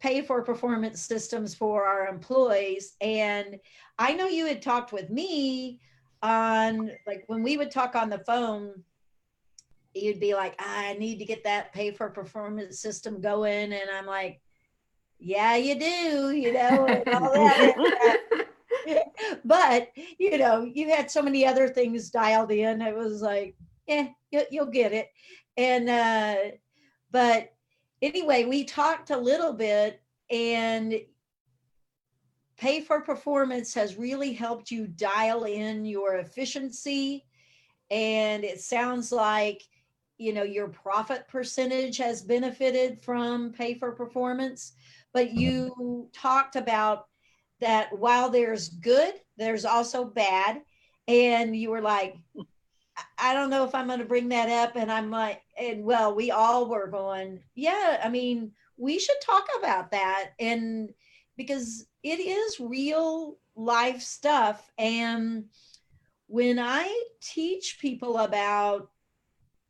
pay 0.00 0.22
for 0.22 0.42
performance 0.42 1.00
systems 1.00 1.54
for 1.54 1.84
our 1.84 2.06
employees. 2.06 2.94
And 3.00 3.58
i 3.98 4.14
know 4.14 4.26
you 4.26 4.46
had 4.46 4.62
talked 4.62 4.92
with 4.92 5.10
me 5.10 5.80
on 6.22 6.90
like 7.06 7.24
when 7.26 7.42
we 7.42 7.56
would 7.56 7.70
talk 7.70 7.94
on 7.94 8.10
the 8.10 8.18
phone 8.18 8.82
you'd 9.94 10.20
be 10.20 10.34
like 10.34 10.54
i 10.58 10.94
need 10.94 11.18
to 11.18 11.24
get 11.24 11.44
that 11.44 11.72
pay 11.72 11.90
for 11.90 12.08
performance 12.10 12.80
system 12.80 13.20
going. 13.20 13.72
And 13.72 13.90
i'm 13.96 14.06
like 14.06 14.40
yeah 15.18 15.56
you 15.56 15.78
do 15.78 16.30
you 16.30 16.52
know 16.52 16.86
and 16.86 17.08
all 17.14 17.32
that 17.32 18.18
but 19.44 19.88
you 20.18 20.38
know, 20.38 20.62
you 20.62 20.88
had 20.90 21.10
so 21.10 21.22
many 21.22 21.46
other 21.46 21.68
things 21.68 22.10
dialed 22.10 22.50
in. 22.50 22.82
It 22.82 22.96
was 22.96 23.22
like, 23.22 23.56
yeah, 23.86 24.08
you'll 24.50 24.66
get 24.66 24.92
it. 24.92 25.08
And 25.56 25.88
uh, 25.88 26.56
but 27.10 27.52
anyway, 28.02 28.44
we 28.44 28.64
talked 28.64 29.10
a 29.10 29.16
little 29.16 29.52
bit, 29.52 30.00
and 30.30 30.94
pay 32.56 32.80
for 32.80 33.00
performance 33.00 33.72
has 33.74 33.96
really 33.96 34.32
helped 34.32 34.70
you 34.70 34.86
dial 34.86 35.44
in 35.44 35.84
your 35.84 36.16
efficiency. 36.16 37.24
And 37.90 38.44
it 38.44 38.60
sounds 38.60 39.10
like 39.12 39.62
you 40.18 40.32
know 40.32 40.42
your 40.42 40.68
profit 40.68 41.26
percentage 41.28 41.96
has 41.98 42.22
benefited 42.22 43.00
from 43.00 43.52
pay 43.52 43.74
for 43.74 43.92
performance 43.92 44.72
but 45.12 45.32
you 45.32 46.08
talked 46.12 46.56
about 46.56 47.06
that 47.60 47.96
while 47.96 48.30
there's 48.30 48.68
good, 48.68 49.14
there's 49.36 49.64
also 49.64 50.04
bad. 50.04 50.62
And 51.06 51.56
you 51.56 51.70
were 51.70 51.80
like, 51.80 52.16
I 53.18 53.32
don't 53.32 53.50
know 53.50 53.64
if 53.64 53.74
I'm 53.74 53.86
going 53.86 54.00
to 54.00 54.04
bring 54.04 54.28
that 54.28 54.48
up. 54.48 54.76
And 54.76 54.92
I'm 54.92 55.10
like, 55.10 55.42
and 55.58 55.84
well, 55.84 56.14
we 56.14 56.30
all 56.30 56.68
were 56.68 56.86
going, 56.86 57.40
yeah, 57.54 58.00
I 58.02 58.08
mean, 58.08 58.52
we 58.76 58.98
should 58.98 59.20
talk 59.22 59.48
about 59.58 59.90
that. 59.92 60.30
And 60.38 60.92
because 61.36 61.86
it 62.02 62.20
is 62.20 62.60
real 62.60 63.38
life 63.56 64.02
stuff. 64.02 64.70
And 64.78 65.46
when 66.26 66.58
I 66.58 67.04
teach 67.20 67.78
people 67.80 68.18
about 68.18 68.90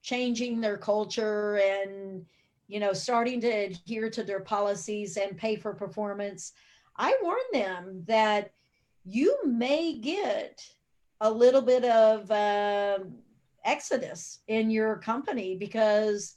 changing 0.03 0.61
their 0.61 0.79
culture 0.79 1.57
and, 1.57 2.27
you 2.69 2.79
know, 2.79 2.93
starting 2.93 3.41
to 3.41 3.49
adhere 3.49 4.11
to 4.11 4.23
their 4.23 4.41
policies 4.41 5.17
and 5.17 5.37
pay 5.37 5.57
for 5.57 5.75
performance, 5.75 6.53
I 6.97 7.19
warn 7.23 7.41
them 7.53 8.05
that 8.07 8.53
you 9.05 9.37
may 9.45 9.95
get 9.99 10.63
a 11.21 11.31
little 11.31 11.63
bit 11.63 11.85
of 11.85 12.31
uh, 12.31 12.99
exodus 13.65 14.41
in 14.49 14.71
your 14.71 14.97
company 14.97 15.57
because 15.57 16.37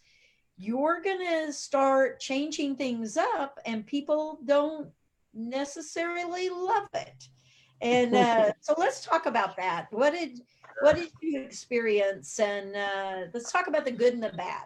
you're 0.57 1.01
going 1.01 1.25
to 1.27 1.51
start 1.51 2.19
changing 2.19 2.75
things 2.75 3.17
up 3.17 3.59
and 3.65 3.85
people 3.85 4.39
don't 4.45 4.89
necessarily 5.33 6.49
love 6.49 6.87
it. 6.93 7.27
And 7.81 8.15
uh, 8.15 8.51
so 8.61 8.73
let's 8.77 9.03
talk 9.03 9.25
about 9.25 9.57
that. 9.57 9.87
What 9.91 10.13
did 10.13 10.39
what 10.81 10.95
did 10.95 11.09
you 11.21 11.41
experience? 11.41 12.39
And 12.39 12.75
uh, 12.75 13.27
let's 13.33 13.51
talk 13.51 13.67
about 13.67 13.85
the 13.85 13.91
good 13.91 14.13
and 14.13 14.23
the 14.23 14.29
bad. 14.29 14.63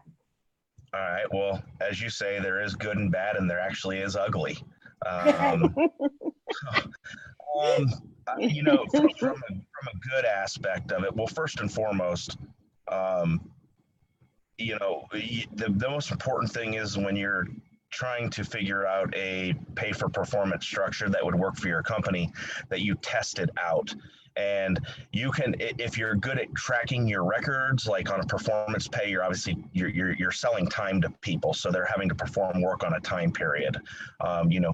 All 0.96 1.02
right. 1.02 1.26
Well, 1.34 1.62
as 1.82 2.02
you 2.02 2.10
say, 2.10 2.40
there 2.40 2.62
is 2.62 2.74
good 2.74 2.96
and 2.96 3.12
bad, 3.12 3.36
and 3.36 3.50
there 3.50 3.60
actually 3.60 3.98
is 3.98 4.16
ugly. 4.16 4.58
Um, 5.06 5.76
um, 7.60 7.86
you 8.40 8.64
know, 8.64 8.86
from, 8.92 9.10
from, 9.20 9.32
a, 9.32 9.54
from 9.54 9.88
a 9.94 10.10
good 10.10 10.24
aspect 10.24 10.94
of 10.94 11.04
it, 11.04 11.14
well, 11.14 11.28
first 11.28 11.60
and 11.60 11.70
foremost, 11.70 12.38
um, 12.88 13.42
you 14.58 14.78
know, 14.80 15.04
the, 15.12 15.46
the 15.56 15.70
most 15.90 16.12
important 16.12 16.54
thing 16.54 16.76
is 16.76 16.98
when 16.98 17.18
you're 17.18 17.48
trying 17.92 18.30
to 18.30 18.46
figure 18.46 18.88
out 18.88 19.14
a 19.18 19.54
pay 19.76 19.92
for 19.92 20.08
performance 20.08 20.66
structure 20.66 21.10
that 21.10 21.24
would 21.24 21.36
work 21.36 21.58
for 21.58 21.68
your 21.68 21.84
company 21.84 22.32
that 22.70 22.80
you 22.80 22.96
tested 22.96 23.50
out 23.62 23.94
and 24.38 24.80
you 25.12 25.32
can 25.32 25.56
if 25.60 25.98
you're 25.98 26.16
good 26.16 26.38
at 26.38 26.54
tracking 26.56 27.08
your 27.08 27.24
records 27.24 27.88
like 27.88 28.12
on 28.12 28.20
a 28.20 28.26
performance 28.26 28.88
pay 28.88 29.10
you're 29.10 29.24
obviously 29.24 29.56
you're, 29.74 29.90
you're, 29.90 30.14
you're 30.14 30.32
selling 30.32 30.68
time 30.68 31.00
to 31.02 31.10
people 31.22 31.54
so 31.54 31.72
they're 31.72 31.86
having 31.86 32.10
to 32.10 32.16
perform 32.16 32.62
work 32.62 32.84
on 32.84 32.94
a 32.94 33.00
time 33.00 33.32
period 33.32 33.78
um, 34.22 34.52
you 34.52 34.60
know 34.60 34.74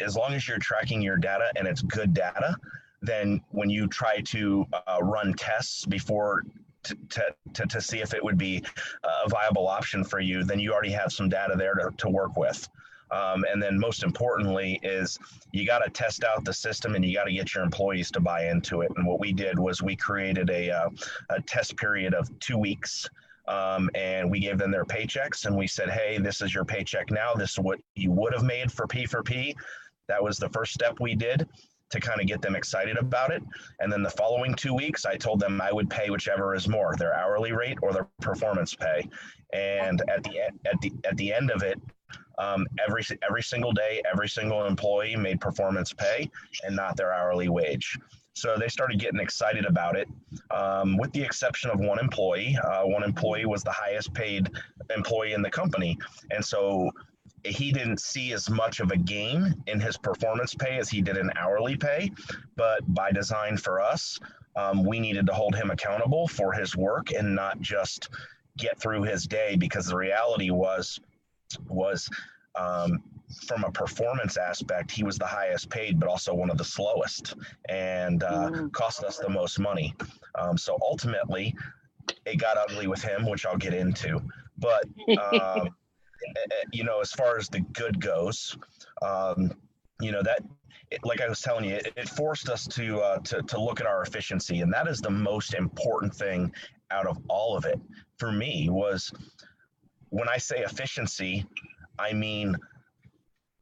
as 0.00 0.16
long 0.16 0.34
as 0.34 0.46
you're 0.46 0.58
tracking 0.58 1.00
your 1.00 1.16
data 1.16 1.50
and 1.56 1.66
it's 1.66 1.82
good 1.82 2.12
data 2.12 2.56
then 3.00 3.40
when 3.50 3.70
you 3.70 3.86
try 3.86 4.20
to 4.20 4.66
uh, 4.72 4.98
run 5.00 5.32
tests 5.34 5.86
before 5.86 6.44
to, 6.82 6.96
to, 7.54 7.66
to, 7.66 7.80
see 7.80 8.00
if 8.00 8.14
it 8.14 8.22
would 8.22 8.38
be 8.38 8.62
a 9.04 9.28
viable 9.28 9.66
option 9.68 10.04
for 10.04 10.20
you, 10.20 10.44
then 10.44 10.58
you 10.58 10.72
already 10.72 10.90
have 10.90 11.12
some 11.12 11.28
data 11.28 11.54
there 11.56 11.74
to, 11.74 11.90
to 11.98 12.08
work 12.08 12.36
with. 12.36 12.68
Um, 13.10 13.44
and 13.50 13.62
then 13.62 13.78
most 13.78 14.02
importantly 14.02 14.78
is 14.82 15.18
you 15.52 15.66
got 15.66 15.78
to 15.80 15.90
test 15.90 16.24
out 16.24 16.44
the 16.44 16.52
system 16.52 16.94
and 16.94 17.04
you 17.04 17.14
got 17.14 17.24
to 17.24 17.32
get 17.32 17.54
your 17.54 17.64
employees 17.64 18.10
to 18.12 18.20
buy 18.20 18.46
into 18.46 18.82
it. 18.82 18.92
And 18.96 19.06
what 19.06 19.20
we 19.20 19.32
did 19.32 19.58
was 19.58 19.82
we 19.82 19.96
created 19.96 20.50
a, 20.50 20.70
uh, 20.70 20.90
a 21.30 21.40
test 21.42 21.76
period 21.76 22.14
of 22.14 22.28
two 22.40 22.58
weeks. 22.58 23.08
Um, 23.46 23.88
and 23.94 24.30
we 24.30 24.40
gave 24.40 24.58
them 24.58 24.70
their 24.70 24.84
paychecks 24.84 25.46
and 25.46 25.56
we 25.56 25.66
said, 25.66 25.88
hey, 25.88 26.18
this 26.18 26.42
is 26.42 26.54
your 26.54 26.66
paycheck 26.66 27.10
now. 27.10 27.32
This 27.32 27.52
is 27.52 27.58
what 27.58 27.78
you 27.94 28.12
would 28.12 28.34
have 28.34 28.44
made 28.44 28.70
for 28.70 28.86
P 28.86 29.06
for 29.06 29.22
P. 29.22 29.56
That 30.08 30.22
was 30.22 30.36
the 30.36 30.50
first 30.50 30.74
step 30.74 30.98
we 31.00 31.14
did 31.14 31.48
to 31.90 32.00
kind 32.00 32.20
of 32.20 32.26
get 32.26 32.42
them 32.42 32.54
excited 32.54 32.98
about 32.98 33.32
it. 33.32 33.42
And 33.80 33.90
then 33.90 34.02
the 34.02 34.10
following 34.10 34.54
two 34.54 34.74
weeks, 34.74 35.06
I 35.06 35.16
told 35.16 35.40
them 35.40 35.60
I 35.60 35.72
would 35.72 35.88
pay 35.88 36.10
whichever 36.10 36.54
is 36.54 36.68
more, 36.68 36.94
their 36.98 37.14
hourly 37.14 37.52
rate 37.52 37.78
or 37.82 37.92
their 37.92 38.06
performance 38.20 38.74
pay. 38.74 39.08
And 39.52 40.02
at 40.10 40.22
the 40.24 40.40
at 40.40 40.80
the 40.82 40.92
at 41.04 41.16
the 41.16 41.32
end 41.32 41.50
of 41.50 41.62
it, 41.62 41.80
um, 42.38 42.66
every 42.86 43.02
every 43.22 43.42
single 43.42 43.72
day, 43.72 44.00
every 44.10 44.28
single 44.28 44.66
employee 44.66 45.16
made 45.16 45.40
performance 45.40 45.92
pay 45.92 46.30
and 46.64 46.76
not 46.76 46.96
their 46.96 47.12
hourly 47.12 47.48
wage. 47.48 47.98
So 48.34 48.56
they 48.56 48.68
started 48.68 49.00
getting 49.00 49.18
excited 49.18 49.64
about 49.64 49.96
it, 49.96 50.08
um, 50.52 50.96
with 50.96 51.10
the 51.12 51.22
exception 51.22 51.70
of 51.70 51.80
one 51.80 51.98
employee. 51.98 52.56
Uh, 52.62 52.84
one 52.84 53.02
employee 53.02 53.46
was 53.46 53.64
the 53.64 53.72
highest 53.72 54.14
paid 54.14 54.48
employee 54.94 55.32
in 55.32 55.42
the 55.42 55.50
company, 55.50 55.98
and 56.30 56.44
so 56.44 56.92
he 57.44 57.72
didn't 57.72 58.00
see 58.00 58.32
as 58.32 58.48
much 58.48 58.80
of 58.80 58.90
a 58.90 58.96
gain 58.96 59.54
in 59.66 59.80
his 59.80 59.96
performance 59.96 60.54
pay 60.54 60.78
as 60.78 60.88
he 60.88 61.02
did 61.02 61.16
in 61.16 61.30
hourly 61.36 61.76
pay. 61.76 62.12
But 62.56 62.82
by 62.94 63.10
design 63.10 63.56
for 63.56 63.80
us, 63.80 64.18
um, 64.56 64.84
we 64.84 65.00
needed 65.00 65.26
to 65.26 65.34
hold 65.34 65.54
him 65.54 65.70
accountable 65.70 66.28
for 66.28 66.52
his 66.52 66.76
work 66.76 67.12
and 67.12 67.34
not 67.34 67.60
just 67.60 68.08
get 68.56 68.78
through 68.78 69.02
his 69.02 69.26
day 69.26 69.56
because 69.56 69.86
the 69.86 69.96
reality 69.96 70.50
was 70.50 71.00
was 71.68 72.08
um, 72.54 73.02
from 73.46 73.64
a 73.64 73.70
performance 73.70 74.36
aspect, 74.36 74.90
he 74.90 75.04
was 75.04 75.18
the 75.18 75.26
highest 75.26 75.70
paid, 75.70 76.00
but 76.00 76.08
also 76.08 76.34
one 76.34 76.50
of 76.50 76.58
the 76.58 76.64
slowest 76.64 77.34
and 77.68 78.22
uh, 78.22 78.50
mm. 78.50 78.72
cost 78.72 79.04
us 79.04 79.18
the 79.18 79.28
most 79.28 79.58
money. 79.58 79.94
Um, 80.34 80.56
so 80.56 80.78
ultimately, 80.82 81.54
it 82.24 82.36
got 82.36 82.56
ugly 82.56 82.86
with 82.86 83.02
him, 83.02 83.28
which 83.28 83.46
I'll 83.46 83.56
get 83.56 83.74
into. 83.74 84.20
But 84.58 84.84
um, 85.32 85.68
you 86.72 86.84
know, 86.84 87.00
as 87.00 87.12
far 87.12 87.38
as 87.38 87.48
the 87.48 87.60
good 87.60 88.00
goes, 88.00 88.56
um, 89.02 89.52
you 90.00 90.12
know 90.12 90.22
that 90.22 90.40
it, 90.90 91.00
like 91.04 91.20
I 91.20 91.28
was 91.28 91.40
telling 91.40 91.64
you, 91.64 91.76
it, 91.76 91.92
it 91.96 92.08
forced 92.08 92.48
us 92.48 92.66
to, 92.68 93.00
uh, 93.00 93.18
to 93.18 93.42
to 93.42 93.60
look 93.60 93.80
at 93.80 93.86
our 93.86 94.02
efficiency, 94.02 94.60
and 94.60 94.72
that 94.72 94.88
is 94.88 95.00
the 95.00 95.10
most 95.10 95.54
important 95.54 96.14
thing 96.14 96.52
out 96.90 97.06
of 97.06 97.18
all 97.28 97.56
of 97.56 97.64
it 97.64 97.80
for 98.18 98.32
me. 98.32 98.68
Was 98.70 99.12
when 100.10 100.28
I 100.28 100.38
say 100.38 100.58
efficiency, 100.58 101.46
I 101.98 102.12
mean 102.12 102.56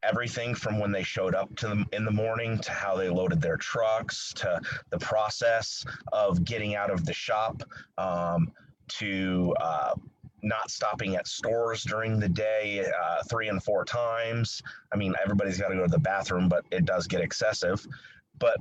everything 0.03 0.55
from 0.55 0.79
when 0.79 0.93
they 0.93 1.03
showed 1.03 1.35
up 1.35 1.55
to 1.57 1.69
them 1.69 1.87
in 1.93 2.05
the 2.05 2.11
morning 2.11 2.59
to 2.59 2.71
how 2.71 2.97
they 2.97 3.09
loaded 3.09 3.41
their 3.41 3.57
trucks 3.57 4.33
to 4.35 4.61
the 4.91 4.99
process 4.99 5.85
of 6.13 6.45
getting 6.45 6.75
out 6.77 6.91
of 6.91 7.05
the 7.05 7.13
shop 7.13 7.63
um, 7.99 8.53
to 8.89 9.55
uh, 9.61 9.95
not 10.43 10.71
stopping 10.71 11.17
at 11.17 11.27
stores 11.27 11.83
during 11.83 12.21
the 12.21 12.29
day 12.29 12.87
uh, 13.03 13.23
three 13.29 13.49
and 13.49 13.63
four 13.63 13.85
times. 13.85 14.63
I 14.93 14.97
mean, 14.97 15.15
everybody's 15.23 15.59
got 15.59 15.69
to 15.69 15.75
go 15.75 15.83
to 15.83 15.91
the 15.91 15.99
bathroom, 15.99 16.49
but 16.49 16.65
it 16.71 16.85
does 16.85 17.07
get 17.07 17.21
excessive. 17.21 17.85
But 18.39 18.59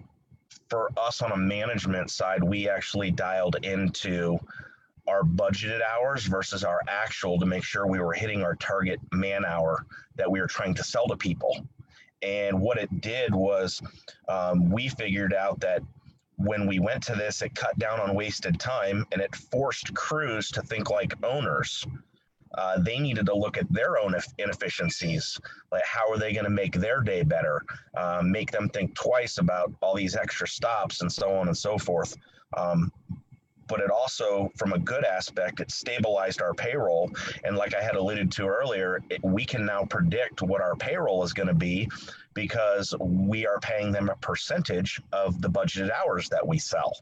for 0.69 0.89
us 0.97 1.21
on 1.21 1.31
a 1.31 1.38
management 1.38 2.09
side, 2.09 2.43
we 2.43 2.67
actually 2.67 3.11
dialed 3.11 3.57
into 3.63 4.39
our 5.07 5.23
budgeted 5.23 5.81
hours 5.81 6.25
versus 6.25 6.63
our 6.63 6.81
actual 6.87 7.39
to 7.39 7.45
make 7.45 7.63
sure 7.63 7.87
we 7.87 7.99
were 7.99 8.13
hitting 8.13 8.41
our 8.43 8.55
target 8.55 8.99
man 9.11 9.45
hour 9.45 9.85
that 10.15 10.29
we 10.29 10.39
were 10.39 10.47
trying 10.47 10.73
to 10.75 10.83
sell 10.83 11.07
to 11.07 11.15
people. 11.15 11.65
And 12.21 12.59
what 12.59 12.77
it 12.77 13.01
did 13.01 13.33
was 13.35 13.81
um, 14.29 14.69
we 14.69 14.89
figured 14.89 15.33
out 15.33 15.59
that 15.59 15.81
when 16.37 16.67
we 16.67 16.79
went 16.79 17.03
to 17.03 17.15
this, 17.15 17.41
it 17.41 17.55
cut 17.55 17.77
down 17.77 17.99
on 17.99 18.15
wasted 18.15 18.59
time 18.59 19.05
and 19.11 19.21
it 19.21 19.35
forced 19.35 19.93
crews 19.93 20.49
to 20.51 20.61
think 20.61 20.89
like 20.89 21.13
owners. 21.23 21.85
Uh, 22.57 22.79
they 22.79 22.99
needed 22.99 23.25
to 23.25 23.35
look 23.35 23.57
at 23.57 23.71
their 23.71 23.97
own 23.97 24.15
inefficiencies. 24.37 25.39
Like, 25.71 25.83
how 25.83 26.09
are 26.09 26.17
they 26.17 26.31
going 26.31 26.45
to 26.45 26.49
make 26.49 26.73
their 26.73 27.01
day 27.01 27.21
better? 27.21 27.61
Um, 27.97 28.31
make 28.31 28.49
them 28.51 28.69
think 28.69 28.95
twice 28.95 29.37
about 29.39 29.73
all 29.81 29.93
these 29.93 30.15
extra 30.15 30.47
stops 30.47 31.01
and 31.01 31.11
so 31.11 31.35
on 31.35 31.47
and 31.47 31.57
so 31.57 31.77
forth. 31.77 32.15
Um, 32.55 32.91
but 33.68 33.80
it 33.80 33.89
also, 33.89 34.51
from 34.55 34.74
a 34.74 34.80
good 34.80 35.03
aspect, 35.03 35.59
it 35.59 35.72
stabilized 35.72 36.41
our 36.41 36.53
payroll. 36.53 37.11
And 37.43 37.55
like 37.55 37.74
I 37.76 37.82
had 37.82 37.95
alluded 37.95 38.32
to 38.34 38.47
earlier, 38.47 39.01
it, 39.09 39.24
we 39.24 39.45
can 39.45 39.66
now 39.66 39.86
predict 39.86 40.41
what 40.41 40.61
our 40.61 40.76
payroll 40.76 41.24
is 41.24 41.34
going 41.34 41.47
to 41.47 41.53
be 41.53 41.89
because 42.34 42.93
we 42.99 43.47
are 43.47 43.59
paying 43.59 43.91
them 43.91 44.09
a 44.09 44.16
percentage 44.18 45.01
of 45.11 45.41
the 45.41 45.49
budgeted 45.49 45.91
hours 45.91 46.30
that 46.30 46.45
we 46.45 46.59
sell. 46.59 46.93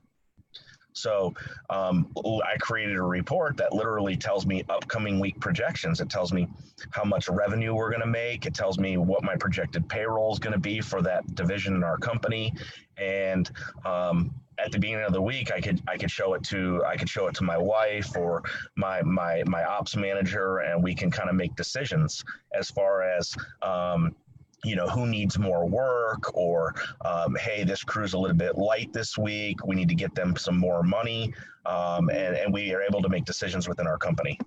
So 0.94 1.34
um, 1.70 2.08
I 2.18 2.58
created 2.60 2.96
a 2.96 3.02
report 3.02 3.58
that 3.58 3.74
literally 3.74 4.16
tells 4.16 4.46
me 4.46 4.64
upcoming 4.70 5.20
week 5.20 5.40
projections. 5.40 6.00
It 6.00 6.10
tells 6.10 6.32
me 6.32 6.48
how 6.92 7.04
much 7.04 7.30
revenue 7.30 7.74
we're 7.74 7.90
going 7.90 8.02
to 8.02 8.08
make. 8.08 8.46
It 8.46 8.54
tells 8.54 8.80
me 8.80 8.98
what 8.98 9.24
my 9.24 9.36
projected 9.36 9.88
payroll 9.90 10.34
is 10.34 10.40
going 10.40 10.54
to 10.54 10.60
be 10.60 10.82
for 10.82 11.02
that 11.02 11.36
division 11.36 11.76
in 11.76 11.84
our 11.84 11.98
company, 11.98 12.54
and 12.98 13.50
um, 13.86 14.34
at 14.60 14.72
the 14.72 14.80
beginning 14.80 15.04
of 15.04 15.14
the 15.14 15.22
week 15.22 15.52
i 15.52 15.60
could 15.60 15.82
i 15.88 15.98
could 15.98 16.12
show 16.12 16.34
it 16.34 16.44
to 16.44 16.84
i 16.86 16.96
could 16.96 17.10
show 17.10 17.28
it 17.28 17.36
to 17.36 17.44
my 17.44 17.58
wife 17.58 18.16
or 18.16 18.44
my 18.76 19.02
my 19.02 19.44
my 19.48 19.64
ops 19.64 19.96
manager 19.96 20.60
and 20.60 20.82
we 20.84 20.94
can 20.94 21.10
kind 21.10 21.30
of 21.30 21.36
make 21.36 21.56
decisions 21.56 22.24
as 22.54 22.70
far 22.70 23.02
as 23.02 23.36
um, 23.62 24.16
you 24.64 24.76
know 24.76 24.88
who 24.88 25.06
needs 25.06 25.38
more 25.38 25.68
work 25.68 26.36
or 26.36 26.74
um, 27.04 27.36
hey 27.36 27.64
this 27.64 27.84
crew's 27.84 28.14
a 28.14 28.18
little 28.18 28.38
bit 28.38 28.58
light 28.58 28.92
this 28.94 29.18
week. 29.18 29.66
We 29.66 29.76
need 29.76 29.90
to 29.90 29.96
get 29.96 30.16
them 30.16 30.36
some 30.36 30.58
more 30.58 30.84
money. 30.84 31.34
Um, 31.66 32.10
and, 32.10 32.36
and 32.36 32.54
we 32.54 32.74
are 32.74 32.82
able 32.82 33.02
to 33.02 33.10
make 33.10 33.26
decisions 33.26 33.68
within 33.68 33.88
our 33.88 33.98
company. 33.98 34.38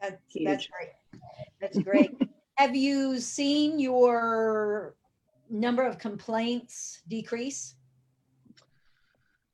That's, 0.00 0.16
that's 0.44 0.66
great. 0.66 1.22
That's 1.60 1.78
great. 1.78 2.10
Have 2.56 2.74
you 2.74 3.20
seen 3.20 3.78
your 3.78 4.94
number 5.50 5.82
of 5.82 5.98
complaints 5.98 7.02
decrease? 7.08 7.74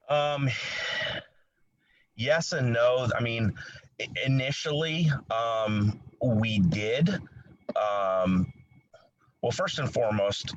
Um 0.08 0.50
yes 2.16 2.52
and 2.52 2.72
no. 2.72 3.08
I 3.16 3.22
mean 3.22 3.54
initially 4.24 5.10
um 5.30 6.00
we 6.22 6.58
did. 6.58 7.20
Um 7.76 8.52
well, 9.44 9.50
first 9.50 9.78
and 9.78 9.92
foremost, 9.92 10.54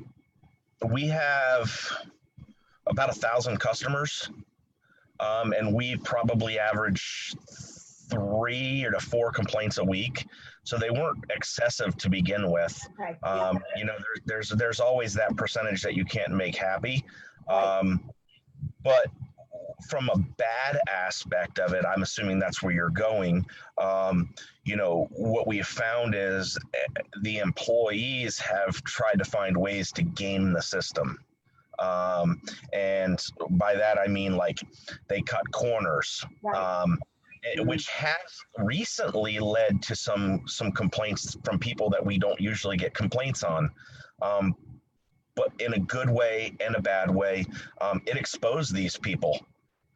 we 0.88 1.06
have 1.08 1.70
about 2.86 3.10
a 3.10 3.12
thousand 3.12 3.60
customers, 3.60 4.30
um, 5.20 5.52
and 5.52 5.74
we 5.74 5.96
probably 5.98 6.58
average 6.58 7.34
three 8.08 8.82
or 8.86 8.92
to 8.92 8.98
four 8.98 9.30
complaints 9.30 9.76
a 9.76 9.84
week. 9.84 10.26
So 10.64 10.78
they 10.78 10.88
weren't 10.88 11.22
excessive 11.28 11.98
to 11.98 12.08
begin 12.08 12.50
with. 12.50 12.80
Right. 12.98 13.22
Um, 13.22 13.58
you 13.76 13.84
know, 13.84 13.92
there, 13.98 14.22
there's 14.24 14.48
there's 14.48 14.80
always 14.80 15.12
that 15.12 15.36
percentage 15.36 15.82
that 15.82 15.94
you 15.94 16.06
can't 16.06 16.32
make 16.32 16.56
happy, 16.56 17.04
um, 17.50 18.10
but 18.82 19.08
from 19.86 20.08
a 20.08 20.18
bad 20.18 20.78
aspect 20.88 21.58
of 21.58 21.72
it, 21.72 21.84
I'm 21.84 22.02
assuming 22.02 22.38
that's 22.38 22.62
where 22.62 22.72
you're 22.72 22.90
going. 22.90 23.46
Um, 23.78 24.34
you 24.64 24.76
know, 24.76 25.08
what 25.10 25.46
we 25.46 25.58
have 25.58 25.66
found 25.66 26.14
is 26.16 26.58
eh, 26.74 27.02
the 27.22 27.38
employees 27.38 28.38
have 28.38 28.82
tried 28.84 29.18
to 29.18 29.24
find 29.24 29.56
ways 29.56 29.92
to 29.92 30.02
game 30.02 30.52
the 30.52 30.62
system. 30.62 31.18
Um, 31.78 32.42
and 32.72 33.24
by 33.50 33.74
that, 33.76 33.98
I 33.98 34.08
mean 34.08 34.36
like 34.36 34.58
they 35.08 35.22
cut 35.22 35.50
corners. 35.52 36.24
Um, 36.54 36.98
eh, 37.44 37.62
which 37.62 37.88
has 37.88 38.16
recently 38.58 39.38
led 39.38 39.80
to 39.82 39.94
some 39.94 40.42
some 40.46 40.72
complaints 40.72 41.36
from 41.44 41.58
people 41.58 41.88
that 41.90 42.04
we 42.04 42.18
don't 42.18 42.40
usually 42.40 42.76
get 42.76 42.94
complaints 42.94 43.44
on. 43.44 43.70
Um, 44.22 44.56
but 45.36 45.52
in 45.60 45.74
a 45.74 45.78
good 45.78 46.10
way 46.10 46.56
and 46.58 46.74
a 46.74 46.82
bad 46.82 47.08
way, 47.08 47.44
um, 47.80 48.02
it 48.06 48.16
exposed 48.16 48.74
these 48.74 48.96
people 48.96 49.38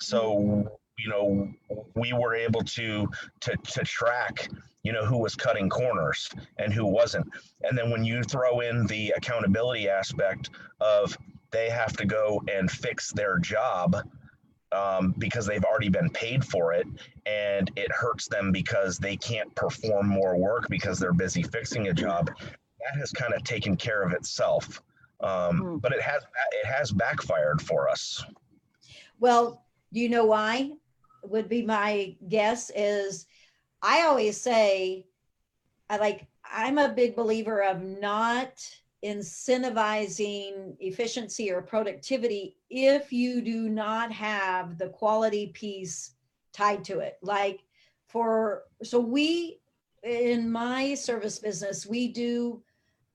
so 0.03 0.69
you 0.99 1.09
know 1.09 1.49
we 1.95 2.13
were 2.13 2.35
able 2.35 2.63
to 2.63 3.09
to 3.41 3.57
to 3.57 3.81
track 3.85 4.49
you 4.85 4.93
know, 4.93 5.05
who 5.05 5.17
was 5.17 5.37
cutting 5.37 5.69
corners 5.71 6.29
and 6.59 6.73
who 6.73 6.85
wasn't. 6.85 7.25
And 7.63 7.79
then 7.79 7.89
when 7.89 8.05
you 8.05 8.25
throw 8.25 8.59
in 8.63 8.85
the 8.89 9.15
accountability 9.17 9.89
aspect 9.89 10.51
of 10.81 11.17
they 11.53 11.71
have 11.71 11.97
to 11.99 12.05
go 12.05 12.43
and 12.53 12.69
fix 12.69 13.13
their 13.13 13.39
job 13.39 13.97
um, 14.73 15.15
because 15.19 15.47
they've 15.47 15.63
already 15.63 15.89
been 15.89 16.11
paid 16.11 16.45
for 16.45 16.73
it 16.73 16.89
and 17.27 17.71
it 17.77 17.93
hurts 17.93 18.27
them 18.27 18.51
because 18.51 18.99
they 18.99 19.17
can't 19.17 19.55
perform 19.55 20.09
more 20.09 20.37
work 20.37 20.69
because 20.69 20.99
they're 20.99 21.13
busy 21.13 21.45
fixing 21.45 21.87
a 21.87 21.95
job 21.95 22.27
that 22.27 22.99
has 22.99 23.13
kind 23.13 23.35
of 23.35 23.45
taken 23.45 23.77
care 23.77 24.03
of 24.03 24.13
itself 24.13 24.83
um, 25.21 25.59
Hmm. 25.59 25.77
but 25.77 25.93
it 25.93 26.01
has 26.03 26.25
it 26.61 26.67
has 26.67 26.91
backfired 26.91 27.63
for 27.63 27.89
us 27.89 28.25
Well, 29.21 29.62
do 29.93 30.01
you 30.01 30.09
know 30.09 30.25
why? 30.25 30.71
Would 31.25 31.49
be 31.49 31.63
my 31.63 32.17
guess 32.29 32.71
is 32.75 33.27
I 33.81 34.03
always 34.03 34.41
say 34.41 35.07
I 35.89 35.99
like 35.99 36.27
I'm 36.51 36.79
a 36.79 36.89
big 36.89 37.15
believer 37.15 37.63
of 37.63 37.83
not 37.83 38.53
incentivizing 39.05 40.77
efficiency 40.79 41.51
or 41.51 41.61
productivity 41.61 42.57
if 42.71 43.13
you 43.13 43.41
do 43.41 43.69
not 43.69 44.13
have 44.13 44.79
the 44.79 44.89
quality 44.89 45.49
piece 45.49 46.15
tied 46.53 46.85
to 46.85 47.01
it. 47.01 47.19
Like 47.23 47.61
for 48.07 48.63
so 48.83 49.01
we 49.01 49.61
in 50.03 50.51
my 50.51 50.95
service 50.95 51.39
business 51.39 51.87
we 51.87 52.09
do 52.09 52.63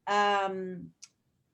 um 0.08 0.88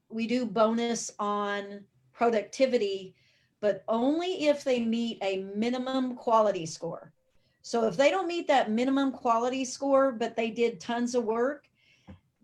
we 0.10 0.28
do 0.28 0.46
bonus 0.46 1.12
on 1.18 1.84
productivity 2.14 3.16
but 3.64 3.86
only 3.88 4.48
if 4.48 4.66
they 4.66 4.82
meet 4.84 5.18
a 5.24 5.38
minimum 5.56 6.18
quality 6.18 6.66
score. 6.66 7.14
So 7.62 7.88
if 7.88 7.96
they 7.96 8.12
don't 8.12 8.28
meet 8.28 8.46
that 8.50 8.70
minimum 8.70 9.14
quality 9.14 9.64
score, 9.64 10.12
but 10.12 10.36
they 10.36 10.50
did 10.50 10.82
tons 10.82 11.16
of 11.16 11.24
work, 11.24 11.70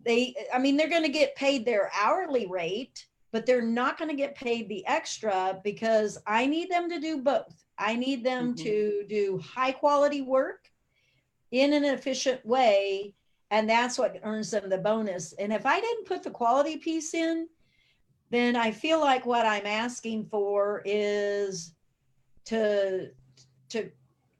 they, 0.02 0.34
I 0.52 0.58
mean, 0.58 0.78
they're 0.78 0.88
going 0.88 1.02
to 1.02 1.10
get 1.10 1.36
paid 1.36 1.66
their 1.66 1.90
hourly 1.94 2.46
rate, 2.46 3.06
but 3.32 3.44
they're 3.44 3.60
not 3.60 3.98
going 3.98 4.08
to 4.08 4.16
get 4.16 4.34
paid 4.34 4.70
the 4.70 4.86
extra 4.86 5.60
because 5.62 6.16
I 6.26 6.46
need 6.46 6.70
them 6.70 6.88
to 6.88 6.98
do 6.98 7.18
both. 7.18 7.66
I 7.78 7.96
need 7.96 8.24
them 8.24 8.54
Mhm. 8.54 8.62
to 8.64 9.04
do 9.06 9.38
high 9.44 9.72
quality 9.72 10.22
work 10.22 10.72
in 11.50 11.74
an 11.74 11.84
efficient 11.84 12.46
way. 12.46 13.14
And 13.50 13.68
that's 13.68 13.98
what 13.98 14.18
earns 14.22 14.52
them 14.52 14.70
the 14.70 14.78
bonus. 14.78 15.34
And 15.34 15.52
if 15.52 15.66
I 15.66 15.80
didn't 15.80 16.06
put 16.06 16.22
the 16.22 16.30
quality 16.30 16.78
piece 16.78 17.12
in, 17.12 17.48
then 18.30 18.56
I 18.56 18.70
feel 18.70 19.00
like 19.00 19.26
what 19.26 19.46
I'm 19.46 19.66
asking 19.66 20.26
for 20.26 20.82
is 20.84 21.74
to 22.46 23.10
to 23.70 23.90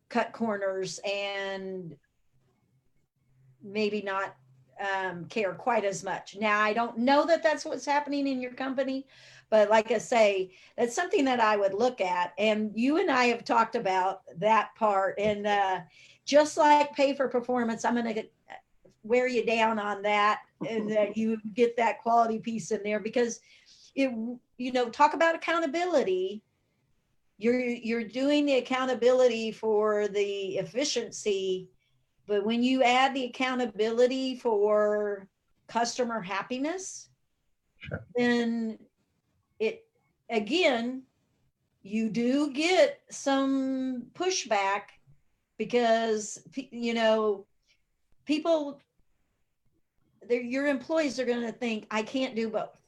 cut 0.08 0.32
corners 0.32 0.98
and 1.04 1.96
maybe 3.62 4.02
not 4.02 4.34
um, 4.80 5.26
care 5.26 5.52
quite 5.52 5.84
as 5.84 6.02
much. 6.02 6.36
Now 6.40 6.60
I 6.60 6.72
don't 6.72 6.98
know 6.98 7.26
that 7.26 7.42
that's 7.42 7.64
what's 7.64 7.84
happening 7.84 8.26
in 8.26 8.40
your 8.40 8.52
company, 8.52 9.06
but 9.50 9.68
like 9.68 9.90
I 9.90 9.98
say, 9.98 10.52
that's 10.76 10.94
something 10.94 11.24
that 11.26 11.40
I 11.40 11.56
would 11.56 11.74
look 11.74 12.00
at. 12.00 12.32
And 12.38 12.72
you 12.74 12.98
and 12.98 13.10
I 13.10 13.26
have 13.26 13.44
talked 13.44 13.74
about 13.74 14.22
that 14.38 14.74
part. 14.76 15.18
And 15.18 15.46
uh, 15.46 15.80
just 16.24 16.56
like 16.56 16.94
pay 16.94 17.14
for 17.14 17.28
performance, 17.28 17.84
I'm 17.84 17.94
going 17.94 18.14
to 18.14 18.24
wear 19.02 19.26
you 19.26 19.44
down 19.44 19.78
on 19.78 20.02
that, 20.02 20.40
and 20.68 20.90
that 20.96 21.16
you 21.16 21.38
get 21.54 21.76
that 21.76 22.00
quality 22.00 22.38
piece 22.38 22.70
in 22.70 22.82
there 22.82 23.00
because 23.00 23.40
it 23.94 24.10
you 24.58 24.72
know 24.72 24.88
talk 24.88 25.14
about 25.14 25.34
accountability 25.34 26.42
you're 27.38 27.58
you're 27.60 28.04
doing 28.04 28.46
the 28.46 28.54
accountability 28.54 29.50
for 29.50 30.08
the 30.08 30.58
efficiency 30.58 31.68
but 32.26 32.44
when 32.44 32.62
you 32.62 32.82
add 32.82 33.14
the 33.14 33.24
accountability 33.24 34.36
for 34.36 35.28
customer 35.68 36.20
happiness 36.20 37.08
Sure. 37.78 38.04
then 38.14 38.78
it 39.58 39.84
again 40.28 41.02
you 41.82 42.10
do 42.10 42.52
get 42.52 43.00
some 43.10 44.06
pushback 44.12 44.82
because 45.56 46.38
you 46.54 46.92
know 46.92 47.46
people 48.26 48.80
your 50.28 50.66
employees 50.66 51.18
are 51.18 51.24
going 51.24 51.40
to 51.40 51.52
think 51.52 51.86
i 51.90 52.02
can't 52.02 52.36
do 52.36 52.50
both 52.50 52.79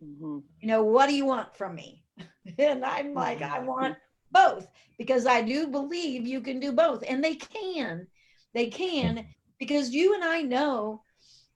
Mhm. 0.00 0.42
you 0.60 0.68
know, 0.68 0.82
what 0.84 1.08
do 1.08 1.14
you 1.14 1.26
want 1.26 1.54
from 1.56 1.74
me? 1.74 2.04
And 2.58 2.84
I'm 2.84 3.14
like, 3.14 3.42
I 3.42 3.60
Mm-hmm. 3.60 3.60
want 3.60 3.96
both 4.30 4.68
because 4.98 5.26
I 5.26 5.42
do 5.42 5.68
believe 5.68 6.26
you 6.26 6.40
can 6.40 6.60
do 6.60 6.72
both. 6.72 7.02
And 7.08 7.22
they 7.24 7.34
can. 7.36 8.06
They 8.54 8.68
can 8.68 9.26
because 9.58 9.90
you 9.94 10.14
and 10.14 10.24
I 10.24 10.42
know 10.42 11.02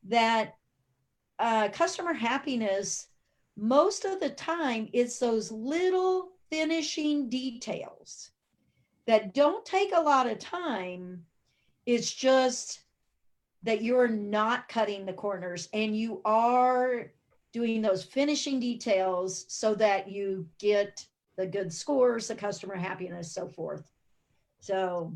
that 0.09 0.55
uh, 1.39 1.68
customer 1.70 2.14
happiness, 2.14 3.09
most 3.57 4.05
of 4.05 4.20
the 4.20 4.30
time, 4.30 4.89
it's 4.93 5.18
those 5.18 5.51
little 5.53 6.30
finishing 6.51 7.28
details 7.28 8.30
that 9.07 9.34
don't 9.34 9.64
take 9.64 9.93
a 9.95 10.01
lot 10.01 10.26
of 10.28 10.39
time. 10.39 11.24
It's 11.86 12.12
just 12.12 12.80
that 13.62 13.82
you're 13.82 14.09
not 14.09 14.68
cutting 14.68 15.07
the 15.07 15.12
corners 15.12 15.68
and 15.72 15.97
you 15.97 16.20
are 16.24 17.12
doing 17.53 17.82
those 17.82 18.05
finishing 18.05 18.61
details 18.61 19.44
so 19.49 19.74
that 19.74 20.09
you 20.11 20.46
get 20.59 21.05
the 21.36 21.46
good 21.46 21.72
scores, 21.72 22.28
the 22.28 22.34
customer 22.34 22.74
happiness, 22.76 23.32
so 23.32 23.46
forth. 23.49 23.90
So 24.61 25.14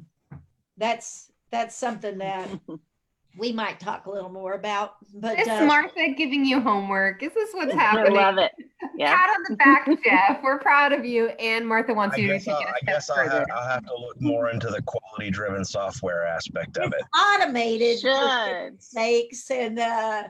that's 0.76 1.30
that's 1.50 1.76
something 1.76 2.18
that 2.18 2.48
we 3.38 3.52
might 3.52 3.80
talk 3.80 4.06
a 4.06 4.10
little 4.10 4.30
more 4.30 4.54
about. 4.54 4.94
But 5.14 5.38
Is 5.38 5.48
uh, 5.48 5.64
Martha 5.64 6.14
giving 6.16 6.44
you 6.44 6.60
homework? 6.60 7.22
Is 7.22 7.32
this 7.34 7.50
what's 7.52 7.72
happening? 7.74 8.16
I 8.16 8.22
love 8.30 8.38
it. 8.38 8.52
Yeah. 8.96 9.14
Pat 9.16 9.30
on 9.30 9.44
the 9.48 9.56
back, 9.56 9.88
Jeff. 10.04 10.42
We're 10.42 10.58
proud 10.58 10.92
of 10.92 11.04
you. 11.04 11.28
And 11.28 11.66
Martha 11.66 11.92
wants 11.94 12.16
I 12.16 12.20
you 12.20 12.26
to 12.28 12.32
guess, 12.34 12.44
take 12.44 12.54
I'll, 12.54 12.60
it 12.60 12.66
a 12.66 12.68
I 12.68 12.78
step 12.78 12.86
guess 12.86 13.10
I'll, 13.10 13.28
have, 13.28 13.46
I'll 13.54 13.68
have 13.68 13.86
to 13.86 13.94
look 13.94 14.20
more 14.20 14.50
into 14.50 14.68
the 14.68 14.82
quality 14.82 15.30
driven 15.30 15.64
software 15.64 16.24
aspect 16.26 16.76
of 16.78 16.92
it. 16.92 17.02
automated 17.18 18.00
for 18.00 18.08
Should. 18.08 18.64
goodness 18.64 18.88
sakes 18.90 19.50
and 19.50 19.78
uh 19.78 20.24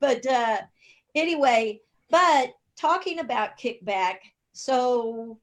but 0.00 0.26
uh 0.26 0.58
anyway 1.14 1.80
but 2.10 2.52
talking 2.76 3.20
about 3.20 3.58
kickback 3.58 4.16
so 4.52 5.38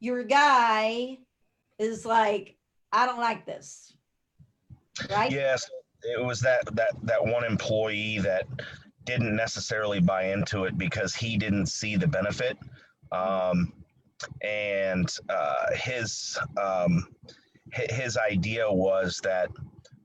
your 0.00 0.22
guy 0.24 1.18
is 1.78 2.04
like 2.04 2.56
i 2.92 3.06
don't 3.06 3.20
like 3.20 3.46
this 3.46 3.94
right? 5.10 5.30
Yes, 5.30 5.68
it 6.02 6.22
was 6.22 6.40
that 6.40 6.62
that 6.74 6.90
that 7.02 7.24
one 7.24 7.44
employee 7.44 8.18
that 8.18 8.46
didn't 9.04 9.34
necessarily 9.34 10.00
buy 10.00 10.24
into 10.24 10.64
it 10.64 10.76
because 10.76 11.14
he 11.14 11.36
didn't 11.36 11.66
see 11.66 11.96
the 11.96 12.06
benefit, 12.06 12.58
um, 13.12 13.72
and 14.42 15.14
uh, 15.28 15.66
his 15.74 16.38
um, 16.60 17.08
his 17.72 18.16
idea 18.16 18.70
was 18.70 19.20
that 19.22 19.50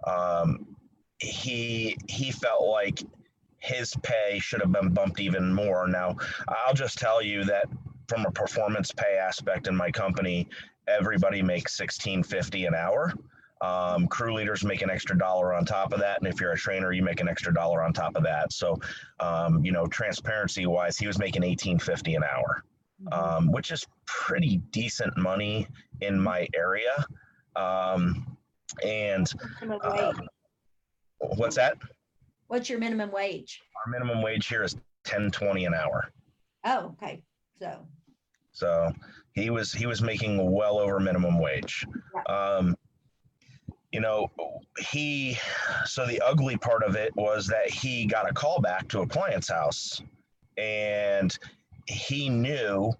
um, 0.07 0.75
he 1.19 1.97
he 2.07 2.31
felt 2.31 2.65
like 2.65 3.01
his 3.65 3.93
pay 4.03 4.39
should 4.39 4.61
have 4.61 4.71
been 4.71 4.89
bumped 4.89 5.19
even 5.19 5.53
more. 5.53 5.87
Now, 5.87 6.15
I'll 6.47 6.73
just 6.73 6.97
tell 6.97 7.21
you 7.21 7.43
that 7.45 7.65
from 8.07 8.25
a 8.25 8.31
performance 8.31 8.91
pay 8.91 9.17
aspect 9.17 9.67
in 9.67 9.75
my 9.75 9.89
company, 9.91 10.47
everybody 10.87 11.41
makes 11.41 11.75
sixteen 11.75 12.23
fifty 12.23 12.65
an 12.65 12.75
hour. 12.75 13.13
Um, 13.61 14.07
crew 14.07 14.33
leaders 14.35 14.63
make 14.63 14.81
an 14.83 14.89
extra 14.89 15.17
dollar 15.17 15.53
on 15.53 15.65
top 15.65 15.93
of 15.93 15.99
that, 15.99 16.19
and 16.19 16.27
if 16.27 16.39
you're 16.39 16.51
a 16.51 16.57
trainer, 16.57 16.91
you 16.91 17.01
make 17.01 17.21
an 17.21 17.29
extra 17.29 17.53
dollar 17.53 17.81
on 17.81 17.93
top 17.93 18.15
of 18.15 18.23
that. 18.23 18.51
So, 18.51 18.79
um, 19.19 19.63
you 19.65 19.71
know, 19.71 19.87
transparency 19.87 20.65
wise, 20.65 20.97
he 20.97 21.07
was 21.07 21.17
making 21.17 21.43
eighteen 21.43 21.79
fifty 21.79 22.15
an 22.15 22.23
hour, 22.23 22.63
um, 23.11 23.51
which 23.51 23.71
is 23.71 23.87
pretty 24.05 24.57
decent 24.71 25.17
money 25.17 25.67
in 26.01 26.19
my 26.19 26.47
area. 26.53 27.05
Um, 27.55 28.37
and 28.85 29.31
uh, 29.81 30.13
what's 31.19 31.55
that? 31.55 31.77
What's 32.47 32.69
your 32.69 32.79
minimum 32.79 33.11
wage 33.11 33.61
Our 33.85 33.91
minimum 33.91 34.21
wage 34.21 34.47
here 34.47 34.63
is 34.63 34.75
ten 35.03 35.31
twenty 35.31 35.65
an 35.65 35.73
hour. 35.73 36.11
oh 36.65 36.95
okay 37.01 37.21
so 37.59 37.87
So 38.51 38.91
he 39.33 39.49
was 39.49 39.71
he 39.73 39.85
was 39.85 40.01
making 40.01 40.51
well 40.51 40.77
over 40.79 40.99
minimum 40.99 41.39
wage. 41.39 41.85
Um, 42.27 42.75
you 43.91 44.01
know, 44.01 44.29
he 44.91 45.37
so 45.85 46.05
the 46.05 46.19
ugly 46.21 46.57
part 46.57 46.83
of 46.83 46.95
it 46.95 47.15
was 47.15 47.47
that 47.47 47.69
he 47.69 48.05
got 48.05 48.29
a 48.29 48.33
call 48.33 48.59
back 48.61 48.87
to 48.89 49.01
a 49.01 49.07
client's 49.07 49.49
house 49.49 50.01
and 50.57 51.37
he 51.87 52.29
knew 52.29 52.91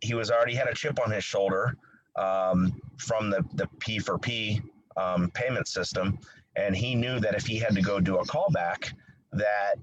he 0.00 0.14
was 0.14 0.30
already 0.30 0.54
had 0.54 0.68
a 0.68 0.74
chip 0.74 1.00
on 1.04 1.10
his 1.10 1.24
shoulder 1.24 1.76
um, 2.16 2.72
from 2.98 3.30
the, 3.30 3.44
the 3.54 3.66
P 3.80 3.98
for 3.98 4.18
P 4.18 4.60
um, 4.96 5.30
payment 5.32 5.66
system. 5.66 6.18
And 6.56 6.76
he 6.76 6.94
knew 6.94 7.18
that 7.20 7.34
if 7.34 7.46
he 7.46 7.58
had 7.58 7.74
to 7.74 7.82
go 7.82 8.00
do 8.00 8.18
a 8.18 8.26
callback, 8.26 8.92
that 9.32 9.76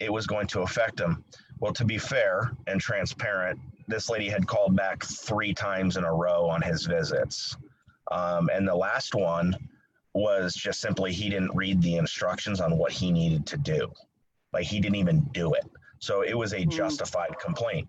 it 0.00 0.12
was 0.12 0.26
going 0.26 0.46
to 0.48 0.60
affect 0.62 1.00
him. 1.00 1.24
Well, 1.60 1.72
to 1.74 1.84
be 1.84 1.98
fair 1.98 2.52
and 2.66 2.80
transparent, 2.80 3.58
this 3.88 4.08
lady 4.08 4.28
had 4.28 4.46
called 4.46 4.76
back 4.76 5.04
three 5.04 5.54
times 5.54 5.96
in 5.96 6.04
a 6.04 6.14
row 6.14 6.48
on 6.48 6.62
his 6.62 6.86
visits. 6.86 7.56
Um, 8.10 8.50
and 8.52 8.66
the 8.66 8.74
last 8.74 9.14
one, 9.14 9.56
was 10.14 10.54
just 10.54 10.80
simply 10.80 11.12
he 11.12 11.28
didn't 11.30 11.54
read 11.54 11.80
the 11.80 11.96
instructions 11.96 12.60
on 12.60 12.76
what 12.76 12.92
he 12.92 13.10
needed 13.10 13.46
to 13.46 13.56
do. 13.56 13.90
Like 14.52 14.66
he 14.66 14.80
didn't 14.80 14.96
even 14.96 15.20
do 15.32 15.54
it. 15.54 15.64
So 16.00 16.22
it 16.22 16.34
was 16.34 16.52
a 16.52 16.64
Hmm. 16.64 16.70
justified 16.70 17.38
complaint. 17.38 17.88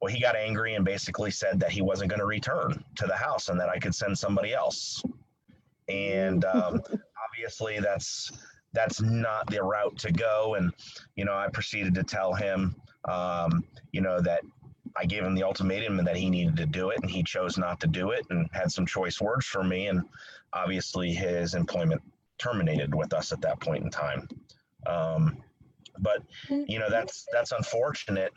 Well, 0.00 0.12
he 0.12 0.20
got 0.20 0.36
angry 0.36 0.74
and 0.74 0.84
basically 0.84 1.30
said 1.30 1.58
that 1.60 1.70
he 1.70 1.80
wasn't 1.82 2.10
going 2.10 2.20
to 2.20 2.26
return 2.26 2.84
to 2.96 3.06
the 3.06 3.16
house 3.16 3.48
and 3.48 3.58
that 3.58 3.68
I 3.68 3.78
could 3.78 3.94
send 3.94 4.16
somebody 4.16 4.52
else. 4.52 5.02
And 5.88 6.44
um, 6.44 6.82
obviously, 7.36 7.78
that's 7.80 8.32
that's 8.72 9.00
not 9.00 9.48
the 9.50 9.62
route 9.62 9.96
to 9.98 10.12
go. 10.12 10.54
And 10.56 10.72
you 11.16 11.24
know, 11.24 11.34
I 11.34 11.48
proceeded 11.48 11.94
to 11.94 12.02
tell 12.02 12.34
him, 12.34 12.76
um, 13.06 13.64
you 13.92 14.00
know, 14.00 14.20
that 14.20 14.42
I 14.96 15.04
gave 15.04 15.22
him 15.22 15.34
the 15.34 15.42
ultimatum 15.42 15.98
and 15.98 16.08
that 16.08 16.16
he 16.16 16.30
needed 16.30 16.56
to 16.56 16.66
do 16.66 16.90
it, 16.90 17.00
and 17.02 17.10
he 17.10 17.22
chose 17.22 17.58
not 17.58 17.80
to 17.80 17.86
do 17.86 18.10
it, 18.10 18.26
and 18.30 18.48
had 18.52 18.70
some 18.70 18.86
choice 18.86 19.20
words 19.20 19.46
for 19.46 19.62
me. 19.62 19.88
And 19.88 20.02
obviously, 20.52 21.12
his 21.12 21.54
employment 21.54 22.02
terminated 22.38 22.94
with 22.94 23.12
us 23.12 23.32
at 23.32 23.40
that 23.42 23.60
point 23.60 23.84
in 23.84 23.90
time. 23.90 24.28
Um, 24.86 25.42
but 25.98 26.22
you 26.50 26.78
know 26.78 26.90
that's 26.90 27.26
that's 27.32 27.52
unfortunate 27.52 28.30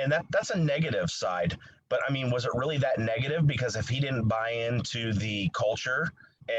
and 0.00 0.12
that 0.12 0.24
that's 0.30 0.50
a 0.50 0.56
negative 0.56 1.10
side 1.10 1.58
but 1.88 1.98
i 2.08 2.12
mean 2.12 2.30
was 2.30 2.44
it 2.44 2.52
really 2.54 2.78
that 2.78 3.00
negative 3.00 3.48
because 3.48 3.74
if 3.74 3.88
he 3.88 3.98
didn't 3.98 4.28
buy 4.28 4.50
into 4.50 5.12
the 5.14 5.50
culture 5.52 6.12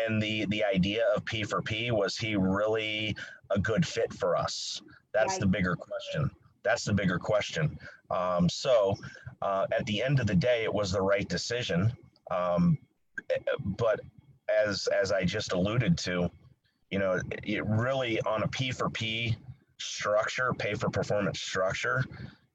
and 0.05 0.21
the 0.21 0.45
the 0.45 0.63
idea 0.63 1.03
of 1.15 1.25
p 1.25 1.43
for 1.43 1.61
p 1.61 1.91
was 1.91 2.17
he 2.17 2.35
really 2.35 3.15
a 3.49 3.59
good 3.59 3.85
fit 3.85 4.13
for 4.13 4.35
us. 4.35 4.81
That's 5.13 5.37
the 5.37 5.45
bigger 5.45 5.75
question. 5.75 6.31
That's 6.63 6.85
the 6.85 6.93
bigger 6.93 7.19
question. 7.19 7.77
Um, 8.09 8.47
so 8.47 8.95
uh, 9.41 9.67
at 9.77 9.85
the 9.85 10.01
end 10.01 10.19
of 10.19 10.27
the 10.27 10.35
day 10.35 10.63
it 10.63 10.73
was 10.73 10.91
the 10.91 11.01
right 11.01 11.27
decision. 11.27 11.91
Um, 12.29 12.77
but 13.77 13.99
as 14.63 14.87
as 14.87 15.11
i 15.11 15.23
just 15.23 15.53
alluded 15.53 15.97
to 15.97 16.29
you 16.89 16.99
know 16.99 17.21
it 17.43 17.65
really 17.65 18.19
on 18.21 18.43
a 18.43 18.47
p 18.47 18.71
for 18.71 18.89
p 18.89 19.35
structure, 19.81 20.53
pay 20.53 20.73
for 20.73 20.89
performance 20.89 21.41
structure, 21.41 22.03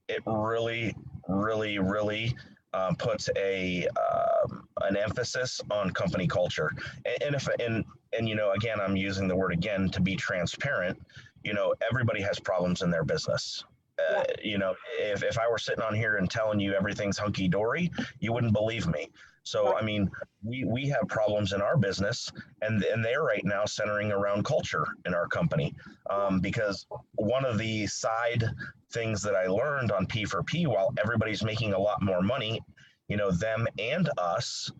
it 0.09 0.22
really, 0.26 0.95
really, 1.28 1.78
really 1.78 2.34
um, 2.72 2.97
puts 2.97 3.28
a 3.37 3.87
um, 3.89 4.55
an 4.83 4.97
emphasis 4.97 5.61
on 5.70 5.91
company 5.91 6.27
culture. 6.27 6.70
And, 7.05 7.22
and 7.22 7.35
if 7.35 7.49
and 7.61 7.85
and 8.12 8.29
you 8.29 8.35
know, 8.35 8.53
again, 8.53 8.81
I'm 8.81 8.97
using 8.97 9.29
the 9.29 9.37
word 9.37 9.53
again 9.53 9.89
to 9.91 10.01
be 10.01 10.16
transparent. 10.16 11.01
You 11.45 11.55
know, 11.55 11.74
everybody 11.89 12.22
has 12.22 12.41
problems 12.41 12.83
in 12.83 12.91
their 12.91 13.05
business. 13.05 13.64
Uh, 13.99 14.24
you 14.43 14.59
know, 14.59 14.74
if, 14.99 15.22
if 15.22 15.39
I 15.39 15.49
were 15.49 15.59
sitting 15.59 15.83
on 15.83 15.95
here 15.95 16.16
and 16.16 16.31
telling 16.31 16.61
you 16.61 16.74
everything's 16.74 17.16
hunky 17.16 17.49
dory, 17.49 17.91
you 18.20 18.33
wouldn't 18.33 18.53
believe 18.53 18.87
me. 18.87 19.11
So, 19.43 19.77
I 19.77 19.83
mean, 19.83 20.11
we, 20.43 20.64
we 20.64 20.89
have 20.89 21.07
problems 21.09 21.53
in 21.53 21.62
our 21.62 21.77
business, 21.77 22.33
and, 22.62 22.83
and 22.83 23.05
they're 23.05 23.22
right 23.22 23.45
now 23.45 23.64
centering 23.64 24.11
around 24.11 24.45
culture 24.45 24.85
in 25.07 25.14
our 25.14 25.29
company. 25.29 25.72
Um, 26.11 26.41
because 26.41 26.85
one 27.14 27.45
of 27.45 27.57
the 27.57 27.87
side 27.87 28.45
things 28.93 29.22
that 29.22 29.37
I 29.37 29.47
learned 29.47 29.93
on 29.93 30.05
P 30.07 30.24
for 30.24 30.43
P, 30.43 30.66
while 30.66 30.93
everybody's 31.01 31.45
making 31.45 31.74
a 31.74 31.79
lot 31.79 32.03
more 32.03 32.22
money, 32.22 32.61
you 33.09 33.16
know, 33.16 33.30
them 33.30 33.66
and 33.78 34.09
us, 34.18 34.70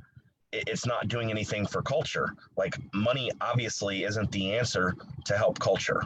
it's 0.53 0.87
not 0.87 1.09
doing 1.09 1.31
anything 1.31 1.67
for 1.67 1.83
culture. 1.83 2.35
Like 2.57 2.77
money 2.95 3.31
obviously 3.41 4.05
isn't 4.05 4.31
the 4.33 4.55
answer 4.55 4.95
to 5.25 5.37
help 5.37 5.59
culture. 5.59 6.03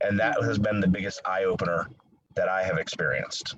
And 0.00 0.18
that 0.18 0.42
has 0.42 0.58
been 0.58 0.80
the 0.80 0.88
biggest 0.88 1.20
eye 1.24 1.44
opener 1.44 1.88
that 2.34 2.48
I 2.48 2.62
have 2.62 2.78
experienced. 2.78 3.56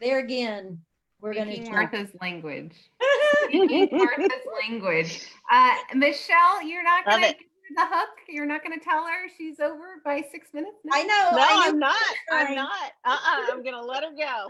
There 0.00 0.18
again, 0.18 0.78
we're 1.20 1.34
going 1.34 1.48
Speaking 1.48 1.66
to. 1.66 1.72
Martha's 1.72 2.10
language. 2.20 2.74
Speaking 3.44 3.88
Martha's 3.92 4.46
language. 4.62 5.26
Uh, 5.50 5.74
Michelle, 5.94 6.62
you're 6.62 6.84
not 6.84 7.04
going 7.04 7.22
to 7.22 7.28
give 7.28 7.38
her 7.38 7.74
the 7.76 7.96
hook. 7.96 8.08
You're 8.28 8.46
not 8.46 8.62
going 8.64 8.78
to 8.78 8.84
tell 8.84 9.04
her 9.04 9.28
she's 9.36 9.58
over 9.60 10.00
by 10.04 10.22
six 10.30 10.48
minutes. 10.52 10.76
now? 10.84 10.92
I 10.94 11.02
know. 11.02 11.30
No, 11.32 11.42
I 11.42 11.64
I'm 11.66 11.78
not. 11.78 11.96
I'm 12.30 12.54
not. 12.54 12.92
Uh-uh. 13.04 13.46
I'm 13.52 13.64
gonna 13.64 13.80
let 13.84 14.04
her 14.04 14.10
go. 14.10 14.48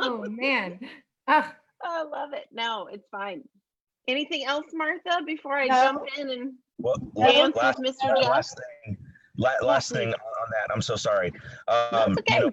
Oh 0.00 0.24
man. 0.28 0.78
Ugh. 1.28 1.44
I 1.88 2.02
love 2.02 2.32
it. 2.32 2.46
No, 2.52 2.88
it's 2.90 3.06
fine. 3.10 3.42
Anything 4.08 4.44
else, 4.44 4.66
Martha, 4.72 5.22
before 5.26 5.56
I 5.56 5.66
No. 5.66 5.74
jump 5.82 6.02
in 6.18 6.30
and 6.30 6.52
Well, 6.78 6.96
dance 7.16 7.56
last, 7.56 7.78
with 7.78 7.96
Mr. 7.96 8.14
Jeff? 8.20 8.28
last 8.28 8.58
thing, 8.84 8.96
la- 9.36 9.66
last 9.66 9.90
thing 9.92 10.08
on 10.08 10.50
that, 10.50 10.72
I'm 10.72 10.82
so 10.82 10.96
sorry. 10.96 11.32
Um, 11.68 11.88
That's 11.90 12.08
you 12.08 12.14
okay. 12.18 12.38
know, 12.40 12.46
uh, 12.48 12.50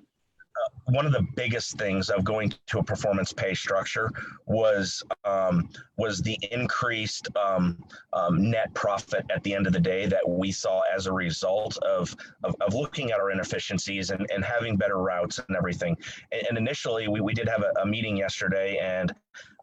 one 0.86 1.06
of 1.06 1.12
the 1.12 1.26
biggest 1.36 1.78
things 1.78 2.10
of 2.10 2.24
going 2.24 2.54
to 2.68 2.80
a 2.80 2.84
performance 2.84 3.32
pay 3.32 3.54
structure 3.54 4.12
was 4.46 5.04
um, 5.24 5.70
was 5.98 6.22
the 6.22 6.38
increased 6.52 7.28
um, 7.38 7.78
um, 8.12 8.50
net 8.50 8.74
profit 8.74 9.26
at 9.34 9.44
the 9.44 9.54
end 9.54 9.68
of 9.68 9.74
the 9.74 9.80
day 9.80 10.06
that 10.06 10.28
we 10.28 10.52
saw 10.52 10.82
as 10.94 11.08
a 11.08 11.12
result 11.12 11.78
of 11.78 12.16
of, 12.44 12.56
of 12.62 12.74
looking 12.74 13.12
at 13.12 13.20
our 13.20 13.32
inefficiencies 13.32 14.10
and, 14.10 14.28
and 14.34 14.44
having 14.44 14.76
better 14.76 14.98
routes 14.98 15.40
and 15.48 15.56
everything. 15.56 15.96
And, 16.32 16.44
and 16.50 16.58
initially, 16.58 17.08
we, 17.08 17.22
we 17.22 17.34
did 17.34 17.48
have 17.48 17.64
a, 17.64 17.82
a 17.82 17.86
meeting 17.86 18.18
yesterday, 18.18 18.78
and 18.78 19.14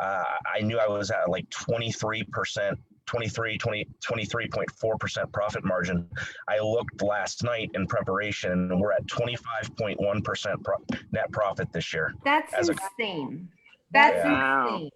uh, 0.01 0.25
I 0.55 0.61
knew 0.63 0.79
I 0.79 0.89
was 0.89 1.11
at 1.11 1.29
like 1.29 1.49
23 1.51 2.25
percent 2.25 2.79
23 3.15 3.59
20 3.59 3.87
23.4% 4.07 5.33
profit 5.33 5.65
margin 5.65 6.09
i 6.49 6.61
looked 6.61 7.03
last 7.03 7.43
night 7.43 7.69
in 7.75 7.85
preparation 7.89 8.53
and 8.53 8.81
we're 8.81 8.93
at 8.93 9.05
25.1% 9.07 10.63
pro- 10.65 10.77
net 11.11 11.31
profit 11.33 11.73
this 11.73 11.93
year 11.93 12.15
That's 12.25 12.55
As 12.55 12.69
a- 12.69 12.73
insane. 12.73 13.49
That's 13.93 14.25
Wow. 14.25 14.69
insane. 14.75 14.91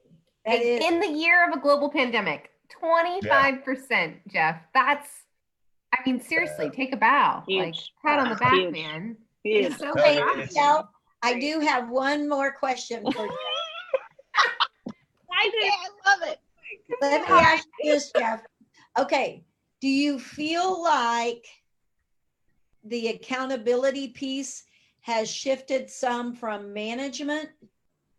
That 0.46 0.60
is- 0.62 0.84
In 0.84 1.00
the 1.00 1.08
year 1.08 1.48
of 1.50 1.56
a 1.56 1.60
global 1.60 1.90
pandemic, 1.90 2.52
25%, 2.80 4.20
Jeff. 4.32 4.60
That's, 4.72 5.08
I 5.92 5.98
mean, 6.06 6.20
seriously, 6.20 6.70
take 6.70 6.92
a 6.94 6.96
bow. 6.96 7.42
Like, 7.48 7.74
pat 8.04 8.20
on 8.20 8.28
the 8.28 8.36
back, 8.36 8.52
Huge. 8.54 8.72
man. 8.72 9.16
Huge. 9.42 9.66
It's 9.66 9.78
so 9.78 9.90
No, 9.92 10.02
Hey, 10.04 10.18
it- 10.18 10.22
proud 10.22 10.34
of 10.34 10.38
it's- 10.44 10.54
you. 10.54 10.60
Michelle, 10.62 10.90
I 11.24 11.40
do 11.40 11.58
have 11.60 11.88
one 11.88 12.28
more 12.28 12.52
question 12.52 13.02
for 13.10 13.24
you. 13.26 13.38
I 15.32 15.50
do. 15.50 15.58
I 15.60 15.88
love 16.10 16.28
it. 16.28 16.38
Let 17.00 17.22
me 17.22 17.34
ask 17.34 17.66
you 17.80 17.92
this, 17.92 18.12
Jeff. 18.16 18.42
Okay, 18.98 19.44
do 19.80 19.88
you 19.88 20.18
feel 20.18 20.82
like 20.82 21.44
the 22.84 23.08
accountability 23.08 24.08
piece 24.08 24.64
has 25.00 25.30
shifted 25.30 25.90
some 25.90 26.34
from 26.34 26.72
management 26.72 27.50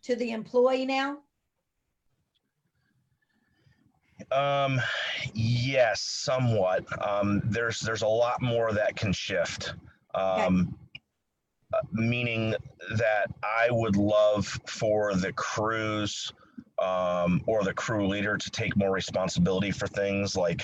to 0.03 0.15
the 0.15 0.31
employee 0.31 0.85
now? 0.85 1.19
um 4.31 4.81
yes 5.33 6.01
somewhat 6.01 6.83
um 7.07 7.41
there's 7.45 7.79
there's 7.81 8.01
a 8.01 8.07
lot 8.07 8.41
more 8.41 8.71
that 8.71 8.95
can 8.95 9.11
shift 9.11 9.73
um 10.15 10.75
uh, 11.73 11.79
meaning 11.91 12.55
that 12.95 13.27
i 13.43 13.67
would 13.69 13.95
love 13.97 14.45
for 14.67 15.13
the 15.15 15.31
crews 15.33 16.31
um, 16.79 17.41
or 17.47 17.63
the 17.63 17.73
crew 17.73 18.07
leader 18.07 18.37
to 18.37 18.51
take 18.51 18.75
more 18.75 18.91
responsibility 18.91 19.71
for 19.71 19.87
things 19.87 20.35
like 20.35 20.63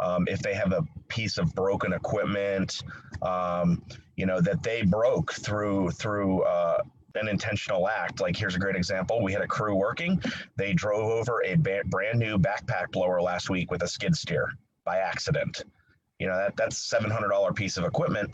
um, 0.00 0.26
if 0.28 0.40
they 0.40 0.54
have 0.54 0.72
a 0.72 0.84
piece 1.08 1.38
of 1.38 1.54
broken 1.54 1.92
equipment 1.92 2.82
um, 3.22 3.82
you 4.16 4.26
know 4.26 4.40
that 4.40 4.62
they 4.62 4.82
broke 4.82 5.32
through 5.32 5.90
through 5.90 6.42
uh, 6.42 6.78
an 7.14 7.28
intentional 7.28 7.88
act. 7.88 8.20
Like 8.20 8.36
here's 8.36 8.54
a 8.54 8.58
great 8.58 8.76
example. 8.76 9.22
We 9.22 9.32
had 9.32 9.42
a 9.42 9.46
crew 9.46 9.74
working. 9.74 10.20
They 10.56 10.72
drove 10.72 11.10
over 11.10 11.42
a 11.44 11.56
ba- 11.56 11.82
brand 11.86 12.18
new 12.18 12.38
backpack 12.38 12.90
blower 12.90 13.20
last 13.20 13.50
week 13.50 13.70
with 13.70 13.82
a 13.82 13.88
skid 13.88 14.16
steer 14.16 14.48
by 14.84 14.98
accident. 14.98 15.64
You 16.18 16.28
know 16.28 16.36
that 16.36 16.56
that's 16.56 16.88
$700 16.88 17.54
piece 17.54 17.76
of 17.76 17.84
equipment 17.84 18.30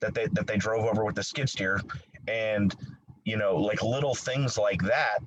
that 0.00 0.14
they 0.14 0.26
that 0.32 0.46
they 0.46 0.56
drove 0.56 0.84
over 0.84 1.04
with 1.04 1.14
the 1.14 1.22
skid 1.22 1.48
steer. 1.48 1.80
And 2.28 2.74
you 3.24 3.36
know 3.36 3.56
like 3.56 3.82
little 3.82 4.14
things 4.14 4.58
like 4.58 4.82
that 4.82 5.18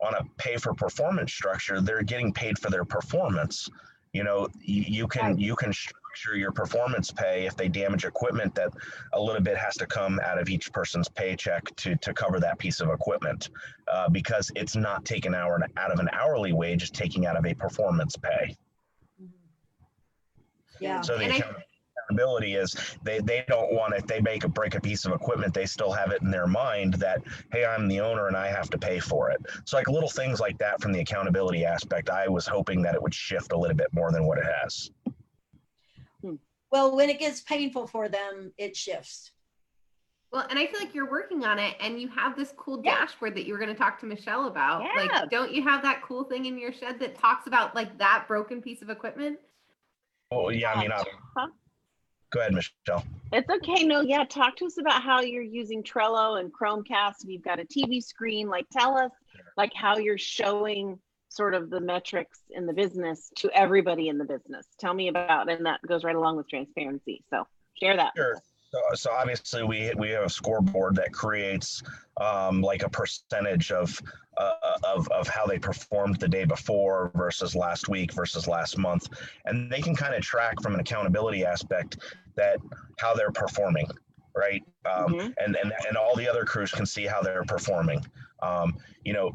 on 0.00 0.14
a 0.14 0.24
pay 0.36 0.56
for 0.56 0.74
performance 0.74 1.32
structure 1.32 1.80
they're 1.80 2.02
getting 2.02 2.32
paid 2.32 2.58
for 2.58 2.70
their 2.70 2.84
performance 2.84 3.68
you 4.12 4.22
know 4.24 4.48
you, 4.60 4.82
you 4.86 5.08
can 5.08 5.32
Right. 5.32 5.38
you 5.38 5.56
can 5.56 5.72
structure 5.72 6.36
your 6.36 6.52
performance 6.52 7.10
pay 7.10 7.46
if 7.46 7.56
they 7.56 7.68
damage 7.68 8.04
equipment 8.04 8.54
that 8.54 8.70
a 9.14 9.20
little 9.20 9.40
bit 9.42 9.56
has 9.56 9.74
to 9.74 9.86
come 9.86 10.20
out 10.20 10.38
of 10.38 10.48
each 10.48 10.72
person's 10.72 11.08
paycheck 11.08 11.64
to 11.76 11.96
to 11.96 12.14
cover 12.14 12.38
that 12.38 12.58
piece 12.58 12.80
of 12.80 12.88
equipment 12.90 13.50
uh, 13.88 14.08
because 14.08 14.50
it's 14.54 14.76
not 14.76 15.04
taken 15.04 15.34
hour 15.34 15.60
out 15.76 15.90
of 15.90 15.98
an 15.98 16.08
hourly 16.12 16.52
wage 16.52 16.82
it's 16.82 16.90
taking 16.92 17.26
out 17.26 17.36
of 17.36 17.44
a 17.46 17.54
performance 17.54 18.16
pay 18.16 18.56
Yeah. 20.80 21.00
so 21.00 21.16
the 21.18 21.24
And 21.24 21.32
I- 21.32 21.63
accountability 22.08 22.54
is 22.54 22.96
they, 23.02 23.20
they 23.20 23.44
don't 23.48 23.72
want 23.72 23.94
if 23.94 24.06
they 24.06 24.20
make 24.20 24.44
a 24.44 24.48
break 24.48 24.74
a 24.74 24.80
piece 24.80 25.04
of 25.04 25.12
equipment, 25.12 25.54
they 25.54 25.66
still 25.66 25.92
have 25.92 26.10
it 26.10 26.22
in 26.22 26.30
their 26.30 26.46
mind 26.46 26.94
that, 26.94 27.22
hey, 27.52 27.64
I'm 27.64 27.88
the 27.88 28.00
owner 28.00 28.28
and 28.28 28.36
I 28.36 28.48
have 28.48 28.70
to 28.70 28.78
pay 28.78 28.98
for 28.98 29.30
it. 29.30 29.40
So 29.64 29.76
like 29.76 29.88
little 29.88 30.08
things 30.08 30.40
like 30.40 30.58
that 30.58 30.80
from 30.80 30.92
the 30.92 31.00
accountability 31.00 31.64
aspect, 31.64 32.10
I 32.10 32.28
was 32.28 32.46
hoping 32.46 32.82
that 32.82 32.94
it 32.94 33.02
would 33.02 33.14
shift 33.14 33.52
a 33.52 33.58
little 33.58 33.76
bit 33.76 33.88
more 33.92 34.12
than 34.12 34.24
what 34.26 34.38
it 34.38 34.44
has. 34.62 34.90
Hmm. 36.22 36.34
Well, 36.70 36.96
when 36.96 37.10
it 37.10 37.18
gets 37.18 37.40
painful 37.42 37.86
for 37.86 38.08
them, 38.08 38.52
it 38.58 38.76
shifts. 38.76 39.30
Well, 40.32 40.46
and 40.50 40.58
I 40.58 40.66
feel 40.66 40.80
like 40.80 40.94
you're 40.94 41.08
working 41.08 41.44
on 41.44 41.60
it 41.60 41.76
and 41.80 42.00
you 42.00 42.08
have 42.08 42.34
this 42.36 42.52
cool 42.56 42.82
Yeah. 42.84 42.96
dashboard 42.96 43.36
that 43.36 43.46
you 43.46 43.52
were 43.52 43.58
going 43.60 43.72
to 43.72 43.78
talk 43.78 44.00
to 44.00 44.06
Michelle 44.06 44.46
about. 44.48 44.82
Yeah. 44.82 45.02
Like, 45.20 45.30
don't 45.30 45.52
you 45.52 45.62
have 45.62 45.82
that 45.82 46.02
cool 46.02 46.24
thing 46.24 46.46
in 46.46 46.58
your 46.58 46.72
shed 46.72 46.98
that 46.98 47.16
talks 47.16 47.46
about 47.46 47.74
like 47.76 47.96
that 47.98 48.24
broken 48.26 48.60
piece 48.60 48.82
of 48.82 48.90
equipment? 48.90 49.38
well, 50.32 50.50
yeah, 50.50 50.72
I 50.72 50.80
mean, 50.80 50.90
I, 50.90 51.04
Huh? 51.38 51.46
Go 52.34 52.40
ahead, 52.40 52.52
Michelle. 52.52 53.04
It's 53.32 53.48
okay. 53.48 53.84
No, 53.84 54.00
yeah. 54.00 54.24
Talk 54.24 54.56
to 54.56 54.66
us 54.66 54.78
about 54.78 55.02
how 55.02 55.20
you're 55.20 55.42
using 55.42 55.82
Trello 55.82 56.40
and 56.40 56.52
Chromecast. 56.52 57.22
And 57.22 57.32
you've 57.32 57.44
got 57.44 57.60
a 57.60 57.64
TV 57.64 58.02
screen. 58.02 58.48
Like, 58.48 58.66
tell 58.70 58.98
us, 58.98 59.12
like, 59.56 59.72
how 59.74 59.98
you're 59.98 60.18
showing 60.18 60.98
sort 61.28 61.54
of 61.54 61.70
the 61.70 61.80
metrics 61.80 62.40
in 62.50 62.66
the 62.66 62.72
business 62.72 63.30
to 63.36 63.50
everybody 63.50 64.08
in 64.08 64.18
the 64.18 64.24
business. 64.24 64.66
Tell 64.78 64.94
me 64.94 65.08
about, 65.08 65.50
and 65.50 65.64
that 65.66 65.80
goes 65.86 66.04
right 66.04 66.14
along 66.14 66.36
with 66.36 66.48
transparency. 66.48 67.24
So 67.30 67.46
share 67.80 67.96
that. 67.96 68.12
Sure. 68.16 68.40
So, 68.70 68.80
so 68.94 69.10
obviously 69.12 69.62
we 69.62 69.92
we 69.96 70.10
have 70.10 70.24
a 70.24 70.28
scoreboard 70.28 70.96
that 70.96 71.12
creates 71.12 71.82
um, 72.20 72.60
like 72.60 72.82
a 72.82 72.88
percentage 72.88 73.70
of, 73.70 74.00
uh, 74.36 74.78
of 74.84 75.08
of 75.08 75.28
how 75.28 75.46
they 75.46 75.58
performed 75.58 76.18
the 76.20 76.28
day 76.28 76.44
before 76.44 77.10
versus 77.14 77.54
last 77.54 77.88
week 77.88 78.12
versus 78.12 78.46
last 78.48 78.78
month, 78.78 79.08
and 79.44 79.70
they 79.70 79.80
can 79.80 79.94
kind 79.94 80.14
of 80.14 80.22
track 80.22 80.60
from 80.62 80.74
an 80.74 80.80
accountability 80.80 81.44
aspect 81.44 81.98
that 82.36 82.58
how 82.98 83.14
they're 83.14 83.32
performing, 83.32 83.86
right? 84.34 84.62
Um, 84.84 85.14
Mhm. 85.14 85.34
And 85.38 85.56
and 85.56 85.72
and 85.88 85.96
all 85.96 86.14
the 86.16 86.28
other 86.28 86.44
crews 86.44 86.70
can 86.72 86.86
see 86.86 87.06
how 87.06 87.22
they're 87.22 87.44
performing. 87.44 88.04
Um, 88.42 88.76
you 89.04 89.12
know, 89.12 89.32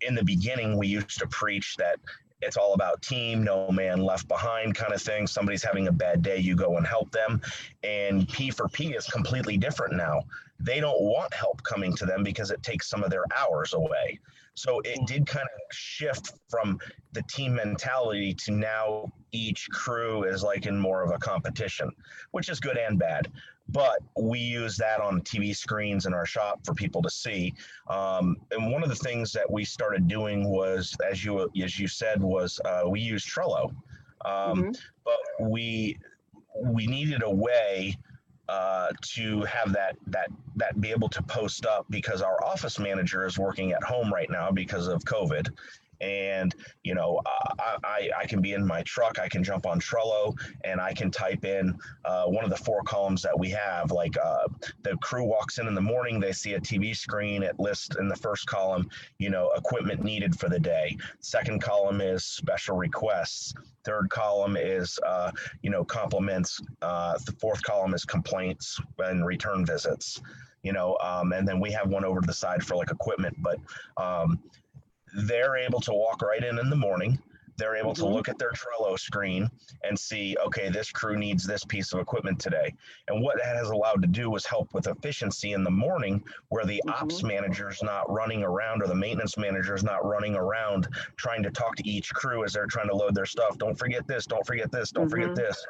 in 0.00 0.14
the 0.14 0.24
beginning 0.24 0.76
we 0.78 0.88
used 0.88 1.18
to 1.18 1.26
preach 1.28 1.76
that 1.76 1.98
it's 2.42 2.56
all 2.56 2.74
about 2.74 3.00
team, 3.02 3.44
no 3.44 3.70
man 3.70 4.02
left 4.02 4.28
behind 4.28 4.74
kind 4.74 4.92
of 4.92 5.00
thing. 5.00 5.26
Somebody's 5.26 5.62
having 5.62 5.88
a 5.88 5.92
bad 5.92 6.22
day, 6.22 6.38
you 6.38 6.56
go 6.56 6.76
and 6.76 6.86
help 6.86 7.10
them. 7.12 7.40
And 7.84 8.28
P 8.28 8.50
for 8.50 8.68
P 8.68 8.92
is 8.92 9.06
completely 9.06 9.56
different 9.56 9.94
now. 9.94 10.22
They 10.58 10.80
don't 10.80 11.00
want 11.00 11.32
help 11.32 11.62
coming 11.62 11.94
to 11.96 12.04
them 12.04 12.22
because 12.22 12.50
it 12.50 12.62
takes 12.62 12.88
some 12.88 13.02
of 13.02 13.10
their 13.10 13.24
hours 13.36 13.72
away. 13.72 14.18
So 14.54 14.80
it 14.80 14.98
mm. 15.00 15.06
did 15.06 15.26
kind 15.26 15.46
of 15.46 15.76
shift 15.76 16.32
from 16.50 16.78
the 17.12 17.22
team 17.22 17.54
mentality 17.54 18.34
to 18.34 18.52
now 18.52 19.12
each 19.32 19.68
crew 19.70 20.24
is 20.24 20.42
like 20.42 20.66
in 20.66 20.78
more 20.78 21.02
of 21.02 21.10
a 21.10 21.18
competition, 21.18 21.90
which 22.32 22.48
is 22.48 22.60
good 22.60 22.76
and 22.76 22.98
bad. 22.98 23.30
But 23.68 23.98
we 24.20 24.38
use 24.38 24.76
that 24.78 25.00
on 25.00 25.22
TV 25.22 25.54
screens 25.56 26.06
in 26.06 26.12
our 26.12 26.26
shop 26.26 26.64
for 26.64 26.74
people 26.74 27.00
to 27.02 27.10
see. 27.10 27.54
Um, 27.88 28.36
and 28.50 28.70
one 28.70 28.82
of 28.82 28.88
the 28.88 28.94
things 28.94 29.32
that 29.32 29.50
we 29.50 29.64
started 29.64 30.08
doing 30.08 30.48
was, 30.48 30.94
as 31.08 31.24
you 31.24 31.50
as 31.62 31.78
you 31.78 31.88
said, 31.88 32.20
was 32.20 32.60
uh, 32.64 32.82
we 32.86 33.00
use 33.00 33.24
Trello. 33.24 33.74
Um, 34.24 34.64
Mhm. 34.64 34.80
but 35.04 35.48
we 35.48 35.98
we 36.60 36.86
needed 36.86 37.22
a 37.22 37.30
way 37.30 37.96
uh, 38.48 38.88
to 39.00 39.42
have 39.42 39.72
that 39.72 39.96
that 40.08 40.28
that 40.56 40.80
be 40.80 40.90
able 40.90 41.08
to 41.08 41.22
post 41.22 41.64
up 41.64 41.86
because 41.88 42.20
our 42.20 42.44
office 42.44 42.78
manager 42.78 43.24
is 43.24 43.38
working 43.38 43.72
at 43.72 43.82
home 43.82 44.12
right 44.12 44.28
now 44.28 44.50
because 44.50 44.88
of 44.88 45.02
COVID. 45.04 45.48
And 46.02 46.54
you 46.82 46.94
know, 46.94 47.20
I, 47.26 47.76
I 47.84 48.10
I 48.20 48.26
can 48.26 48.40
be 48.40 48.52
in 48.52 48.66
my 48.66 48.82
truck. 48.82 49.18
I 49.18 49.28
can 49.28 49.42
jump 49.42 49.66
on 49.66 49.80
Trello 49.80 50.36
and 50.64 50.80
I 50.80 50.92
can 50.92 51.10
type 51.10 51.44
in 51.44 51.78
uh, 52.04 52.24
one 52.24 52.44
of 52.44 52.50
the 52.50 52.56
four 52.56 52.82
columns 52.82 53.22
that 53.22 53.38
we 53.38 53.50
have. 53.50 53.90
Like 53.90 54.16
uh, 54.22 54.48
the 54.82 54.96
crew 54.98 55.24
walks 55.24 55.58
in 55.58 55.66
in 55.66 55.74
the 55.74 55.80
morning, 55.80 56.20
they 56.20 56.32
see 56.32 56.54
a 56.54 56.60
TV 56.60 56.96
screen. 56.96 57.42
It 57.42 57.58
lists 57.58 57.96
in 57.96 58.08
the 58.08 58.16
first 58.16 58.46
column, 58.46 58.88
you 59.18 59.30
know, 59.30 59.50
equipment 59.56 60.02
needed 60.02 60.38
for 60.38 60.48
the 60.48 60.58
day. 60.58 60.96
Second 61.20 61.62
column 61.62 62.00
is 62.00 62.24
special 62.24 62.76
requests. 62.76 63.54
Third 63.84 64.10
column 64.10 64.56
is 64.56 64.98
uh, 65.06 65.30
you 65.62 65.70
know 65.70 65.84
compliments. 65.84 66.60
Uh, 66.82 67.18
the 67.24 67.32
fourth 67.32 67.62
column 67.62 67.94
is 67.94 68.04
complaints 68.04 68.80
and 68.98 69.26
return 69.26 69.64
visits. 69.64 70.20
You 70.62 70.72
know, 70.72 70.96
um, 71.02 71.32
and 71.32 71.46
then 71.46 71.58
we 71.58 71.72
have 71.72 71.88
one 71.88 72.04
over 72.04 72.20
to 72.20 72.26
the 72.26 72.32
side 72.32 72.62
for 72.64 72.76
like 72.76 72.92
equipment, 72.92 73.36
but 73.40 73.58
um, 73.96 74.38
they're 75.14 75.56
able 75.56 75.80
to 75.80 75.92
walk 75.92 76.22
right 76.22 76.42
in 76.42 76.58
in 76.58 76.70
the 76.70 76.76
morning. 76.76 77.18
They're 77.58 77.76
able 77.76 77.94
to 77.94 78.02
Mhm. 78.02 78.12
look 78.14 78.28
at 78.30 78.38
their 78.38 78.50
Trello 78.52 78.98
screen 78.98 79.50
and 79.84 79.96
see, 79.96 80.36
okay, 80.38 80.70
this 80.70 80.90
crew 80.90 81.18
needs 81.18 81.46
this 81.46 81.64
piece 81.64 81.92
of 81.92 82.00
equipment 82.00 82.40
today. 82.40 82.74
And 83.08 83.22
what 83.22 83.36
that 83.36 83.56
has 83.56 83.68
allowed 83.68 84.00
to 84.02 84.08
do 84.08 84.30
was 84.30 84.46
help 84.46 84.72
with 84.72 84.86
efficiency 84.86 85.52
in 85.52 85.62
the 85.62 85.70
morning, 85.70 86.24
where 86.48 86.64
the 86.64 86.82
ops 86.88 87.22
manager's 87.22 87.82
not 87.82 88.10
running 88.10 88.42
around 88.42 88.82
or 88.82 88.86
the 88.86 88.94
maintenance 88.94 89.36
manager's 89.36 89.84
not 89.84 90.04
running 90.04 90.34
around 90.34 90.88
trying 91.16 91.42
to 91.42 91.50
talk 91.50 91.76
to 91.76 91.86
each 91.88 92.12
crew 92.14 92.42
as 92.42 92.54
they're 92.54 92.66
trying 92.66 92.88
to 92.88 92.96
load 92.96 93.14
their 93.14 93.26
stuff. 93.26 93.58
Don't 93.58 93.78
forget 93.78 94.06
this, 94.06 94.24
don't 94.26 94.46
forget 94.46 94.72
this, 94.72 94.90
don't 94.90 95.10
forget 95.10 95.30
Mhm. 95.32 95.36
this. 95.36 95.66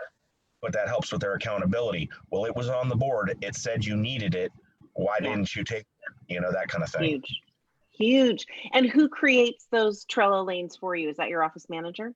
But 0.60 0.72
that 0.74 0.86
helps 0.86 1.10
with 1.10 1.20
their 1.20 1.34
accountability. 1.34 2.08
Well, 2.30 2.44
it 2.44 2.54
was 2.54 2.68
on 2.68 2.88
the 2.88 2.96
board. 2.96 3.36
It 3.42 3.56
said 3.56 3.84
you 3.84 3.96
needed 3.96 4.36
it. 4.36 4.52
Why 4.92 5.18
Yeah. 5.20 5.30
didn't 5.30 5.56
you 5.56 5.64
take 5.64 5.80
it? 5.80 6.12
You 6.28 6.40
know, 6.40 6.52
that 6.52 6.68
kind 6.68 6.84
of 6.84 6.90
thing. 6.90 7.02
Huge. 7.02 7.42
Huge. 7.92 8.46
And 8.72 8.86
who 8.86 9.08
creates 9.08 9.66
those 9.70 10.04
Trello 10.06 10.44
lanes 10.46 10.76
for 10.76 10.96
you? 10.96 11.08
Is 11.08 11.16
that 11.18 11.28
your 11.28 11.42
office 11.42 11.66
manager? 11.68 12.14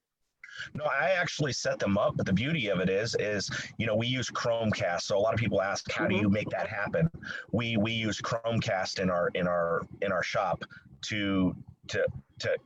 No, 0.74 0.85
I 0.85 1.11
actually 1.11 1.53
set 1.53 1.79
them 1.79 1.99
up, 1.99 2.16
but 2.16 2.24
the 2.24 2.33
beauty 2.33 2.68
of 2.68 2.81
it 2.81 2.89
is, 2.89 3.14
is 3.18 3.51
you 3.77 3.87
know, 3.87 3.95
we 3.95 4.07
use 4.07 4.31
Chromecast. 4.31 5.03
So 5.03 5.18
a 5.18 5.20
lot 5.20 5.35
of 5.35 5.41
people 5.41 5.61
ask, 5.61 5.91
how 5.91 6.07
do 6.07 6.14
Mhm. 6.14 6.20
you 6.22 6.29
make 6.31 6.49
that 6.49 6.66
happen? 6.66 7.11
We 7.53 7.77
we 7.77 7.93
use 7.93 8.20
Chromecast 8.22 9.01
in 9.01 9.11
our 9.11 9.29
in 9.35 9.47
our 9.47 9.87
in 10.01 10.12
our 10.12 10.22
shop 10.22 10.64
to 11.03 11.55
to 11.89 12.07
to 12.39 12.57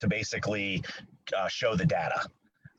to 0.00 0.08
basically 0.08 0.82
uh, 1.34 1.48
show 1.48 1.74
the 1.74 1.86
data. 1.86 2.28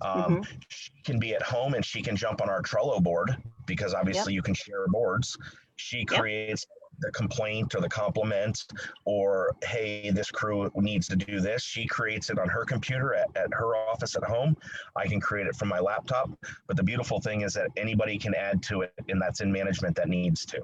Um, 0.02 0.44
She 0.70 0.92
can 1.04 1.20
be 1.20 1.36
at 1.36 1.42
home 1.42 1.74
and 1.74 1.86
she 1.86 2.02
can 2.02 2.16
jump 2.16 2.42
on 2.42 2.50
our 2.50 2.62
Trello 2.62 3.02
board 3.02 3.36
because 3.66 3.94
obviously 3.94 4.34
you 4.34 4.42
can 4.42 4.54
share 4.54 4.88
boards. 4.88 5.38
She 5.78 6.06
creates 6.06 6.66
the 7.02 7.12
complaint 7.12 7.76
or 7.76 7.82
the 7.82 7.90
compliment 7.90 8.66
or 9.06 9.56
hey 9.64 10.10
this 10.12 10.32
crew 10.32 10.72
needs 10.76 11.08
to 11.08 11.16
do 11.16 11.40
this 11.40 11.64
she 11.64 11.86
creates 11.86 12.30
it 12.30 12.40
on 12.40 12.48
her 12.48 12.64
computer 12.64 13.14
at, 13.14 13.30
at 13.36 13.54
her 13.54 13.76
office 13.76 14.16
at 14.16 14.24
home 14.24 14.56
i 14.96 15.08
can 15.08 15.20
create 15.20 15.48
it 15.48 15.56
from 15.56 15.68
my 15.68 15.80
laptop 15.80 16.30
but 16.68 16.78
the 16.78 16.84
beautiful 16.84 17.20
thing 17.20 17.42
is 17.42 17.54
that 17.54 17.68
anybody 17.78 18.18
can 18.18 18.34
add 18.36 18.62
to 18.62 18.82
it 18.82 18.94
and 19.10 19.22
that's 19.22 19.42
in 19.42 19.52
management 19.52 19.96
that 19.96 20.10
needs 20.10 20.46
to 20.46 20.62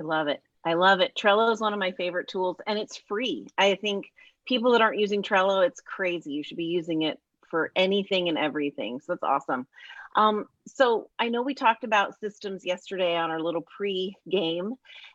I 0.00 0.04
love 0.04 0.28
it. 0.28 0.42
I 0.64 0.74
love 0.74 1.00
it. 1.00 1.12
Trello 1.18 1.52
is 1.52 1.60
one 1.60 1.72
of 1.72 1.78
my 1.78 1.92
favorite 1.92 2.28
tools 2.28 2.56
and 2.66 2.78
it's 2.78 2.96
free. 3.08 3.46
I 3.56 3.74
think 3.74 4.06
people 4.46 4.72
that 4.72 4.80
aren't 4.80 4.98
using 4.98 5.22
Trello, 5.22 5.66
it's 5.66 5.80
crazy. 5.80 6.32
You 6.32 6.42
should 6.42 6.56
be 6.56 6.64
using 6.64 7.02
it 7.02 7.18
for 7.50 7.72
anything 7.76 8.28
and 8.28 8.38
everything. 8.38 9.00
So 9.00 9.12
that's 9.12 9.22
awesome. 9.22 9.66
Um, 10.16 10.46
so 10.66 11.08
I 11.18 11.28
know 11.28 11.42
we 11.42 11.54
talked 11.54 11.84
about 11.84 12.18
systems 12.20 12.64
yesterday 12.64 13.16
on 13.16 13.30
our 13.30 13.40
little 13.40 13.64
pre 13.76 14.16
game, 14.28 14.74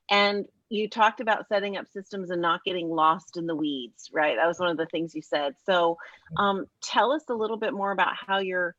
and 0.09 0.45
you 0.69 0.89
talked 0.89 1.19
about 1.19 1.47
setting 1.49 1.77
up 1.77 1.87
systems 1.87 2.31
and 2.31 2.41
not 2.41 2.63
getting 2.63 2.89
lost 2.89 3.37
in 3.37 3.45
the 3.45 3.55
weeds, 3.55 4.09
right? 4.11 4.37
That 4.37 4.47
was 4.47 4.59
one 4.59 4.69
of 4.69 4.77
the 4.77 4.87
things 4.87 5.13
you 5.13 5.21
said. 5.21 5.53
So 5.65 5.97
um, 6.37 6.65
tell 6.81 7.11
us 7.11 7.23
a 7.29 7.33
little 7.35 7.57
bit 7.57 7.73
more 7.73 7.91
about 7.91 8.15
how 8.15 8.39
you're 8.39 8.75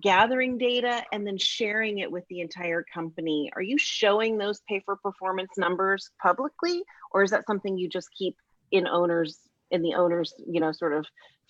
gathering 0.00 0.58
data 0.58 1.02
and 1.12 1.26
then 1.26 1.38
sharing 1.38 1.98
it 1.98 2.10
with 2.10 2.24
the 2.28 2.40
entire 2.40 2.84
company. 2.92 3.50
Are 3.54 3.62
you 3.62 3.78
showing 3.78 4.38
those 4.38 4.60
pay 4.68 4.80
for 4.80 4.96
performance 4.96 5.52
numbers 5.56 6.10
publicly, 6.20 6.82
or 7.12 7.22
is 7.22 7.30
that 7.30 7.46
something 7.46 7.78
you 7.78 7.88
just 7.88 8.08
keep 8.12 8.36
in 8.70 8.86
owners 8.86 9.38
in 9.70 9.82
the 9.82 9.94
owners, 9.94 10.34
you 10.46 10.60
know, 10.60 10.72
sort 10.72 10.92
of 10.92 11.06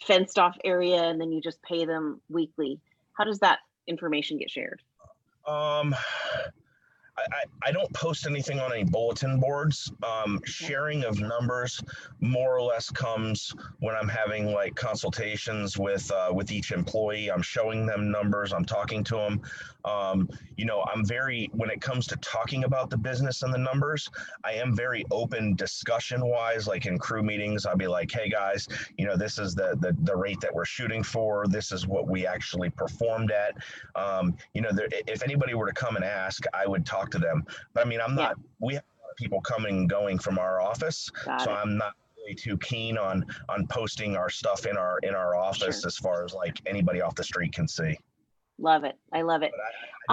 fenced 0.07 0.39
off 0.39 0.57
area, 0.65 1.03
and 1.05 1.21
then 1.21 1.33
you 1.33 1.41
just 1.41 1.63
pay 1.63 1.85
them 1.85 2.21
weekly? 2.29 2.81
How 3.15 3.25
does 3.25 3.41
that 3.41 3.61
information 3.87 4.39
get 4.39 4.51
shared? 4.51 4.83
Um, 5.47 5.95
I, 7.19 7.69
I, 7.69 7.73
don't 7.73 7.91
post 7.93 8.27
anything 8.27 8.61
on 8.61 8.73
any 8.73 8.85
bulletin 8.85 9.41
boards. 9.41 9.91
Um, 10.03 10.41
sharing 10.45 11.05
of 11.05 11.21
numbers 11.21 11.83
more 12.21 12.57
or 12.57 12.63
less 12.63 12.91
comes 12.91 13.55
when 13.81 13.95
I'm 13.95 14.09
having 14.09 14.53
like 14.53 14.75
consultations 14.75 15.79
with 15.79 16.11
uh, 16.11 16.31
with 16.33 16.53
each 16.53 16.73
employee. 16.73 17.31
I'm 17.31 17.43
showing 17.43 17.87
them 17.87 18.11
numbers. 18.11 18.53
I'm 18.53 18.65
talking 18.65 19.03
to 19.05 19.17
them. 19.17 19.41
Um, 19.87 20.29
you 20.57 20.65
know, 20.65 20.85
I'm 20.93 21.07
very 21.07 21.49
when 21.53 21.71
it 21.71 21.81
comes 21.81 22.07
to 22.09 22.17
talking 22.17 22.65
about 22.65 22.91
the 22.91 22.99
business 22.99 23.43
and 23.43 23.55
the 23.55 23.59
numbers. 23.59 24.11
I 24.45 24.53
am 24.53 24.75
very 24.75 25.05
open 25.11 25.55
discussion 25.55 26.27
wise. 26.27 26.67
Like 26.67 26.87
in 26.87 26.99
crew 26.99 27.23
meetings, 27.23 27.67
I'll 27.67 27.77
be 27.77 27.87
like, 27.87 28.11
"Hey 28.11 28.29
guys, 28.29 28.69
you 28.99 29.07
know, 29.07 29.17
this 29.17 29.39
is 29.39 29.55
the 29.55 29.77
the, 29.81 29.97
the 30.03 30.17
rate 30.17 30.41
that 30.41 30.53
we're 30.53 30.65
shooting 30.65 31.03
for. 31.03 31.47
This 31.47 31.73
is 31.73 31.87
what 31.87 32.09
we 32.09 32.27
actually 32.27 32.71
performed 32.71 33.31
at." 33.31 33.55
Um, 33.95 34.37
you 34.55 34.61
know, 34.61 34.73
there, 34.73 34.89
if 35.07 35.23
anybody 35.23 35.55
were 35.55 35.67
to 35.67 35.73
come 35.73 35.97
and 35.97 36.05
ask, 36.05 36.45
I 36.53 36.67
would 36.67 36.85
talk 36.85 37.06
to 37.11 37.19
them. 37.19 37.45
But 37.73 37.87
I 37.87 37.89
mean, 37.89 38.01
I'm 38.01 38.17
Yeah. 38.17 38.29
not. 38.29 38.39
We 38.61 38.75
have 38.75 38.83
a 38.83 39.03
lot 39.03 39.11
of 39.11 39.17
people 39.17 39.41
coming 39.41 39.79
and 39.79 39.91
going 39.91 40.19
from 40.19 40.39
our 40.39 40.61
office, 40.61 41.11
Got 41.25 41.43
so 41.43 41.51
it. 41.53 41.55
I'm 41.55 41.77
not 41.77 41.95
really 42.19 42.35
too 42.35 42.57
keen 42.59 42.99
on 42.99 43.25
on 43.49 43.67
posting 43.69 44.17
our 44.17 44.31
stuff 44.31 44.67
in 44.67 44.77
our 44.77 44.99
in 45.01 45.15
our 45.15 45.35
office 45.37 45.81
Sure. 45.81 45.87
as 45.87 45.97
far 45.97 46.25
as 46.25 46.33
like 46.35 46.61
anybody 46.67 47.01
off 47.01 47.15
the 47.15 47.25
street 47.25 47.53
can 47.53 47.69
see. 47.69 47.99
Love 48.59 48.85
it. 48.85 48.97
I 49.13 49.23
love 49.23 49.43
it. 49.43 49.53
But 49.53 49.61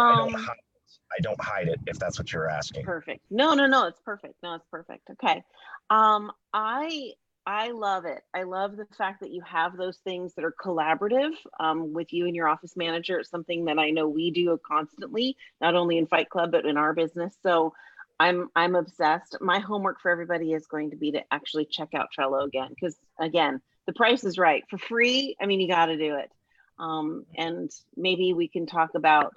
I, 0.01 0.09
I, 0.09 0.13
I 0.13 0.15
don't 0.17 0.35
Um, 0.35 0.41
hide 0.41 0.57
it. 0.57 0.99
I 1.11 1.21
don't 1.21 1.41
hide 1.41 1.67
it 1.69 1.79
if 1.87 1.97
that's 1.99 2.17
what 2.19 2.33
you're 2.33 2.49
asking. 2.49 2.83
Perfect. 2.83 3.21
No, 3.29 3.53
no, 3.53 3.67
no, 3.67 3.87
it's 3.87 3.99
perfect. 4.01 4.35
No, 4.43 4.55
it's 4.55 4.65
perfect. 4.69 5.09
Okay. 5.11 5.43
Um, 5.89 6.31
I 6.53 7.13
I 7.45 7.71
love 7.71 8.05
it. 8.05 8.21
I 8.33 8.43
love 8.43 8.77
the 8.77 8.85
fact 8.97 9.19
that 9.19 9.31
you 9.31 9.41
have 9.41 9.75
those 9.75 9.97
things 9.97 10.33
that 10.35 10.45
are 10.45 10.55
collaborative 10.63 11.33
um, 11.59 11.91
with 11.91 12.13
you 12.13 12.25
and 12.25 12.35
your 12.35 12.47
office 12.47 12.77
manager. 12.77 13.19
It's 13.19 13.29
something 13.29 13.65
that 13.65 13.77
I 13.77 13.89
know 13.89 14.07
we 14.07 14.31
do 14.31 14.57
constantly, 14.65 15.35
not 15.59 15.75
only 15.75 15.97
in 15.97 16.07
Fight 16.07 16.29
Club 16.29 16.51
but 16.51 16.65
in 16.65 16.77
our 16.77 16.93
business. 16.93 17.35
So 17.43 17.73
I'm 18.19 18.49
I'm 18.55 18.75
obsessed. 18.75 19.35
My 19.41 19.59
homework 19.59 19.99
for 19.99 20.09
everybody 20.09 20.53
is 20.53 20.67
going 20.67 20.91
to 20.91 20.95
be 20.95 21.11
to 21.11 21.23
actually 21.31 21.65
check 21.65 21.89
out 21.93 22.09
Trello 22.17 22.45
again 22.45 22.69
because 22.69 22.95
again, 23.19 23.59
the 23.87 23.93
price 23.93 24.23
is 24.23 24.37
right 24.37 24.63
for 24.69 24.77
free. 24.77 25.35
I 25.41 25.45
mean, 25.45 25.59
you 25.59 25.67
got 25.67 25.87
to 25.87 25.97
do 25.97 26.15
it. 26.15 26.31
Um, 26.79 27.25
and 27.35 27.69
maybe 27.97 28.33
we 28.33 28.47
can 28.47 28.65
talk 28.65 28.91
about 28.95 29.33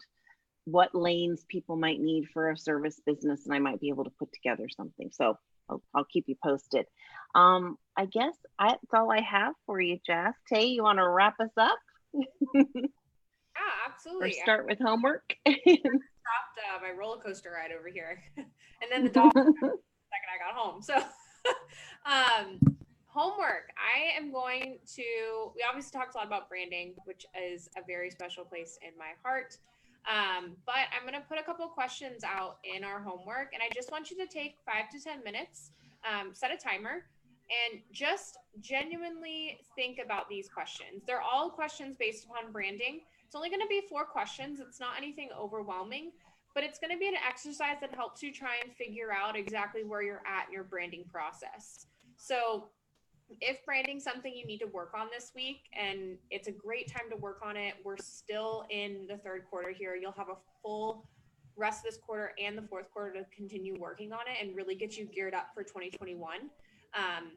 what 0.64 0.94
lanes 0.94 1.44
people 1.48 1.76
might 1.76 2.00
need 2.00 2.28
for 2.32 2.50
a 2.50 2.56
service 2.56 3.00
business 3.04 3.46
and 3.46 3.54
I 3.54 3.58
might 3.58 3.80
be 3.80 3.88
able 3.88 4.04
to 4.04 4.12
put 4.18 4.32
together 4.32 4.68
something. 4.68 5.10
So 5.12 5.38
I'll, 5.68 5.82
I'll 5.94 6.04
keep 6.04 6.24
you 6.28 6.36
posted. 6.42 6.86
Um, 7.34 7.76
I 7.96 8.06
guess 8.06 8.34
I, 8.58 8.68
that's 8.68 8.94
all 8.94 9.10
I 9.10 9.20
have 9.20 9.54
for 9.66 9.80
you, 9.80 9.98
Jess. 10.06 10.34
Tay, 10.52 10.66
you 10.66 10.82
want 10.82 10.98
to 10.98 11.08
wrap 11.08 11.40
us 11.40 11.50
up 11.56 11.78
Yeah, 12.14 12.62
absolutely. 13.88 14.30
or 14.30 14.32
start 14.32 14.66
with 14.66 14.78
homework? 14.78 15.34
stopped 15.46 16.58
uh, 16.58 16.80
my 16.82 16.90
roller 16.96 17.20
coaster 17.20 17.50
ride 17.50 17.70
over 17.76 17.88
here, 17.88 18.22
and 18.36 18.90
then 18.90 19.04
the 19.04 19.10
dog 19.10 19.32
the 19.34 19.42
second 19.42 19.60
I 19.62 20.38
got 20.44 20.54
home. 20.54 20.82
So, 20.82 20.96
um, 22.06 22.76
homework. 23.06 23.70
I 23.76 24.16
am 24.18 24.32
going 24.32 24.78
to. 24.94 25.02
We 25.54 25.64
obviously 25.68 25.98
talked 25.98 26.14
a 26.14 26.18
lot 26.18 26.26
about 26.26 26.48
branding, 26.48 26.94
which 27.04 27.26
is 27.34 27.68
a 27.76 27.80
very 27.86 28.10
special 28.10 28.44
place 28.44 28.78
in 28.82 28.96
my 28.98 29.12
heart. 29.22 29.56
Um, 30.06 30.52
but 30.64 30.86
I'm 30.94 31.02
going 31.02 31.20
to 31.20 31.26
put 31.28 31.38
a 31.38 31.42
couple 31.42 31.66
questions 31.66 32.22
out 32.22 32.58
in 32.62 32.84
our 32.84 33.00
homework, 33.00 33.52
and 33.52 33.62
I 33.62 33.68
just 33.74 33.90
want 33.90 34.10
you 34.10 34.16
to 34.18 34.26
take 34.26 34.56
five 34.64 34.88
to 34.92 35.02
ten 35.02 35.22
minutes, 35.24 35.70
um, 36.06 36.30
set 36.32 36.52
a 36.52 36.56
timer, 36.56 37.04
and 37.50 37.80
just 37.92 38.38
genuinely 38.60 39.58
think 39.74 39.98
about 40.04 40.28
these 40.28 40.48
questions. 40.48 41.02
They're 41.06 41.22
all 41.22 41.50
questions 41.50 41.96
based 41.98 42.24
upon 42.24 42.52
branding. 42.52 43.00
It's 43.24 43.34
only 43.34 43.48
going 43.48 43.60
to 43.60 43.68
be 43.68 43.82
four 43.88 44.04
questions. 44.04 44.60
It's 44.60 44.80
not 44.80 44.96
anything 44.96 45.28
overwhelming, 45.36 46.12
but 46.54 46.62
it's 46.62 46.78
going 46.78 46.92
to 46.92 46.98
be 46.98 47.08
an 47.08 47.14
exercise 47.28 47.76
that 47.80 47.94
helps 47.94 48.22
you 48.22 48.32
try 48.32 48.54
and 48.62 48.72
figure 48.72 49.12
out 49.12 49.36
exactly 49.36 49.84
where 49.84 50.02
you're 50.02 50.22
at 50.26 50.46
in 50.46 50.52
your 50.52 50.64
branding 50.64 51.04
process. 51.10 51.86
So, 52.16 52.68
if 53.40 53.64
branding's 53.64 54.04
something 54.04 54.32
you 54.34 54.46
need 54.46 54.58
to 54.58 54.66
work 54.66 54.92
on 54.94 55.08
this 55.12 55.32
week 55.34 55.62
and 55.78 56.16
it's 56.30 56.48
a 56.48 56.52
great 56.52 56.90
time 56.90 57.10
to 57.10 57.16
work 57.16 57.40
on 57.44 57.56
it, 57.56 57.74
we're 57.84 57.96
still 57.98 58.64
in 58.70 59.06
the 59.08 59.16
third 59.18 59.44
quarter 59.50 59.70
here. 59.70 59.96
You'll 59.96 60.12
have 60.12 60.28
a 60.28 60.36
full 60.62 61.08
rest 61.56 61.80
of 61.80 61.90
this 61.90 61.98
quarter 61.98 62.32
and 62.42 62.56
the 62.56 62.62
fourth 62.62 62.90
quarter 62.92 63.12
to 63.14 63.26
continue 63.34 63.76
working 63.78 64.12
on 64.12 64.20
it 64.20 64.46
and 64.46 64.54
really 64.56 64.74
get 64.74 64.96
you 64.96 65.06
geared 65.06 65.34
up 65.34 65.48
for 65.54 65.62
2021. 65.62 66.50
Um, 66.94 67.32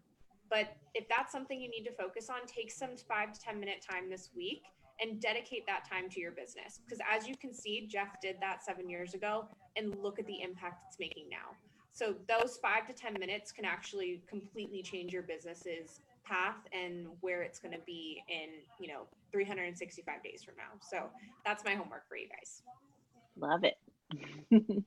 but 0.50 0.76
if 0.94 1.08
that's 1.08 1.32
something 1.32 1.60
you 1.62 1.70
need 1.70 1.84
to 1.84 1.92
focus 1.94 2.30
on, 2.30 2.46
take 2.48 2.72
some 2.72 2.98
five 3.08 3.32
to 3.34 3.40
10 3.40 3.60
minute 3.60 3.86
time 3.88 4.10
this 4.10 4.30
week 4.36 4.64
and 5.02 5.22
dedicate 5.22 5.66
that 5.68 5.88
time 5.90 6.10
to 6.10 6.20
your 6.20 6.32
business. 6.32 6.80
Because 6.84 7.00
as 7.10 7.28
you 7.28 7.36
can 7.38 7.54
see, 7.54 7.88
Jeff 7.88 8.20
did 8.22 8.36
that 8.42 8.64
seven 8.64 8.90
years 8.90 9.14
ago 9.14 9.46
and 9.76 9.96
look 10.02 10.20
at 10.20 10.26
the 10.26 10.42
impact 10.42 10.84
it's 10.90 11.00
making 11.00 11.30
now. 11.30 11.56
So 11.92 12.16
those 12.28 12.58
five 12.58 12.88
to 12.88 12.94
10 12.94 13.14
minutes 13.20 13.52
can 13.52 13.66
actually 13.66 14.22
completely 14.28 14.82
change 14.82 15.12
your 15.12 15.24
business's 15.24 16.00
path 16.24 16.58
and 16.72 17.08
where 17.22 17.42
it's 17.42 17.60
going 17.60 17.74
to 17.74 17.82
be 17.86 18.24
in, 18.30 18.50
you 18.80 18.88
know, 18.88 19.08
365 19.32 20.24
days 20.24 20.44
from 20.44 20.54
now. 20.58 20.80
So 20.82 21.10
that's 21.46 21.66
my 21.66 21.74
homework 21.74 22.08
for 22.08 22.16
you 22.16 22.28
guys. 22.30 22.62
Love 23.38 23.64
it. 23.64 23.78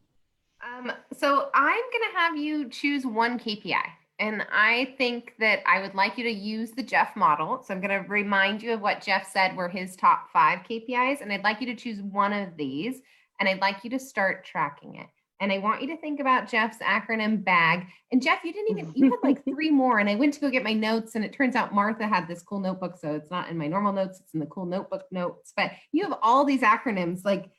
Um, 0.63 0.93
so 1.17 1.49
I'm 1.55 1.83
going 1.93 2.13
to 2.13 2.19
have 2.19 2.37
you 2.37 2.69
choose 2.69 3.05
one 3.05 3.39
KPI. 3.39 3.83
And 4.19 4.47
I 4.53 4.95
think 4.99 5.35
that 5.41 5.61
I 5.67 5.81
would 5.81 5.95
like 5.95 6.17
you 6.17 6.25
to 6.25 6.31
use 6.31 6.71
the 6.71 6.83
Jeff 6.83 7.17
model. 7.17 7.65
So 7.67 7.75
I'm 7.75 7.81
going 7.81 8.03
to 8.03 8.09
remind 8.09 8.63
you 8.63 8.75
of 8.75 8.81
what 8.81 9.01
Jeff 9.01 9.29
said 9.31 9.57
were 9.57 9.69
his 9.69 9.97
top 9.97 10.31
five 10.33 10.61
KPIs. 10.61 11.21
And 11.21 11.33
I'd 11.33 11.43
like 11.43 11.61
you 11.61 11.67
to 11.67 11.75
choose 11.75 12.01
one 12.01 12.33
of 12.33 12.57
these 12.57 13.01
and 13.41 13.49
I'd 13.49 13.61
like 13.61 13.83
you 13.83 13.91
to 13.91 13.99
start 13.99 14.45
tracking 14.45 14.97
it. 14.97 15.09
And 15.43 15.51
I 15.51 15.59
want 15.59 15.83
you 15.83 15.89
to 15.89 15.97
think 15.97 16.21
about 16.21 16.49
Jeff's 16.49 16.79
acronym 16.79 17.43
BAG. 17.43 17.89
And 18.13 18.23
Jeff, 18.23 18.45
you 18.45 18.53
didn't 18.53 18.79
even, 18.79 18.93
you 18.95 19.11
had 19.11 19.19
like 19.25 19.45
three 19.49 19.71
more. 19.71 19.99
And 19.99 20.09
I 20.09 20.15
went 20.15 20.35
to 20.35 20.41
go 20.41 20.49
get 20.49 20.63
my 20.63 20.73
notes. 20.73 21.17
And 21.17 21.25
it 21.25 21.33
turns 21.33 21.57
out 21.57 21.75
Martha 21.75 22.07
had 22.07 22.29
this 22.29 22.43
cool 22.43 22.61
notebook. 22.61 22.97
So 22.97 23.17
it's 23.17 23.29
not 23.29 23.49
in 23.49 23.59
my 23.59 23.67
normal 23.67 23.93
notes, 23.93 24.21
it's 24.21 24.33
in 24.35 24.41
the 24.41 24.47
cool 24.47 24.67
notebook 24.67 25.03
notes. 25.11 25.53
But 25.57 25.73
you 25.91 26.05
have 26.05 26.17
all 26.23 26.45
these 26.45 26.61
acronyms 26.61 27.25
like 27.25 27.51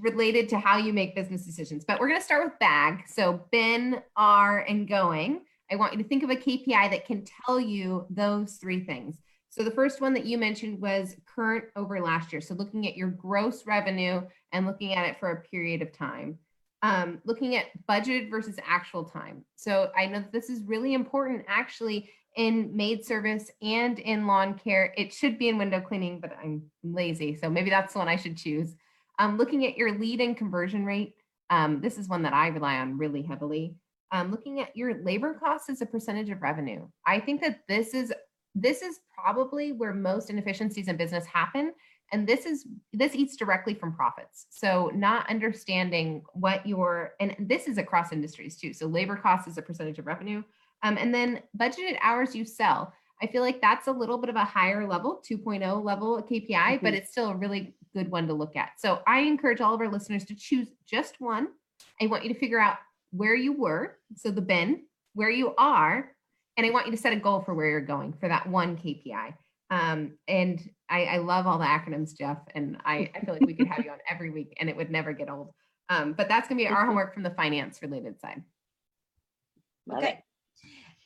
related 0.00 0.48
to 0.48 0.58
how 0.58 0.78
you 0.78 0.94
make 0.94 1.14
business 1.14 1.44
decisions. 1.44 1.84
But 1.84 2.00
we're 2.00 2.08
going 2.08 2.20
to 2.20 2.24
start 2.24 2.42
with 2.42 2.58
BAG. 2.58 3.02
So 3.06 3.44
been, 3.52 4.00
are, 4.16 4.60
and 4.60 4.88
going. 4.88 5.42
I 5.70 5.76
want 5.76 5.92
you 5.92 6.02
to 6.02 6.08
think 6.08 6.22
of 6.22 6.30
a 6.30 6.36
KPI 6.36 6.90
that 6.90 7.04
can 7.04 7.22
tell 7.44 7.60
you 7.60 8.06
those 8.08 8.54
three 8.54 8.80
things. 8.80 9.18
So 9.50 9.62
the 9.62 9.70
first 9.70 10.00
one 10.00 10.14
that 10.14 10.24
you 10.24 10.38
mentioned 10.38 10.80
was 10.80 11.16
current 11.26 11.64
over 11.76 12.00
last 12.00 12.32
year. 12.32 12.40
So 12.40 12.54
looking 12.54 12.86
at 12.86 12.96
your 12.96 13.08
gross 13.08 13.66
revenue 13.66 14.22
and 14.52 14.66
looking 14.66 14.94
at 14.94 15.06
it 15.06 15.18
for 15.20 15.30
a 15.30 15.42
period 15.42 15.82
of 15.82 15.92
time. 15.92 16.38
Um, 16.82 17.20
looking 17.24 17.56
at 17.56 17.66
budgeted 17.88 18.30
versus 18.30 18.56
actual 18.64 19.04
time. 19.04 19.44
So 19.56 19.90
I 19.96 20.06
know 20.06 20.22
this 20.32 20.50
is 20.50 20.62
really 20.62 20.94
important 20.94 21.44
actually 21.48 22.10
in 22.36 22.76
maid 22.76 23.04
service 23.04 23.50
and 23.62 23.98
in 23.98 24.26
lawn 24.26 24.58
care. 24.58 24.92
It 24.96 25.12
should 25.12 25.38
be 25.38 25.48
in 25.48 25.56
window 25.56 25.80
cleaning, 25.80 26.20
but 26.20 26.36
I'm 26.42 26.62
lazy. 26.84 27.34
So 27.34 27.48
maybe 27.48 27.70
that's 27.70 27.94
the 27.94 27.98
one 27.98 28.08
I 28.08 28.16
should 28.16 28.36
choose. 28.36 28.74
Um, 29.18 29.38
looking 29.38 29.66
at 29.66 29.78
your 29.78 29.98
lead 29.98 30.20
and 30.20 30.36
conversion 30.36 30.84
rate. 30.84 31.14
Um, 31.48 31.80
this 31.80 31.96
is 31.96 32.08
one 32.08 32.22
that 32.22 32.34
I 32.34 32.48
rely 32.48 32.76
on 32.76 32.98
really 32.98 33.22
heavily 33.22 33.76
um, 34.12 34.30
looking 34.30 34.60
at 34.60 34.76
your 34.76 35.02
labor 35.02 35.34
costs 35.34 35.68
as 35.68 35.80
a 35.80 35.86
percentage 35.86 36.30
of 36.30 36.42
revenue. 36.42 36.86
I 37.06 37.20
think 37.20 37.40
that 37.42 37.60
this 37.68 37.94
is 37.94 38.12
this 38.54 38.80
is 38.80 39.00
probably 39.14 39.72
where 39.72 39.92
most 39.92 40.30
inefficiencies 40.30 40.88
in 40.88 40.96
business 40.96 41.26
happen. 41.26 41.74
And 42.12 42.26
this 42.26 42.46
is 42.46 42.66
this 42.92 43.14
eats 43.14 43.36
directly 43.36 43.74
from 43.74 43.92
profits. 43.92 44.46
So 44.50 44.90
not 44.94 45.28
understanding 45.28 46.22
what 46.34 46.66
your 46.66 47.14
and 47.20 47.34
this 47.38 47.66
is 47.66 47.78
across 47.78 48.12
industries 48.12 48.56
too. 48.56 48.72
So 48.72 48.86
labor 48.86 49.16
costs 49.16 49.48
as 49.48 49.58
a 49.58 49.62
percentage 49.62 49.98
of 49.98 50.06
revenue. 50.06 50.42
Um, 50.82 50.98
and 50.98 51.14
then 51.14 51.42
budgeted 51.58 51.98
hours 52.00 52.34
you 52.34 52.44
sell. 52.44 52.92
I 53.22 53.26
feel 53.26 53.42
like 53.42 53.60
that's 53.60 53.86
a 53.86 53.92
little 53.92 54.18
bit 54.18 54.28
of 54.28 54.36
a 54.36 54.44
higher 54.44 54.86
level, 54.86 55.22
2.0 55.28 55.82
level 55.82 56.22
KPI, 56.22 56.50
mm-hmm. 56.50 56.84
but 56.84 56.94
it's 56.94 57.10
still 57.10 57.30
a 57.30 57.34
really 57.34 57.74
good 57.94 58.10
one 58.10 58.26
to 58.28 58.34
look 58.34 58.56
at. 58.56 58.72
So 58.78 59.00
I 59.06 59.20
encourage 59.20 59.60
all 59.60 59.74
of 59.74 59.80
our 59.80 59.90
listeners 59.90 60.24
to 60.26 60.34
choose 60.34 60.68
just 60.84 61.20
one. 61.20 61.48
I 62.00 62.06
want 62.06 62.24
you 62.24 62.32
to 62.32 62.38
figure 62.38 62.60
out 62.60 62.76
where 63.10 63.34
you 63.34 63.52
were, 63.52 63.96
so 64.16 64.30
the 64.30 64.42
bin, 64.42 64.82
where 65.14 65.30
you 65.30 65.54
are, 65.56 66.12
and 66.56 66.66
I 66.66 66.70
want 66.70 66.86
you 66.86 66.92
to 66.92 66.98
set 66.98 67.12
a 67.12 67.16
goal 67.16 67.40
for 67.40 67.54
where 67.54 67.68
you're 67.68 67.80
going 67.80 68.12
for 68.12 68.28
that 68.28 68.46
one 68.46 68.76
KPI. 68.76 69.34
Um, 69.70 70.12
and 70.28 70.68
I, 70.88 71.04
I 71.04 71.16
love 71.18 71.46
all 71.46 71.58
the 71.58 71.64
acronyms, 71.64 72.16
Jeff, 72.16 72.38
and 72.54 72.78
I, 72.84 73.10
I 73.14 73.24
feel 73.24 73.34
like 73.34 73.46
we 73.46 73.54
could 73.54 73.66
have 73.66 73.84
you 73.84 73.90
on 73.90 73.98
every 74.10 74.30
week 74.30 74.56
and 74.60 74.68
it 74.68 74.76
would 74.76 74.90
never 74.90 75.12
get 75.12 75.30
old. 75.30 75.52
Um, 75.88 76.12
but 76.12 76.28
that's 76.28 76.48
going 76.48 76.58
to 76.58 76.64
be 76.64 76.68
our 76.68 76.86
homework 76.86 77.14
from 77.14 77.22
the 77.22 77.30
finance 77.30 77.80
related 77.82 78.20
side. 78.20 78.42
Okay. 79.92 80.22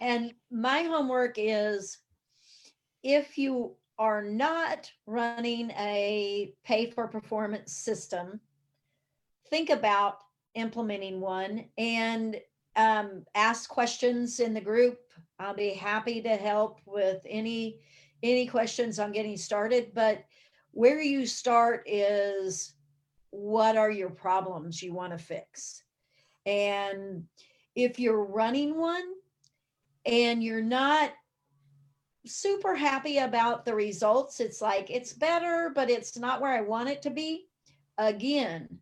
And 0.01 0.33
my 0.51 0.83
homework 0.83 1.35
is 1.37 1.99
if 3.03 3.37
you 3.37 3.77
are 3.99 4.23
not 4.23 4.91
running 5.07 5.71
a 5.73 6.55
pay 6.65 6.91
for 6.91 7.07
performance 7.07 7.73
system, 7.73 8.41
think 9.51 9.69
about 9.69 10.19
implementing 10.55 11.21
one 11.21 11.67
and 11.77 12.41
um, 12.77 13.25
ask 13.35 13.69
questions 13.69 14.41
in 14.41 14.55
the 14.55 14.61
group. 14.61 14.99
I'll 15.39 15.55
be 15.55 15.75
happy 15.75 16.23
to 16.23 16.37
help 16.37 16.81
with 16.87 17.21
any 17.29 17.81
any 18.23 18.47
questions 18.47 18.99
on 18.99 19.13
getting 19.13 19.37
started. 19.37 19.93
But 19.95 20.25
where 20.73 21.01
you 21.01 21.27
start 21.27 21.85
is 21.87 22.75
what 23.31 23.77
are 23.77 23.91
your 23.91 24.11
problems 24.11 24.83
you 24.83 24.93
want 24.93 25.13
to 25.13 25.19
fix? 25.19 25.85
And 26.47 27.25
if 27.75 27.99
you're 27.99 28.25
running 28.25 28.77
one 28.77 29.05
and 30.05 30.43
you're 30.43 30.63
not 30.63 31.13
super 32.27 32.75
happy 32.75 33.19
about 33.19 33.65
the 33.65 33.75
results, 33.75 34.41
it's 34.41 34.61
like 34.61 34.91
it's 34.91 35.13
better, 35.13 35.71
but 35.75 35.91
it's 35.91 36.19
not 36.19 36.41
where 36.41 36.53
I 36.53 36.61
want 36.61 36.89
it 36.89 37.03
to 37.03 37.11
be. 37.11 37.47
Again, 37.99 38.79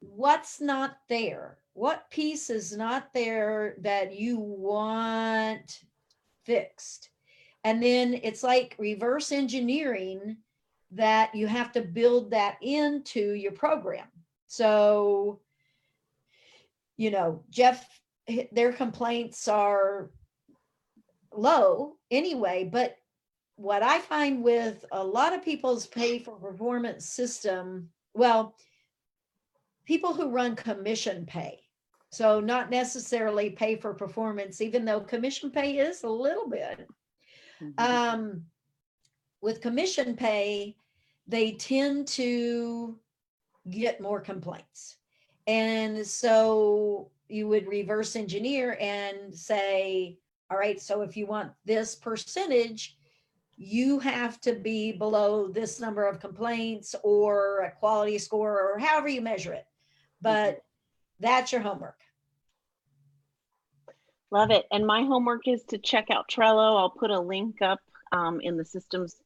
what's 0.00 0.60
not 0.60 0.98
there? 1.08 1.58
What 1.72 2.10
piece 2.10 2.48
is 2.50 2.76
not 2.76 3.12
there 3.12 3.76
that 3.80 4.18
you 4.18 4.38
want 4.38 5.80
fixed? 6.44 7.10
And 7.66 7.82
then 7.82 8.20
it's 8.22 8.44
like 8.44 8.76
reverse 8.78 9.32
engineering 9.32 10.36
that 10.92 11.34
you 11.34 11.48
have 11.48 11.72
to 11.72 11.82
build 11.82 12.30
that 12.30 12.58
into 12.62 13.32
your 13.32 13.50
program. 13.50 14.06
So, 14.46 15.40
you 16.96 17.10
know, 17.10 17.42
Jeff, 17.50 17.84
their 18.52 18.72
complaints 18.72 19.48
are 19.48 20.10
low 21.34 21.96
anyway, 22.08 22.68
but 22.70 22.98
what 23.56 23.82
I 23.82 23.98
find 23.98 24.44
with 24.44 24.84
a 24.92 25.02
lot 25.02 25.34
of 25.34 25.44
people's 25.44 25.88
pay 25.88 26.20
for 26.20 26.36
performance 26.38 27.04
system, 27.06 27.88
well, 28.14 28.54
people 29.86 30.14
who 30.14 30.30
run 30.30 30.54
commission 30.54 31.26
pay. 31.26 31.58
So 32.12 32.38
not 32.38 32.70
necessarily 32.70 33.50
pay 33.50 33.74
for 33.74 33.92
performance, 33.92 34.60
even 34.60 34.84
though 34.84 35.00
commission 35.00 35.50
pay 35.50 35.78
is 35.78 36.04
a 36.04 36.08
little 36.08 36.48
bit. 36.48 36.86
Mm-hmm. 37.62 37.84
Um, 37.84 38.42
with 39.40 39.60
commission 39.60 40.16
pay, 40.16 40.76
they 41.26 41.52
tend 41.52 42.08
to 42.08 42.98
get 43.70 44.00
more 44.00 44.20
complaints. 44.20 44.96
And 45.46 46.06
so 46.06 47.10
you 47.28 47.48
would 47.48 47.66
reverse 47.66 48.16
engineer 48.16 48.76
and 48.80 49.34
say, 49.34 50.18
all 50.50 50.58
right, 50.58 50.80
so 50.80 51.02
if 51.02 51.16
you 51.16 51.26
want 51.26 51.52
this 51.64 51.94
percentage, 51.94 52.96
you 53.56 53.98
have 53.98 54.40
to 54.42 54.52
be 54.52 54.92
below 54.92 55.48
this 55.48 55.80
number 55.80 56.06
of 56.06 56.20
complaints 56.20 56.94
or 57.02 57.60
a 57.60 57.70
quality 57.70 58.18
score 58.18 58.60
or 58.60 58.78
however 58.78 59.08
you 59.08 59.20
measure 59.20 59.52
it. 59.52 59.66
But 60.20 60.62
that's 61.20 61.52
your 61.52 61.62
homework. 61.62 61.98
Love 64.30 64.50
it. 64.50 64.66
And 64.72 64.86
my 64.86 65.02
homework 65.02 65.46
is 65.46 65.62
to 65.64 65.78
check 65.78 66.10
out 66.10 66.28
Trello. 66.28 66.78
I'll 66.78 66.90
put 66.90 67.10
a 67.10 67.20
link 67.20 67.62
up 67.62 67.80
um, 68.12 68.40
in 68.40 68.56
the 68.56 68.64
systems 68.64 69.16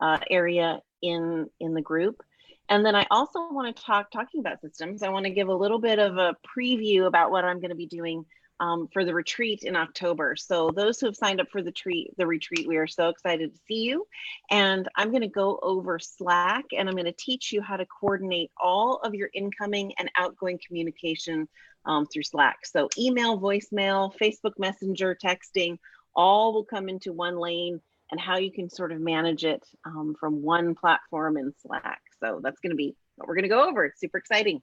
uh, 0.00 0.18
area 0.30 0.80
in 1.00 1.48
in 1.60 1.74
the 1.74 1.82
group. 1.82 2.22
And 2.68 2.84
then 2.84 2.94
I 2.94 3.06
also 3.10 3.50
want 3.50 3.74
to 3.74 3.82
talk 3.82 4.10
talking 4.10 4.40
about 4.40 4.60
systems. 4.60 5.02
I 5.02 5.08
want 5.08 5.24
to 5.24 5.30
give 5.30 5.48
a 5.48 5.54
little 5.54 5.78
bit 5.78 5.98
of 5.98 6.16
a 6.16 6.36
preview 6.56 7.06
about 7.06 7.30
what 7.30 7.44
I'm 7.44 7.60
going 7.60 7.70
to 7.70 7.76
be 7.76 7.86
doing 7.86 8.24
um, 8.60 8.88
for 8.92 9.04
the 9.04 9.12
retreat 9.12 9.64
in 9.64 9.74
October. 9.74 10.36
So 10.36 10.70
those 10.70 11.00
who 11.00 11.06
have 11.06 11.16
signed 11.16 11.40
up 11.40 11.48
for 11.50 11.62
the 11.62 11.72
treat, 11.72 12.16
the 12.16 12.26
retreat, 12.26 12.68
we 12.68 12.76
are 12.76 12.86
so 12.86 13.08
excited 13.08 13.52
to 13.52 13.60
see 13.66 13.82
you. 13.82 14.06
And 14.50 14.88
I'm 14.96 15.10
going 15.10 15.22
to 15.22 15.28
go 15.28 15.58
over 15.62 15.98
Slack 15.98 16.66
and 16.76 16.88
I'm 16.88 16.94
going 16.94 17.06
to 17.06 17.12
teach 17.12 17.52
you 17.52 17.60
how 17.60 17.76
to 17.76 17.86
coordinate 17.86 18.52
all 18.56 19.00
of 19.02 19.14
your 19.14 19.30
incoming 19.34 19.92
and 19.98 20.10
outgoing 20.16 20.60
communication 20.64 21.48
um, 21.84 22.06
through 22.06 22.22
Slack. 22.24 22.64
So 22.64 22.88
email, 22.98 23.38
voicemail, 23.38 24.12
Facebook 24.20 24.58
Messenger, 24.58 25.16
texting, 25.22 25.78
all 26.14 26.52
will 26.52 26.64
come 26.64 26.88
into 26.88 27.12
one 27.12 27.38
lane 27.38 27.80
and 28.10 28.20
how 28.20 28.36
you 28.36 28.52
can 28.52 28.68
sort 28.68 28.92
of 28.92 29.00
manage 29.00 29.44
it 29.44 29.64
um, 29.86 30.14
from 30.18 30.42
one 30.42 30.74
platform 30.74 31.36
in 31.36 31.52
Slack. 31.66 32.00
So 32.20 32.40
that's 32.42 32.60
going 32.60 32.70
to 32.70 32.76
be 32.76 32.94
what 33.16 33.26
we're 33.26 33.34
going 33.34 33.44
to 33.44 33.48
go 33.48 33.68
over. 33.68 33.84
It's 33.84 34.00
super 34.00 34.18
exciting. 34.18 34.60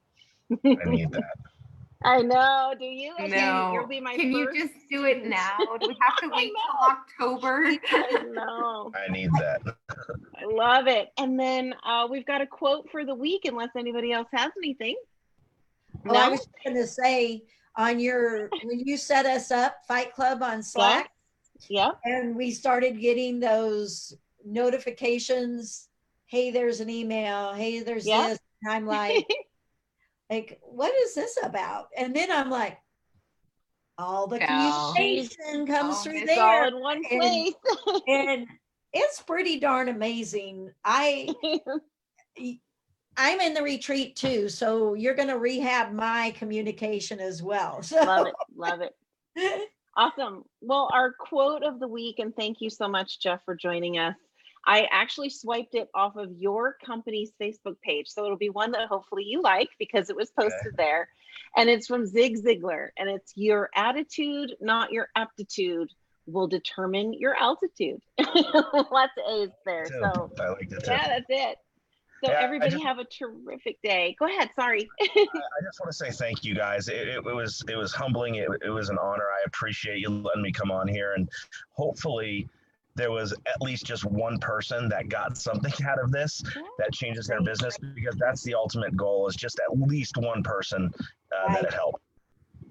I 0.52 0.76
need 0.86 1.10
that. 1.12 1.24
I 2.02 2.22
know. 2.22 2.72
Do 2.78 2.86
you? 2.86 3.12
Okay, 3.20 3.28
No. 3.28 3.72
You'll 3.74 3.86
be 3.86 4.00
my 4.00 4.16
Can 4.16 4.32
you 4.32 4.50
just 4.54 4.72
do 4.90 5.04
it 5.04 5.26
now? 5.26 5.58
Do 5.78 5.88
we 5.88 5.96
have 6.00 6.16
to 6.22 6.28
wait 6.34 6.50
till 6.50 7.28
October? 7.28 7.76
No, 8.32 8.90
I 8.94 9.10
need 9.12 9.30
that. 9.34 9.60
I 9.90 10.44
love 10.46 10.86
it. 10.86 11.08
And 11.18 11.38
then 11.38 11.74
uh, 11.84 12.06
we've 12.10 12.24
got 12.24 12.40
a 12.40 12.46
quote 12.46 12.88
for 12.90 13.04
the 13.04 13.14
week, 13.14 13.42
unless 13.44 13.70
anybody 13.76 14.12
else 14.12 14.28
has 14.32 14.50
anything. 14.56 14.96
Oh, 16.08 16.14
I 16.16 16.28
was 16.28 16.48
going 16.64 16.76
to 16.76 16.86
say 16.86 17.42
on 17.76 18.00
your, 18.00 18.48
when 18.62 18.80
you 18.80 18.96
set 18.96 19.26
us 19.26 19.50
up, 19.50 19.76
Fight 19.86 20.14
Club 20.14 20.42
on 20.42 20.62
Slack, 20.62 21.10
yeah, 21.68 21.90
and 22.04 22.34
we 22.34 22.50
started 22.52 23.00
getting 23.00 23.38
those 23.40 24.14
notifications. 24.44 25.88
Hey, 26.26 26.50
there's 26.50 26.80
an 26.80 26.88
email. 26.90 27.52
Hey, 27.52 27.80
there's 27.80 28.06
Yeah. 28.06 28.28
this. 28.28 28.38
And 28.62 28.72
I'm 28.72 28.86
like, 28.98 29.26
like, 30.30 30.60
what 30.62 30.94
is 30.94 31.14
this 31.14 31.36
about? 31.42 31.86
And 31.96 32.14
then 32.16 32.30
I'm 32.32 32.50
like, 32.50 32.78
all 33.98 34.26
the 34.26 34.38
Yeah. 34.38 34.90
communication 34.94 35.66
comes 35.66 35.96
Oh, 35.98 36.02
through 36.04 36.18
It's 36.20 36.30
all 36.32 36.36
there. 36.36 36.66
in 36.68 36.80
one 36.80 37.02
And- 37.10 37.20
place. 37.20 37.54
and 38.08 38.46
it's 38.92 39.20
pretty 39.22 39.60
darn 39.60 39.88
amazing. 39.88 40.70
I 40.84 41.28
I'm 43.16 43.40
in 43.40 43.54
the 43.54 43.62
retreat 43.62 44.16
too, 44.16 44.48
so 44.48 44.94
you're 44.94 45.14
going 45.14 45.28
to 45.28 45.38
rehab 45.38 45.92
my 45.92 46.32
communication 46.36 47.20
as 47.20 47.42
well. 47.42 47.82
So 47.90 48.02
love 48.04 48.26
it. 48.26 48.34
Love 48.56 48.80
it. 48.80 48.94
Awesome. 49.96 50.44
Well, 50.60 50.88
our 50.94 51.12
quote 51.12 51.64
of 51.64 51.80
the 51.80 51.88
week, 51.88 52.20
and 52.20 52.34
thank 52.34 52.60
you 52.60 52.70
so 52.70 52.86
much, 52.88 53.20
Jeff, 53.20 53.44
for 53.44 53.56
joining 53.56 53.98
us. 53.98 54.14
I 54.66 54.86
actually 54.92 55.30
swiped 55.30 55.74
it 55.74 55.88
off 55.94 56.16
of 56.16 56.30
your 56.38 56.76
company's 56.84 57.32
Facebook 57.40 57.74
page. 57.82 58.06
So 58.08 58.24
it'll 58.24 58.36
be 58.36 58.50
one 58.50 58.70
that 58.70 58.88
hopefully 58.88 59.24
you 59.24 59.42
like 59.42 59.68
because 59.78 60.08
it 60.08 60.16
was 60.16 60.30
posted 60.30 60.76
there. 60.76 61.08
And 61.56 61.68
it's 61.68 61.86
from 61.88 62.06
Zig 62.06 62.36
Ziglar. 62.42 62.90
And 62.98 63.10
it's 63.10 63.32
your 63.36 63.68
attitude, 63.74 64.54
not 64.60 64.92
your 64.92 65.08
aptitude, 65.16 65.90
will 66.26 66.46
determine 66.46 67.12
your 67.14 67.34
altitude. 67.36 68.00
Lots 68.18 69.12
of 69.18 69.24
A's 69.28 69.48
there. 69.66 69.86
So 69.86 70.30
I 70.38 70.48
like 70.50 70.68
that 70.70 70.84
too. 70.84 70.90
yeah, 70.90 71.08
that's 71.08 71.26
it. 71.28 71.58
So 72.24 72.30
Yeah, 72.30 72.38
everybody 72.40 72.72
just- 72.72 72.84
have 72.84 72.98
a 72.98 73.04
terrific 73.04 73.80
day. 73.82 74.14
Go 74.18 74.26
ahead. 74.26 74.50
Sorry. 74.54 74.88
I 75.00 75.06
just 75.62 75.80
want 75.80 75.90
to 75.90 75.92
say 75.92 76.10
thank 76.10 76.44
you 76.44 76.54
guys. 76.54 76.88
It, 76.88 77.08
it, 77.08 77.26
it 77.26 77.34
was 77.34 77.62
it 77.68 77.76
was 77.76 77.92
humbling. 77.92 78.34
It, 78.36 78.48
it 78.62 78.70
was 78.70 78.90
an 78.90 78.98
honor. 78.98 79.24
I 79.24 79.42
appreciate 79.46 79.98
you 79.98 80.10
letting 80.10 80.42
me 80.42 80.52
come 80.52 80.70
on 80.70 80.86
here, 80.86 81.14
and 81.14 81.28
hopefully 81.70 82.48
there 82.96 83.10
was 83.10 83.32
at 83.32 83.62
least 83.62 83.86
just 83.86 84.04
one 84.04 84.38
person 84.38 84.88
that 84.88 85.08
got 85.08 85.36
something 85.36 85.72
out 85.86 85.98
of 85.98 86.10
this 86.10 86.42
that 86.78 86.92
changes 86.92 87.26
their 87.26 87.40
business 87.40 87.78
because 87.78 88.16
that's 88.16 88.42
the 88.42 88.54
ultimate 88.54 88.96
goal 88.96 89.26
is 89.26 89.36
just 89.36 89.58
at 89.60 89.88
least 89.88 90.16
one 90.16 90.42
person 90.42 90.92
uh, 91.34 91.54
that 91.54 91.64
it 91.64 91.72
helped. 91.72 92.02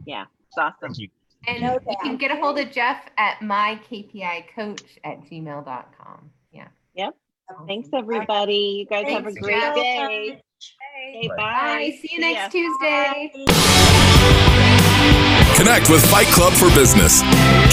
Yeah, 0.05 0.25
it's 0.47 0.57
awesome. 0.57 0.75
Thank 0.81 0.99
you. 0.99 1.09
And 1.47 1.61
No 1.63 1.79
you 1.89 1.95
can 2.03 2.17
get 2.17 2.31
a 2.31 2.35
hold 2.35 2.59
of 2.59 2.69
Jeff 2.71 3.01
at 3.17 3.39
mykpicoach 3.39 4.83
at 5.03 5.21
gmail.com. 5.21 6.29
Yeah. 6.51 6.67
Yeah. 6.93 7.09
Thanks, 7.67 7.89
everybody. 7.93 8.53
You 8.79 8.85
guys 8.85 9.07
have 9.09 9.25
a 9.27 9.33
great 9.33 9.55
Jeff. 9.59 9.75
day. 9.75 10.41
Okay, 11.15 11.27
Bye. 11.29 11.35
bye. 11.37 11.43
Bye. 11.43 11.97
See 12.01 12.09
you 12.15 12.19
ya. 12.25 12.33
next 12.33 12.51
Tuesday. 12.51 13.31
Connect 15.55 15.89
with 15.89 16.05
Fight 16.09 16.27
Club 16.27 16.53
for 16.53 16.69
Business. 16.73 17.21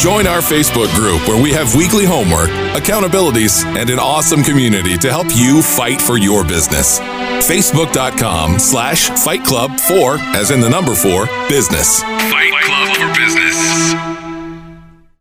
Join 0.02 0.26
our 0.26 0.40
Facebook 0.40 0.92
group 0.96 1.26
where 1.28 1.40
we 1.40 1.52
have 1.52 1.74
weekly 1.76 2.04
homework, 2.04 2.48
accountabilities, 2.74 3.64
and 3.64 3.90
an 3.90 3.98
awesome 4.00 4.42
community 4.42 4.96
to 4.98 5.10
help 5.10 5.28
you 5.36 5.62
fight 5.62 6.00
for 6.00 6.16
your 6.18 6.42
business. 6.44 6.98
Facebook.com 7.46 8.58
slash 8.58 9.08
Fight 9.10 9.44
Club 9.44 9.78
for, 9.78 10.18
as 10.34 10.50
in 10.50 10.60
the 10.60 10.68
number 10.68 10.94
four, 10.94 11.26
business. 11.48 12.02
Fight 12.02 12.52
Club 12.64 12.96
for 12.96 13.20
Business. 13.20 13.54